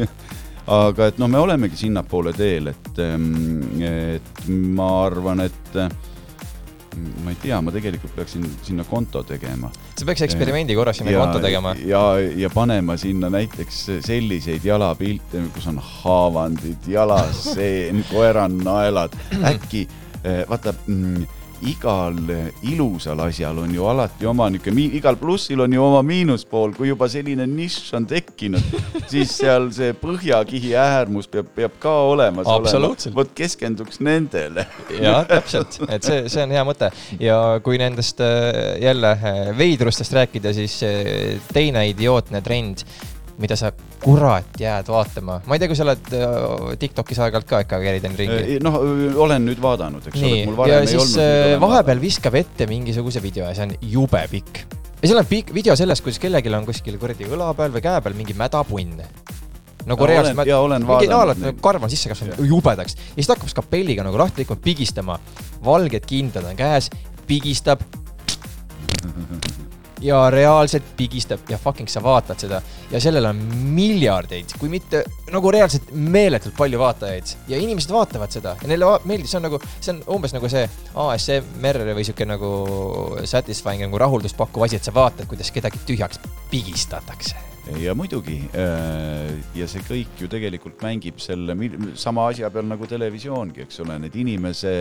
aga 0.71 1.11
et 1.11 1.19
noh, 1.21 1.29
me 1.31 1.41
olemegi 1.41 1.85
sinnapoole 1.85 2.33
teel, 2.37 2.71
et, 2.71 3.03
et 3.87 4.47
ma 4.49 4.89
arvan, 5.07 5.45
et 5.47 5.77
ma 7.23 7.31
ei 7.31 7.37
tea, 7.39 7.57
ma 7.63 7.71
tegelikult 7.73 8.13
peaksin 8.15 8.45
sinna 8.65 8.83
konto 8.87 9.23
tegema. 9.27 9.71
sa 9.95 10.05
peaks 10.07 10.25
eksperimendi 10.27 10.75
korras 10.75 10.99
sinna 10.99 11.15
konto 11.17 11.39
tegema. 11.43 11.73
ja, 11.85 12.03
ja 12.19 12.49
panema 12.53 12.97
sinna 12.99 13.29
näiteks 13.31 13.81
selliseid 14.05 14.65
jalapilte, 14.65 15.43
kus 15.55 15.67
on 15.71 15.79
haavandid, 15.79 16.89
jalaseen, 16.91 18.03
koeranaelad, 18.11 19.15
äkki 19.53 19.85
eh, 19.87 19.99
vaata 20.23 20.73
mm, 20.85 21.25
igal 21.61 22.17
ilusal 22.65 23.19
asjal 23.27 23.59
on 23.61 23.73
ju 23.75 23.85
alati 23.85 24.25
oma 24.25 24.47
niisugune, 24.49 24.87
igal 24.97 25.17
plussil 25.19 25.61
on 25.61 25.73
ju 25.73 25.83
oma 25.83 26.01
miinuspool, 26.05 26.73
kui 26.77 26.89
juba 26.89 27.07
selline 27.11 27.45
nišš 27.49 27.93
on 27.99 28.07
tekkinud, 28.09 28.77
siis 29.11 29.33
seal 29.37 29.69
see 29.75 29.93
põhjakihi 29.97 30.73
äärmus 30.79 31.29
peab, 31.31 31.51
peab 31.55 31.77
ka 31.81 31.93
olemas 32.09 32.49
olema. 32.49 32.93
vot 33.15 33.33
keskenduks 33.37 34.01
nendele. 34.01 34.65
jah, 34.97 35.21
täpselt, 35.29 35.79
et 35.89 36.07
see, 36.07 36.25
see 36.33 36.45
on 36.45 36.55
hea 36.57 36.65
mõte 36.67 36.91
ja 37.21 37.37
kui 37.63 37.79
nendest 37.81 38.21
äh, 38.25 38.81
jälle 38.81 39.13
veidrustest 39.57 40.17
rääkida, 40.17 40.53
siis 40.57 40.79
teine 41.53 41.85
idiootne 41.91 42.41
trend, 42.41 42.85
mida 43.41 43.55
sa 43.59 43.71
kurat 44.03 44.59
jääd 44.61 44.87
vaatama. 44.91 45.39
ma 45.45 45.55
ei 45.57 45.61
tea, 45.61 45.69
kui 45.71 45.77
sa 45.79 45.85
oled 45.87 46.11
äh, 46.17 46.75
Tiktokis 46.81 47.19
aeg-ajalt 47.21 47.47
ka 47.49 47.59
ikka 47.65 47.79
kärid 47.83 48.05
enne 48.07 48.19
ringi. 48.19 48.59
noh, 48.63 48.77
olen 49.25 49.45
nüüd 49.49 49.61
vaadanud, 49.63 50.05
eks 50.11 50.21
ole, 50.21 50.43
mul, 50.47 50.55
ja 50.55 50.61
varem 50.61 50.85
ei 50.85 50.91
siis 50.93 51.01
olnud. 51.03 51.23
äh, 51.25 51.55
vahepeal 51.61 52.01
viskab 52.03 52.37
ette 52.41 52.67
mingisuguse 52.69 53.23
video 53.23 53.47
ja 53.49 53.55
see 53.57 53.67
on 53.69 53.75
jube 53.81 54.21
pikk. 54.31 54.63
ja 55.01 55.09
seal 55.11 55.21
on 55.23 55.29
pikk 55.29 55.53
video 55.57 55.75
sellest, 55.79 56.05
kuidas 56.05 56.21
kellelgi 56.23 56.53
on 56.55 56.65
kuskil 56.69 56.97
kuradi 57.01 57.27
õla 57.29 57.51
peal 57.57 57.73
või 57.75 57.83
käe 57.85 58.01
peal 58.07 58.17
mingi 58.17 58.37
mädapunn. 58.37 59.01
Ja 59.81 59.95
olen- 59.97 60.45
ja 60.45 60.59
olen 60.61 60.83
mingi 60.85 60.91
vaadanud 60.91 61.09
naelad 61.15 61.39
neid. 61.41 61.47
nagu 61.55 61.61
karv 61.65 61.83
on 61.87 61.89
sisse 61.89 62.09
kasvanud 62.11 62.37
jubedaks 62.45 62.93
ja 62.95 63.15
siis 63.15 63.27
ta 63.27 63.33
hakkab 63.33 63.49
skapelliga 63.49 64.03
nagu 64.05 64.17
lahti 64.21 64.43
liikuma, 64.43 64.61
pigistama. 64.61 65.17
valged 65.65 66.05
kindad 66.05 66.45
on 66.45 66.55
käes, 66.55 66.89
pigistab. 67.27 67.81
ja 70.01 70.21
reaalselt 70.33 70.95
pigistab 70.97 71.49
ja 71.49 71.57
fucking 71.61 71.89
sa 71.89 72.01
vaatad 72.03 72.39
seda. 72.41 72.61
Ja 72.91 73.01
sellel 73.01 73.25
on 73.29 73.41
miljardeid, 73.75 74.55
kui 74.59 74.69
mitte 74.71 75.03
nagu 75.31 75.51
reaalselt 75.53 75.91
meeletult 75.93 76.55
palju 76.57 76.79
vaatajaid. 76.81 77.35
Ja 77.51 77.59
inimesed 77.61 77.93
vaatavad 77.93 78.33
seda 78.33 78.55
ja 78.61 78.71
neile 78.71 78.89
meeldib, 79.05 79.29
see 79.29 79.39
on 79.39 79.47
nagu, 79.47 79.61
see 79.79 79.93
on 79.93 80.01
umbes 80.17 80.35
nagu 80.35 80.49
see 80.51 80.65
ASMR 81.05 81.83
või 81.91 82.07
sihuke 82.07 82.27
nagu 82.27 82.51
satisfying 83.29 83.85
nagu 83.85 84.01
rahuldust 84.01 84.37
pakkuv 84.39 84.67
asi, 84.67 84.79
et 84.81 84.87
sa 84.87 84.95
vaatad, 84.95 85.29
kuidas 85.29 85.53
kedagi 85.53 85.81
tühjaks 85.87 86.21
pigistatakse. 86.51 87.47
ja 87.77 87.93
muidugi 87.95 88.39
äh, 88.57 89.31
ja 89.55 89.67
see 89.69 89.83
kõik 89.85 90.23
ju 90.23 90.27
tegelikult 90.27 90.81
mängib 90.81 91.21
selle 91.21 91.55
sama 91.95 92.27
asja 92.31 92.49
peal 92.49 92.65
nagu 92.67 92.87
televisioongi, 92.89 93.67
eks 93.67 93.83
ole, 93.85 93.99
need 94.01 94.17
inimese, 94.17 94.73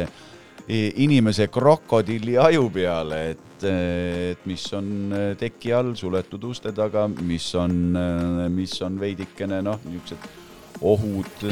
inimese 0.70 1.48
krokodilli 1.52 2.36
aju 2.38 2.68
peale, 2.74 3.22
et, 3.34 3.64
et 3.66 4.46
mis 4.48 4.66
on 4.76 4.90
äh, 5.12 5.32
teki 5.40 5.72
all 5.76 5.94
suletud 5.98 6.44
uste 6.50 6.72
taga, 6.76 7.08
mis 7.08 7.48
on, 7.58 7.74
mis 8.54 8.76
on 8.86 9.00
veidikene 9.00 9.62
noh, 9.66 9.82
niisugused 9.88 10.39
ohud, 10.80 11.44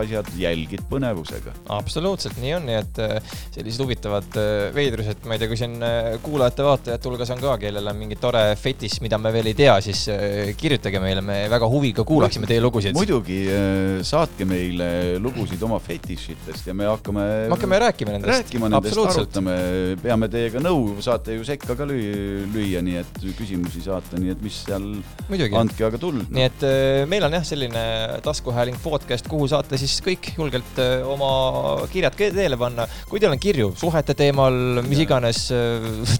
asjad, 0.00 0.28
jälgid 0.40 0.84
põnevusega. 0.90 1.52
absoluutselt 1.76 2.38
nii 2.40 2.54
on, 2.56 2.66
nii 2.68 2.78
et 2.78 3.00
äh, 3.04 3.34
sellised 3.52 3.82
huvitavad 3.84 4.38
äh, 4.40 4.70
veidrused, 4.74 5.24
ma 5.28 5.36
ei 5.36 5.42
tea, 5.42 5.50
kui 5.50 5.58
siin 5.60 5.76
äh, 5.84 6.14
kuulajate-vaatajate 6.24 7.10
hulgas 7.10 7.32
on 7.34 7.42
ka, 7.42 7.56
kellel 7.60 7.90
on 7.92 7.98
mingi 7.98 8.16
tore 8.20 8.42
fetiš, 8.60 9.00
mida 9.04 9.18
me 9.20 9.32
veel 9.34 9.50
ei 9.52 9.56
tea, 9.58 9.76
siis 9.84 10.06
äh, 10.12 10.52
kirjutage 10.58 11.02
meile, 11.02 11.24
me 11.24 11.42
väga 11.52 11.68
huviga 11.70 12.04
kuulaksime 12.08 12.48
teie 12.50 12.62
lugusid. 12.64 12.96
muidugi 12.96 13.40
äh, 13.52 14.00
saatke 14.06 14.48
meile 14.48 15.18
lugusid 15.22 15.62
oma 15.66 15.80
fetišitest 15.82 16.70
ja 16.70 16.76
me 16.76 16.88
hakkame 16.88 17.26
me 17.48 17.54
hakkame 17.54 17.80
rääkima 17.84 18.16
nendest. 18.16 18.32
rääkima 18.36 18.70
nendest, 18.72 19.00
arutame, 19.04 19.56
peame 20.02 20.30
teiega 20.32 20.62
nõu, 20.64 20.96
saate 21.04 21.36
ju 21.36 21.46
sekka 21.46 21.76
ka 21.78 21.88
lüüa, 21.88 22.46
lüüa, 22.54 22.84
nii 22.84 23.00
et 23.02 23.20
küsimusi 23.38 23.84
saata, 23.84 24.20
nii 24.20 24.34
et 24.34 24.44
mis 24.44 24.62
seal, 24.66 24.88
andke 25.60 25.86
aga 25.86 26.00
tuld. 26.00 26.26
nii 26.30 26.46
et 26.48 26.66
äh, 26.66 27.04
meil 27.10 27.26
on 27.26 27.38
jah, 27.38 27.46
selline 27.46 27.84
taskuhääling 28.24 28.69
podcast, 28.82 29.28
kuhu 29.30 29.48
saate 29.50 29.78
siis 29.80 29.96
kõik 30.04 30.32
julgelt 30.36 30.80
äh, 30.82 31.06
oma 31.06 31.30
kirjad 31.92 32.16
teele 32.18 32.58
panna. 32.60 32.86
kui 33.08 33.20
teil 33.20 33.32
on 33.32 33.40
kirju 33.40 33.70
suhete 33.80 34.14
teemal, 34.18 34.82
mis 34.86 35.02
iganes, 35.04 35.46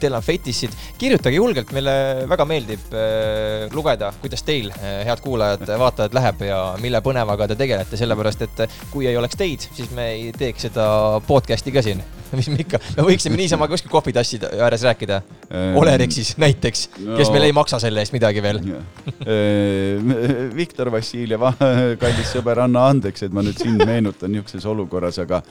teil 0.03 0.17
on 0.17 0.25
fetišid, 0.25 0.75
kirjutage 1.01 1.37
julgelt, 1.39 1.73
meile 1.77 1.97
väga 2.31 2.47
meeldib 2.49 2.95
äh, 2.95 3.67
lugeda, 3.75 4.13
kuidas 4.23 4.45
teil, 4.47 4.71
head 4.81 5.25
kuulajad-vaatajad, 5.25 6.17
läheb 6.17 6.47
ja 6.49 6.63
mille 6.83 7.03
põnevaga 7.05 7.51
te 7.51 7.59
tegelete, 7.61 7.99
sellepärast 8.01 8.47
et 8.49 8.65
äh, 8.67 8.81
kui 8.93 9.09
ei 9.11 9.19
oleks 9.21 9.39
teid, 9.41 9.69
siis 9.77 9.93
me 9.97 10.11
ei 10.17 10.33
teeks 10.37 10.69
seda 10.71 10.89
podcast'i 11.29 11.75
ka 11.75 11.85
siin. 11.85 12.03
mis 12.39 12.49
me 12.53 12.61
ikka, 12.63 12.81
me 12.97 13.07
võiksime 13.09 13.39
niisama 13.41 13.69
kuskil 13.71 13.91
kohvitassi 13.93 14.41
ääres 14.63 14.85
rääkida. 14.87 15.21
Olerexis 15.81 16.37
näiteks, 16.41 16.87
kes 16.95 17.29
no- 17.29 17.35
meil 17.35 17.49
ei 17.49 17.57
maksa 17.57 17.81
selle 17.83 18.03
eest 18.05 18.15
midagi 18.15 18.43
veel. 18.45 18.63
Viktor 20.57 20.93
Vassiljev, 20.95 21.47
kallis 22.03 22.33
sõber, 22.35 22.63
anna 22.67 22.89
andeks, 22.93 23.27
et 23.27 23.35
ma 23.35 23.45
nüüd 23.47 23.59
sind 23.61 23.83
meenutan 23.87 24.33
niisuguses 24.35 24.67
olukorras, 24.71 25.19
aga 25.23 25.43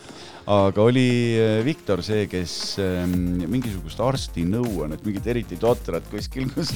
aga 0.50 0.82
oli 0.82 1.38
äh, 1.38 1.60
Viktor 1.66 2.02
see, 2.02 2.24
kes 2.32 2.54
ähm, 2.82 3.12
mingisugust 3.52 4.00
arsti 4.02 4.42
nõuannet, 4.50 5.04
mingit 5.06 5.28
eriti 5.30 5.60
totrat 5.62 6.08
kuskil, 6.10 6.48
kus 6.56 6.72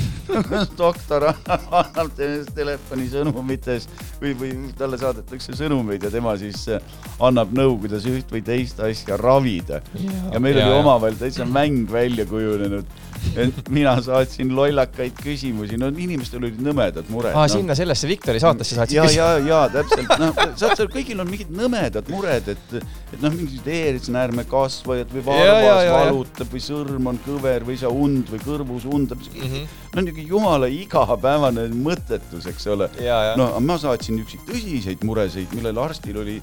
doktor 0.78 1.26
annab, 1.32 1.66
annab 1.80 2.12
te- 2.18 2.44
telefonisõnumites 2.54 3.88
või, 4.22 4.36
või 4.38 4.52
talle 4.78 5.00
saadetakse 5.02 5.56
sõnumeid 5.58 6.06
ja 6.06 6.12
tema 6.14 6.36
siis 6.42 6.68
äh, 6.70 6.86
annab 7.24 7.54
nõu, 7.58 7.80
kuidas 7.82 8.06
üht 8.10 8.30
või 8.34 8.44
teist 8.46 8.80
asja 8.86 9.18
ravida. 9.18 9.82
ja 9.98 10.40
meil 10.44 10.60
Ja, 10.60 10.68
oli 10.70 10.84
omavahel 10.84 11.18
täitsa 11.18 11.46
mäng 11.50 11.90
välja 11.92 12.28
kujunenud. 12.30 12.86
Et 13.40 13.70
mina 13.74 13.96
saatsin 14.04 14.52
lollakaid 14.56 15.18
küsimusi, 15.20 15.78
no 15.80 15.90
inimestel 15.90 16.44
olid 16.44 16.60
nõmedad 16.64 17.10
mured 17.14 17.34
aa, 17.34 17.48
no. 17.48 17.54
sinna 17.56 17.78
sellesse 17.78 18.10
Viktori 18.10 18.42
saatesse 18.44 18.78
saatsid 18.78 18.98
ja, 18.98 19.08
ja, 19.14 19.30
ja 19.44 19.62
täpselt, 19.74 20.12
noh, 20.22 20.36
saad 20.60 20.78
sa, 20.80 20.88
kõigil 20.92 21.22
on 21.24 21.30
mingid 21.30 21.54
nõmedad 21.54 22.10
mured, 22.14 22.52
et, 22.54 22.76
et 22.80 23.20
noh, 23.24 23.34
mingisugused 23.34 23.72
eesnäärme 23.74 24.46
kasvajad 24.50 25.14
või 25.16 25.26
varvas 25.30 25.90
valutab 25.94 26.54
või 26.54 26.66
sõrm 26.68 27.10
on 27.14 27.22
kõver 27.26 27.68
või 27.68 27.80
sa 27.80 27.92
und 27.94 28.30
või 28.34 28.44
kõrvus 28.44 28.88
undab 28.90 29.24
mm. 29.24 29.48
-hmm. 29.48 29.83
No 29.94 30.02
niisugune 30.02 30.28
jumala 30.30 30.70
igapäevane 30.72 31.68
mõttetus, 31.74 32.48
eks 32.50 32.68
ole. 32.74 32.90
ja, 33.04 33.20
ja. 33.30 33.34
no 33.40 33.50
ma 33.64 33.78
saatsin 33.82 34.18
niisuguseid 34.18 34.48
tõsiseid 34.50 35.04
muresid, 35.08 35.54
millele 35.58 35.84
arstil 35.84 36.18
oli, 36.24 36.38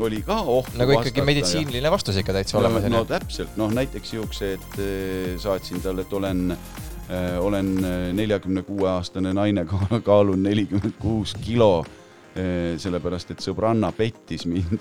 oli 0.00 0.22
ka 0.26 0.40
ohtu 0.56 0.80
nagu 0.80 0.96
ikkagi 0.98 1.26
meditsiiniline 1.26 1.92
vastus 1.92 2.20
ikka 2.20 2.36
täitsa 2.38 2.58
olemas 2.60 2.86
no, 2.86 2.90
on 2.90 2.96
no 3.00 3.04
täpselt, 3.08 3.58
noh 3.60 3.74
näiteks 3.74 4.14
siuksed 4.14 4.78
eh, 4.78 5.34
saatsin 5.42 5.84
talle, 5.84 6.06
et 6.06 6.16
olen, 6.16 6.46
olen 7.44 7.74
neljakümne 8.16 8.64
kuue 8.64 8.88
aastane 8.94 9.34
naine, 9.36 9.66
kaalun 10.08 10.42
nelikümmend 10.42 10.96
kuus 11.02 11.36
kilo. 11.44 11.84
sellepärast, 12.34 13.30
et 13.30 13.42
sõbranna 13.44 13.92
pettis 13.94 14.42
mind. 14.50 14.80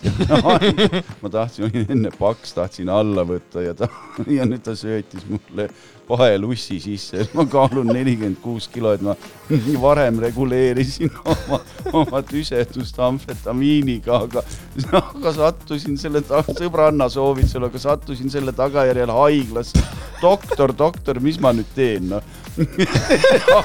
ma 1.24 1.30
tahtsin, 1.30 1.68
olin 1.68 1.92
enne 1.98 2.12
paks, 2.18 2.56
tahtsin 2.58 2.90
alla 2.90 3.26
võtta 3.30 3.62
ja 3.62 3.76
ta, 3.78 3.90
ja 4.38 4.48
nüüd 4.50 4.64
ta 4.66 4.74
söötis 4.78 5.28
mulle 5.30 5.70
paelussi 6.08 6.80
sisse, 6.80 7.28
ma 7.38 7.46
kaalun 7.50 7.92
nelikümmend 7.94 8.40
kuus 8.44 8.68
kilo, 8.72 8.94
et 8.94 9.04
ma 9.06 9.16
varem 9.82 10.20
reguleerisin 10.24 11.12
oma, 11.24 11.60
oma 11.94 12.22
tüsedust 12.28 13.00
amfetamiiniga, 13.00 14.24
aga, 14.28 14.44
aga 15.02 15.36
sattusin 15.36 15.98
selle 16.00 16.24
ta- 16.28 16.44
sõbranna 16.50 17.10
soovitusel, 17.12 17.68
aga 17.70 17.82
sattusin 17.82 18.32
selle 18.34 18.56
tagajärjel 18.56 19.14
haiglasse. 19.14 19.84
doktor, 20.24 20.72
doktor, 20.78 21.20
mis 21.20 21.40
ma 21.40 21.52
nüüd 21.52 21.68
teen, 21.76 22.08
noh. 22.14 22.24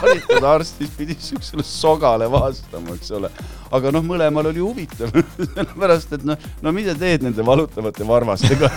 haritud 0.01 0.43
arst, 0.49 0.81
siis 0.81 0.91
pidi 0.97 1.15
siuksele 1.21 1.63
sogale 1.63 2.27
vastama, 2.31 2.97
eks 2.97 3.13
ole. 3.15 3.31
Aga 3.79 3.93
noh, 3.95 4.05
mõlemal 4.07 4.51
oli 4.51 4.63
huvitav, 4.63 5.13
sellepärast 5.39 6.15
et 6.19 6.27
noh, 6.29 6.49
no 6.65 6.73
mida 6.75 6.95
teed 6.99 7.25
nende 7.27 7.45
valutavate 7.47 8.07
varvastega. 8.09 8.71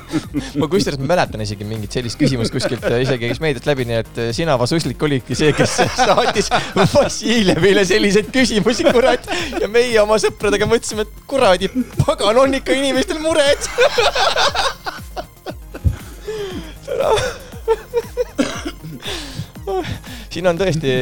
ma 0.60 0.68
kusjuures 0.72 1.00
mäletan 1.02 1.44
isegi 1.44 1.66
mingit 1.68 1.94
sellist 1.96 2.20
küsimust 2.20 2.54
kuskilt 2.54 2.84
äh, 2.88 3.00
isegi 3.06 3.30
käis 3.30 3.42
meediast 3.42 3.68
läbi, 3.68 3.86
nii 3.88 3.98
et 4.02 4.22
äh, 4.22 4.30
sina, 4.36 4.56
Vasuslik, 4.60 5.02
olidki 5.02 5.36
see, 5.38 5.52
kes 5.56 5.78
saatis 6.06 6.50
Vassiljevile 6.76 7.84
selliseid 7.88 8.32
küsimusi, 8.34 8.86
kurat. 8.92 9.28
ja 9.60 9.70
meie 9.72 9.98
oma 10.02 10.18
sõpradega 10.22 10.68
mõtlesime, 10.70 11.06
et 11.06 11.24
kuradi 11.30 11.70
pagan, 12.02 12.42
on 12.44 12.60
ikka 12.60 12.76
inimestel 12.78 13.22
mured. 13.22 13.70
Siin 20.32 20.48
on 20.48 20.58
tõesti, 20.58 20.92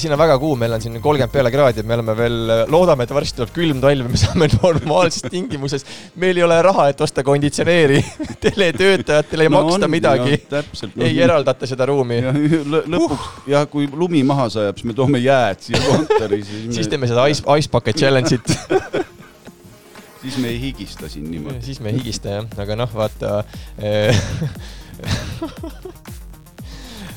siin 0.00 0.12
on 0.14 0.20
väga 0.20 0.38
kuum, 0.40 0.58
meil 0.62 0.74
on 0.76 0.82
siin 0.82 0.96
kolmkümmend 1.02 1.32
peale 1.32 1.50
kraadi, 1.52 1.84
me 1.86 1.96
oleme 1.98 2.14
veel, 2.16 2.38
loodame, 2.72 3.04
et 3.04 3.12
varsti 3.14 3.40
tuleb 3.40 3.52
külm 3.56 3.82
talv 3.82 4.08
me 4.08 4.20
saame 4.20 4.48
normaalses 4.56 5.26
tingimuses. 5.28 5.84
meil 6.20 6.38
ei 6.38 6.46
ole 6.46 6.58
raha, 6.64 6.88
et 6.92 7.00
osta 7.04 7.24
konditsioneeri, 7.26 8.00
teletöötajatele 8.46 9.48
ei 9.48 9.52
no 9.52 9.62
maksta 9.62 9.88
on, 9.88 9.92
midagi, 9.92 10.40
täpselt 10.50 10.96
ei 11.04 11.20
eraldata 11.24 11.68
seda 11.68 11.88
ruumi. 11.90 12.20
lõpuks 12.24 13.16
uh. 13.18 13.28
ja 13.50 13.64
kui 13.70 13.88
lumi 13.92 14.22
maha 14.26 14.48
sajab, 14.52 14.80
siis 14.80 14.88
me 14.90 14.96
toome 14.96 15.22
jääd 15.22 15.64
siia 15.68 15.82
kontori, 15.84 16.42
siis 16.46 16.66
me, 16.66 16.78
siis 16.78 16.92
teeme 16.92 17.10
seda 17.10 17.26
ice, 17.30 17.44
ice 17.58 17.72
bucket 17.72 18.00
challenge'it, 18.00 18.54
siis 20.22 20.38
me 20.40 20.52
ei 20.54 20.60
higista 20.68 21.10
siin 21.12 21.28
niimoodi. 21.30 21.60
siis 21.66 21.82
me 21.84 21.92
ei 21.92 22.00
higista 22.00 22.38
jah, 22.38 22.48
aga 22.64 22.78
noh, 22.78 22.96
vaata 23.02 23.42
eh, 23.78 24.16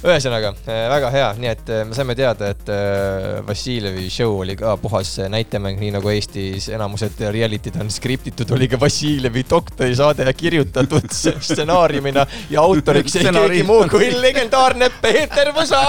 ühesõnaga 0.02 0.52
väga 0.66 1.10
hea, 1.14 1.28
nii 1.38 1.50
et 1.52 1.70
eh, 1.70 1.84
me 1.86 1.96
saime 1.98 2.16
teada, 2.18 2.50
et 2.56 2.70
eh, 2.74 3.42
Vassiljevi 3.46 4.08
show 4.10 4.40
oli 4.42 4.56
ka 4.58 4.74
puhas 4.82 5.14
näitemäng, 5.30 5.78
nii 5.82 5.94
nagu 5.98 6.10
Eestis 6.14 6.70
enamused 6.74 7.22
reality'd 7.36 7.78
on 7.82 7.92
skriptitud, 7.94 8.50
oli 8.56 8.70
ka 8.72 8.80
Vassiljevi 8.82 9.46
doktorisaade 9.50 10.26
kirjutatud 10.38 11.10
stsenaariumina 11.48 12.26
ja 12.50 12.66
autoriks 12.66 13.20
jäi 13.20 13.30
keegi 13.30 13.64
muu 13.68 13.86
kui 13.92 14.10
legendaarne 14.18 14.90
Peeter 15.02 15.54
Võsa 15.56 15.84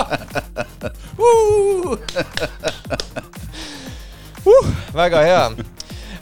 uh!. 1.18 1.96
Uh, 4.42 4.72
väga 4.94 5.20
hea 5.22 5.42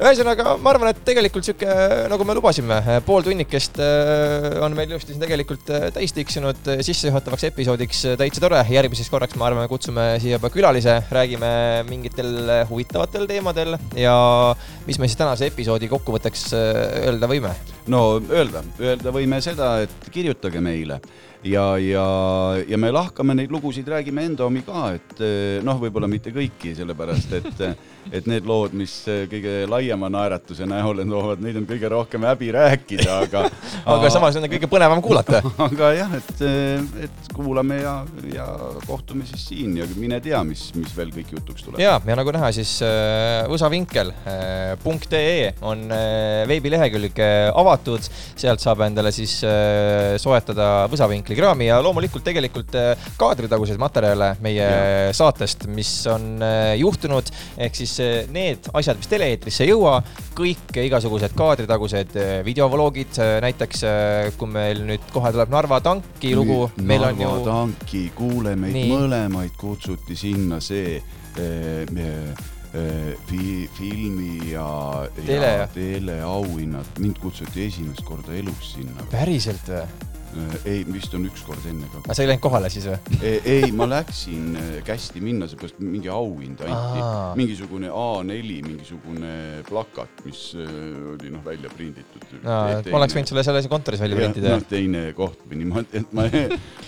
ühesõnaga, 0.01 0.55
ma 0.61 0.73
arvan, 0.73 0.91
et 0.95 1.01
tegelikult 1.05 1.45
sihuke, 1.45 1.69
nagu 2.11 2.25
me 2.27 2.37
lubasime, 2.37 2.79
pool 3.07 3.25
tunnikest 3.27 3.81
äh, 3.85 4.57
on 4.65 4.75
meil 4.77 4.89
ilusti 4.89 5.13
siin 5.13 5.23
tegelikult 5.23 5.69
äh, 5.77 5.89
täis 5.95 6.15
tiksunud 6.17 6.71
äh, 6.73 6.81
sissejuhatavaks 6.87 7.45
episoodiks 7.51 8.03
täitsa 8.21 8.43
tore. 8.43 8.63
järgmiseks 8.73 9.13
korraks, 9.13 9.37
ma 9.41 9.51
arvan, 9.51 9.69
kutsume 9.71 10.07
siia 10.23 10.39
juba 10.39 10.53
külalise, 10.55 10.97
räägime 11.13 11.53
mingitel 11.91 12.33
huvitavatel 12.71 13.29
teemadel 13.31 13.77
ja 13.99 14.17
mis 14.89 15.01
me 15.01 15.09
siis 15.09 15.21
tänase 15.21 15.51
episoodi 15.53 15.91
kokkuvõtteks 15.93 16.49
öelda 16.57 17.29
võime? 17.31 17.53
no 17.93 18.05
öelda, 18.31 18.65
öelda 18.81 19.13
võime 19.13 19.43
seda, 19.45 19.75
et 19.85 20.13
kirjutage 20.15 20.65
meile 20.65 21.01
ja, 21.45 21.79
ja, 21.79 22.05
ja 22.69 22.79
me 22.79 22.91
lahkame 22.93 23.35
neid 23.37 23.51
lugusid, 23.53 23.89
räägime 23.89 24.25
enda 24.29 24.45
omi 24.45 24.61
ka, 24.67 24.91
et 24.97 25.23
eh, 25.25 25.61
noh, 25.65 25.79
võib-olla 25.81 26.09
mitte 26.11 26.33
kõiki, 26.35 26.75
sellepärast 26.77 27.33
et, 27.39 27.63
et 28.17 28.29
need 28.29 28.49
lood, 28.49 28.75
mis 28.77 28.93
eh, 29.09 29.25
kõige 29.31 29.55
laiema 29.71 30.11
naeratuse 30.13 30.69
näol 30.69 31.01
toovad, 31.09 31.41
neid 31.45 31.57
on 31.61 31.67
kõige 31.69 31.89
rohkem 31.93 32.27
häbi 32.29 32.51
rääkida, 32.57 33.11
aga 33.25 33.45
aga 33.95 34.13
samas 34.13 34.37
on 34.37 34.49
kõige 34.53 34.69
põnevam 34.71 35.01
kuulata. 35.05 35.41
aga 35.69 35.93
jah, 35.97 36.13
et, 36.19 36.45
et 37.09 37.33
kuulame 37.37 37.81
ja, 37.81 37.95
ja 38.35 38.47
kohtume 38.85 39.25
siis 39.29 39.47
siin 39.51 39.79
ja 39.81 39.89
mine 39.97 40.21
tea, 40.25 40.43
mis, 40.47 40.69
mis 40.77 40.93
veel 40.97 41.11
kõik 41.15 41.33
jutuks 41.39 41.65
tuleb. 41.67 41.81
ja, 41.81 41.97
ja 42.05 42.15
nagu 42.21 42.31
näha, 42.37 42.53
siis 42.55 42.73
võsavinkel.ee 43.51 45.49
on 45.65 45.89
veebilehekülg 46.51 47.17
avatud, 47.55 48.05
sealt 48.37 48.61
saab 48.63 48.85
endale 48.85 49.13
siis 49.15 49.41
soetada 50.21 50.71
võsavinkli 50.91 51.30
kraami 51.39 51.67
ja 51.71 51.79
loomulikult 51.83 52.25
tegelikult 52.27 52.75
äh, 52.79 53.07
kaadritaguseid 53.21 53.79
materjale 53.81 54.33
meie 54.45 54.61
Ja. 54.61 55.13
saatest, 55.17 55.67
mis 55.73 55.91
on 56.11 56.43
äh, 56.43 56.75
juhtunud, 56.81 57.31
ehk 57.59 57.75
siis 57.79 57.95
äh, 58.05 58.27
need 58.33 58.69
asjad, 58.77 58.99
mis 59.01 59.09
tele-eetrisse 59.11 59.65
ei 59.65 59.71
jõua, 59.73 59.99
kõik 60.37 60.77
igasugused 60.85 61.35
kaadritagused 61.37 62.15
videovloogid, 62.47 63.19
näiteks 63.45 63.83
kui 64.39 64.49
meil 64.51 64.85
nüüd 64.89 65.05
kohe 65.13 65.33
tuleb 65.35 65.51
Narva 65.53 65.81
tanki 65.85 66.35
lugu, 66.37 66.63
on 66.71 66.87
ju 66.87 66.87
Narva 66.95 67.41
tanki, 67.45 68.07
kuule 68.17 68.55
meid 68.57 68.75
Nii. 68.77 68.91
Mõlemaid 68.95 69.57
kutsuti 69.61 70.17
sinna 70.17 70.61
see 70.65 71.01
fi, 73.27 73.69
filmi 73.79 74.53
ja, 74.53 75.09
Tele- 75.27 75.53
ja 75.59 75.67
teleauhinnad, 75.75 76.87
mind 77.03 77.19
kutsuti 77.23 77.67
esimest 77.67 78.05
korda 78.07 78.33
elus 78.39 78.75
sinna. 78.77 79.03
päriselt 79.11 79.67
või? 79.69 80.10
ei, 80.69 80.83
vist 80.87 81.15
on 81.17 81.25
üks 81.29 81.43
kord 81.47 81.65
enne 81.69 81.89
ka 81.91 82.01
aga. 82.01 82.15
sa 82.15 82.25
ei 82.25 82.31
läinud 82.31 82.43
kohale 82.45 82.71
siis 82.73 82.87
või? 82.87 82.99
ei, 83.27 83.71
ma 83.77 83.87
läksin 83.91 84.57
eh, 84.61 84.69
kästi 84.87 85.23
minna, 85.25 85.49
seepärast 85.51 85.81
mingi 85.83 86.11
auhind 86.13 86.63
anti 86.67 87.03
mingisugune 87.41 87.91
A4, 87.91 88.61
mingisugune 88.67 89.33
plakat, 89.69 90.23
mis 90.27 90.43
eh, 90.59 90.71
oli 91.15 91.33
noh 91.35 91.43
välja 91.45 91.73
prinditud. 91.75 92.27
ma 92.45 93.01
oleks 93.01 93.17
võinud 93.17 93.33
sulle 93.33 93.45
selle 93.47 93.63
kontoris 93.73 94.03
välja 94.03 94.21
printida 94.21 94.55
noh, 94.55 94.67
teine 94.71 95.05
koht 95.19 95.43
või 95.51 95.63
niimoodi, 95.65 96.03
et 96.03 96.15
ma, 96.17 96.27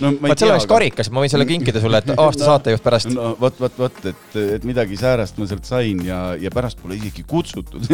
no 0.02 0.14
vaat 0.22 0.42
seal 0.44 0.54
oleks 0.54 0.68
karikas, 0.70 1.12
ma 1.14 1.24
võin 1.24 1.32
selle 1.32 1.48
kinkida 1.48 1.82
sulle, 1.82 2.02
et 2.02 2.14
aasta 2.14 2.48
saatejuht 2.50 2.84
pärast. 2.84 3.10
no 3.14 3.32
vot, 3.40 3.58
vot, 3.62 3.78
vot, 3.84 4.00
et, 4.12 4.38
et 4.58 4.68
midagi 4.68 4.98
säärast 5.00 5.40
ma 5.40 5.48
sealt 5.50 5.68
sain 5.68 6.04
ja, 6.06 6.22
ja 6.38 6.52
pärast 6.54 6.80
pole 6.82 6.98
isegi 7.00 7.26
kutsutud. 7.28 7.90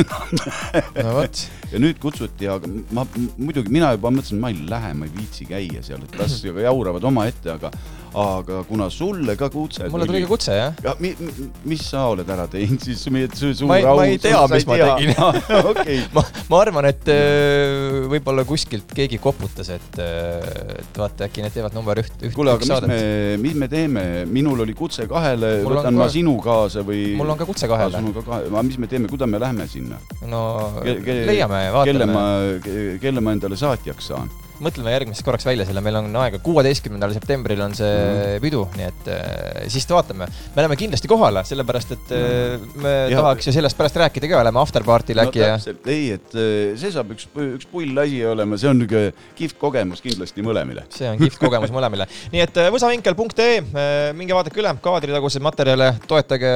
no 1.05 1.17
vot, 1.17 1.45
ja 1.73 1.83
nüüd 1.83 2.01
kutsuti, 2.03 2.51
aga 2.53 2.69
ma 2.93 3.07
muidugi 3.39 3.73
mina 3.73 3.95
juba 3.97 4.13
mõtlesin, 4.13 4.41
ma 4.43 4.53
ei 4.53 4.61
lähe, 4.69 4.95
ma 4.99 5.09
ei 5.09 5.15
viitsi 5.15 5.38
käia 5.47 5.83
seal, 5.83 6.03
et 6.09 6.19
las 6.19 6.41
jauravad 6.43 7.05
omaette, 7.05 7.51
aga, 7.53 7.71
aga 8.19 8.63
kuna 8.69 8.89
sulle 8.91 9.35
ka 9.37 9.51
kutse 9.53 9.89
mulle 9.93 10.07
tuli 10.09 10.23
ka 10.25 10.29
kutse 10.31 10.55
jah. 10.57 10.75
ja 10.85 10.95
mi, 10.99 11.11
mi, 11.21 11.49
mis 11.69 11.83
sa 11.91 12.07
oled 12.09 12.29
ära 12.33 12.47
teinud 12.51 12.81
siis, 12.83 13.03
meie 13.13 13.29
su- 13.37 13.53
suur 13.55 13.69
Ma 13.69 13.77
au. 13.85 13.97
ma 14.01 14.07
ei 14.09 14.19
tea, 14.19 14.41
mis 14.51 14.67
ma 14.67 14.79
tegin. 14.81 15.13
okei, 15.73 15.99
ma, 16.17 16.25
ma 16.49 16.61
arvan, 16.65 16.89
et 16.89 17.11
äh, 17.13 18.09
võib-olla 18.11 18.45
kuskilt 18.49 18.91
keegi 18.97 19.19
koputas, 19.23 19.69
et, 19.77 20.01
et 20.01 20.99
vaata, 20.99 21.29
äkki 21.29 21.45
need 21.45 21.55
teevad 21.55 21.77
number 21.77 22.01
üht, 22.01 22.17
üht, 22.25 22.33
kuule, 22.35 22.57
aga 22.57 22.65
mis 22.65 22.73
saadet 22.73 22.91
me, 22.91 23.01
mis 23.45 23.55
me 23.61 23.69
teeme, 23.71 24.05
minul 24.31 24.65
oli 24.65 24.75
kutse 24.79 25.07
kahele, 25.11 25.53
võtan 25.69 25.95
ma 25.99 26.07
ka- 26.09 26.15
sinu 26.17 26.35
kaasa 26.43 26.83
või? 26.89 27.13
mul 27.21 27.35
on 27.37 27.39
ka 27.41 27.47
kutse 27.49 27.69
kahele. 27.71 28.01
ka, 28.25 28.63
mis 28.65 28.79
me 28.81 28.89
teeme, 28.91 29.09
kuidas 29.13 29.29
me 29.29 29.39
lähme 29.43 29.69
sinna? 29.69 30.01
no 30.29 30.43
Ke- 30.83 30.99
ke- 31.05 31.21
leiame 31.29 31.63
ja 31.67 31.85
kelle 31.85 32.07
vaatame 32.09 32.13
ma, 32.17 32.99
kelle 33.05 33.21
ma 33.25 33.37
endale 33.37 33.57
saatjaks 33.61 34.09
saan? 34.15 34.31
Mõtleme 34.65 34.91
järgmiseks 34.95 35.25
korraks 35.27 35.47
välja 35.47 35.65
selle, 35.69 35.81
meil 35.85 35.97
on 36.01 36.09
aega, 36.23 36.39
kuueteistkümnendal 36.45 37.13
septembril 37.17 37.61
on 37.65 37.75
see 37.79 37.91
Mhm. 37.99 38.43
pidu, 38.43 38.65
nii 38.77 38.87
et 38.89 39.09
äh, 39.13 39.69
siis 39.73 39.87
vaatame. 39.89 40.27
me 40.55 40.63
läheme 40.63 40.77
kindlasti 40.77 41.09
kohale, 41.11 41.43
sellepärast 41.45 41.93
et 41.97 42.13
äh, 42.13 42.59
me 42.77 42.95
Ja- 43.11 43.21
tahaks 43.23 43.47
ju 43.47 43.53
sellest 43.53 43.77
pärast 43.79 43.97
rääkida 43.97 44.29
ka, 44.31 44.43
lähme 44.45 44.61
afterparty'le 44.63 45.25
äkki 45.27 45.39
ja 45.43 45.57
täpselt, 45.57 45.87
ei, 45.87 46.11
et 46.19 46.35
eh, 46.35 46.77
see 46.81 46.91
saab 46.95 47.11
üks, 47.15 47.27
üks 47.35 47.67
pull 47.71 47.99
asi 48.03 48.21
olema, 48.27 48.59
see 48.59 48.69
on 48.71 48.79
niisugune 48.83 49.13
kihvt 49.39 49.59
kogemus 49.59 50.01
kindlasti 50.05 50.43
mõlemile. 50.47 50.85
see 50.91 51.09
on 51.11 51.19
kihvt 51.19 51.39
kogemus 51.39 51.71
mõlemile. 51.75 52.07
nii 52.33 52.43
et 52.45 52.57
äh, 52.63 52.71
võsavinkel.ee, 52.75 54.13
minge 54.17 54.35
vaadake 54.37 54.61
üle 54.61 54.73
kaadritaguseid 54.83 55.43
materjale, 55.45 55.93
toetage 56.09 56.51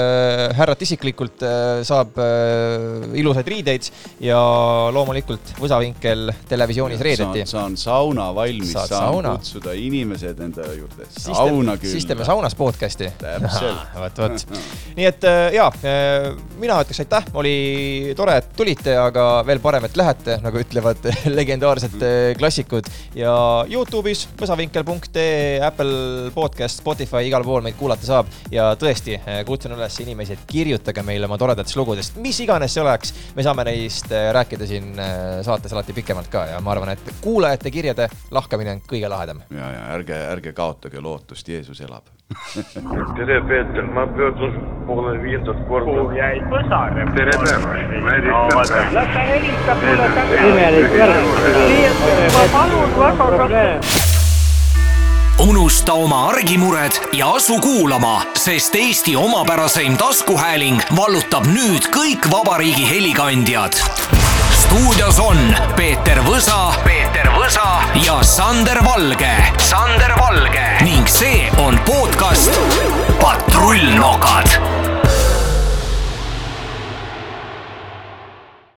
härrat 0.58 0.82
isiklikult, 0.82 1.42
saab 1.86 2.16
äh, 2.22 3.08
ilusaid 3.18 3.48
riideid 3.48 3.88
ja 4.22 4.38
loomulikult 4.94 5.54
Võsavinkel 5.62 6.30
televisioonis 6.48 7.00
reedeti. 7.04 7.44
saan 7.46 7.76
sauna 7.92 8.28
valmis, 8.34 8.72
saan 8.72 8.88
sauna. 8.88 9.34
kutsuda 9.36 9.74
inimesed 9.76 10.40
enda 10.46 10.66
juurde 10.76 11.08
sauna 11.12 11.76
teeme, 11.76 11.92
siis 11.92 12.06
teeme 12.08 12.22
külla. 12.22 12.30
saunas 12.30 12.56
podcast'i. 12.56 13.10
Täpselt. 13.20 13.82
vot, 14.02 14.20
vot. 14.24 14.46
nii 14.96 15.08
et 15.08 15.26
äh, 15.28 15.40
ja, 15.56 15.68
mina 16.60 16.78
ütleks 16.84 17.02
aitäh, 17.04 17.28
oli 17.38 17.54
tore, 18.16 18.38
et 18.40 18.52
tulite, 18.56 18.96
aga 18.98 19.26
veel 19.46 19.60
parem, 19.64 19.86
et 19.88 19.98
lähete, 19.98 20.38
nagu 20.44 20.60
ütlevad 20.62 21.08
legendaarsed 21.38 21.98
äh, 22.00 22.32
klassikud 22.38 22.88
ja 23.18 23.34
Youtube'is 23.68 24.24
võsavinkel.ee, 24.40 25.60
Apple 25.64 26.30
podcast, 26.34 26.80
Spotify, 26.80 27.26
igal 27.28 27.44
pool 27.46 27.64
meid 27.64 27.76
kuulata 27.78 28.06
saab 28.08 28.30
ja 28.52 28.70
tõesti 28.78 29.18
äh, 29.18 29.42
kutsun 29.48 29.76
üles 29.76 29.98
inimesi, 30.04 30.36
et 30.36 30.46
kirjutage 30.48 31.04
meile 31.06 31.28
oma 31.28 31.38
toredatest 31.40 31.78
lugudest, 31.78 32.18
mis 32.22 32.40
iganes 32.44 32.74
see 32.74 32.84
oleks, 32.84 33.14
me 33.36 33.44
saame 33.46 33.66
neist 33.68 34.12
äh, 34.12 34.30
rääkida 34.36 34.68
siin 34.68 34.92
äh, 34.96 35.40
saates 35.46 35.74
alati 35.74 35.96
pikemalt 35.96 36.30
ka 36.32 36.46
ja 36.52 36.60
ma 36.64 36.74
arvan, 36.74 36.94
et 36.96 37.14
kuulajate 37.22 37.72
kirjade 37.82 38.08
lahkamine 38.30 38.76
on 38.76 38.80
kõige 38.86 39.08
lahedam. 39.10 39.42
ja, 39.50 39.70
ja 39.74 39.82
ärge, 39.96 40.14
ärge 40.14 40.52
kaotage 40.54 41.00
lootust, 41.02 41.48
Jeesus 41.48 41.80
elab. 41.82 42.06
tere, 43.18 43.40
Peeter, 43.48 43.86
ma 43.94 44.06
pöördun 44.06 44.54
poole 44.86 45.16
viiendat 45.22 45.66
korda. 45.68 45.90
kuhu 45.90 46.16
jäid 46.16 46.46
Võsare? 46.52 47.08
tere 47.16 47.34
päevast, 47.42 47.98
ma 48.06 48.14
helistan. 48.14 48.94
las 48.94 49.12
ta 49.16 49.26
helistab 49.32 49.84
mulle 49.88 50.08
Imelik 50.48 50.96
tagasi. 50.96 51.82
ma 52.38 52.46
palun 52.54 52.96
väga, 53.02 53.68
unusta 55.42 55.92
oma 55.98 56.26
argimured 56.28 57.02
ja 57.12 57.32
asu 57.34 57.58
kuulama, 57.60 58.22
sest 58.38 58.74
Eesti 58.78 59.16
omapäraseim 59.16 59.98
taskuhääling 59.98 60.82
vallutab 60.96 61.50
nüüd 61.50 61.90
kõik 61.90 62.30
vabariigi 62.30 62.86
helikandjad. 62.90 63.82
Stuudios 64.72 65.18
on 65.20 65.36
Peeter 65.76 66.22
Võsa, 66.24 66.72
Peeter 66.84 67.28
Võsa 67.36 67.82
ja 68.00 68.22
Sander 68.24 68.80
Valge, 68.86 69.32
Sander 69.60 70.16
Valge. 70.16 70.64
Ning 70.80 71.08
see 71.12 71.50
on 71.60 71.76
podcast 71.84 72.56
Patrullnokad 73.20 74.71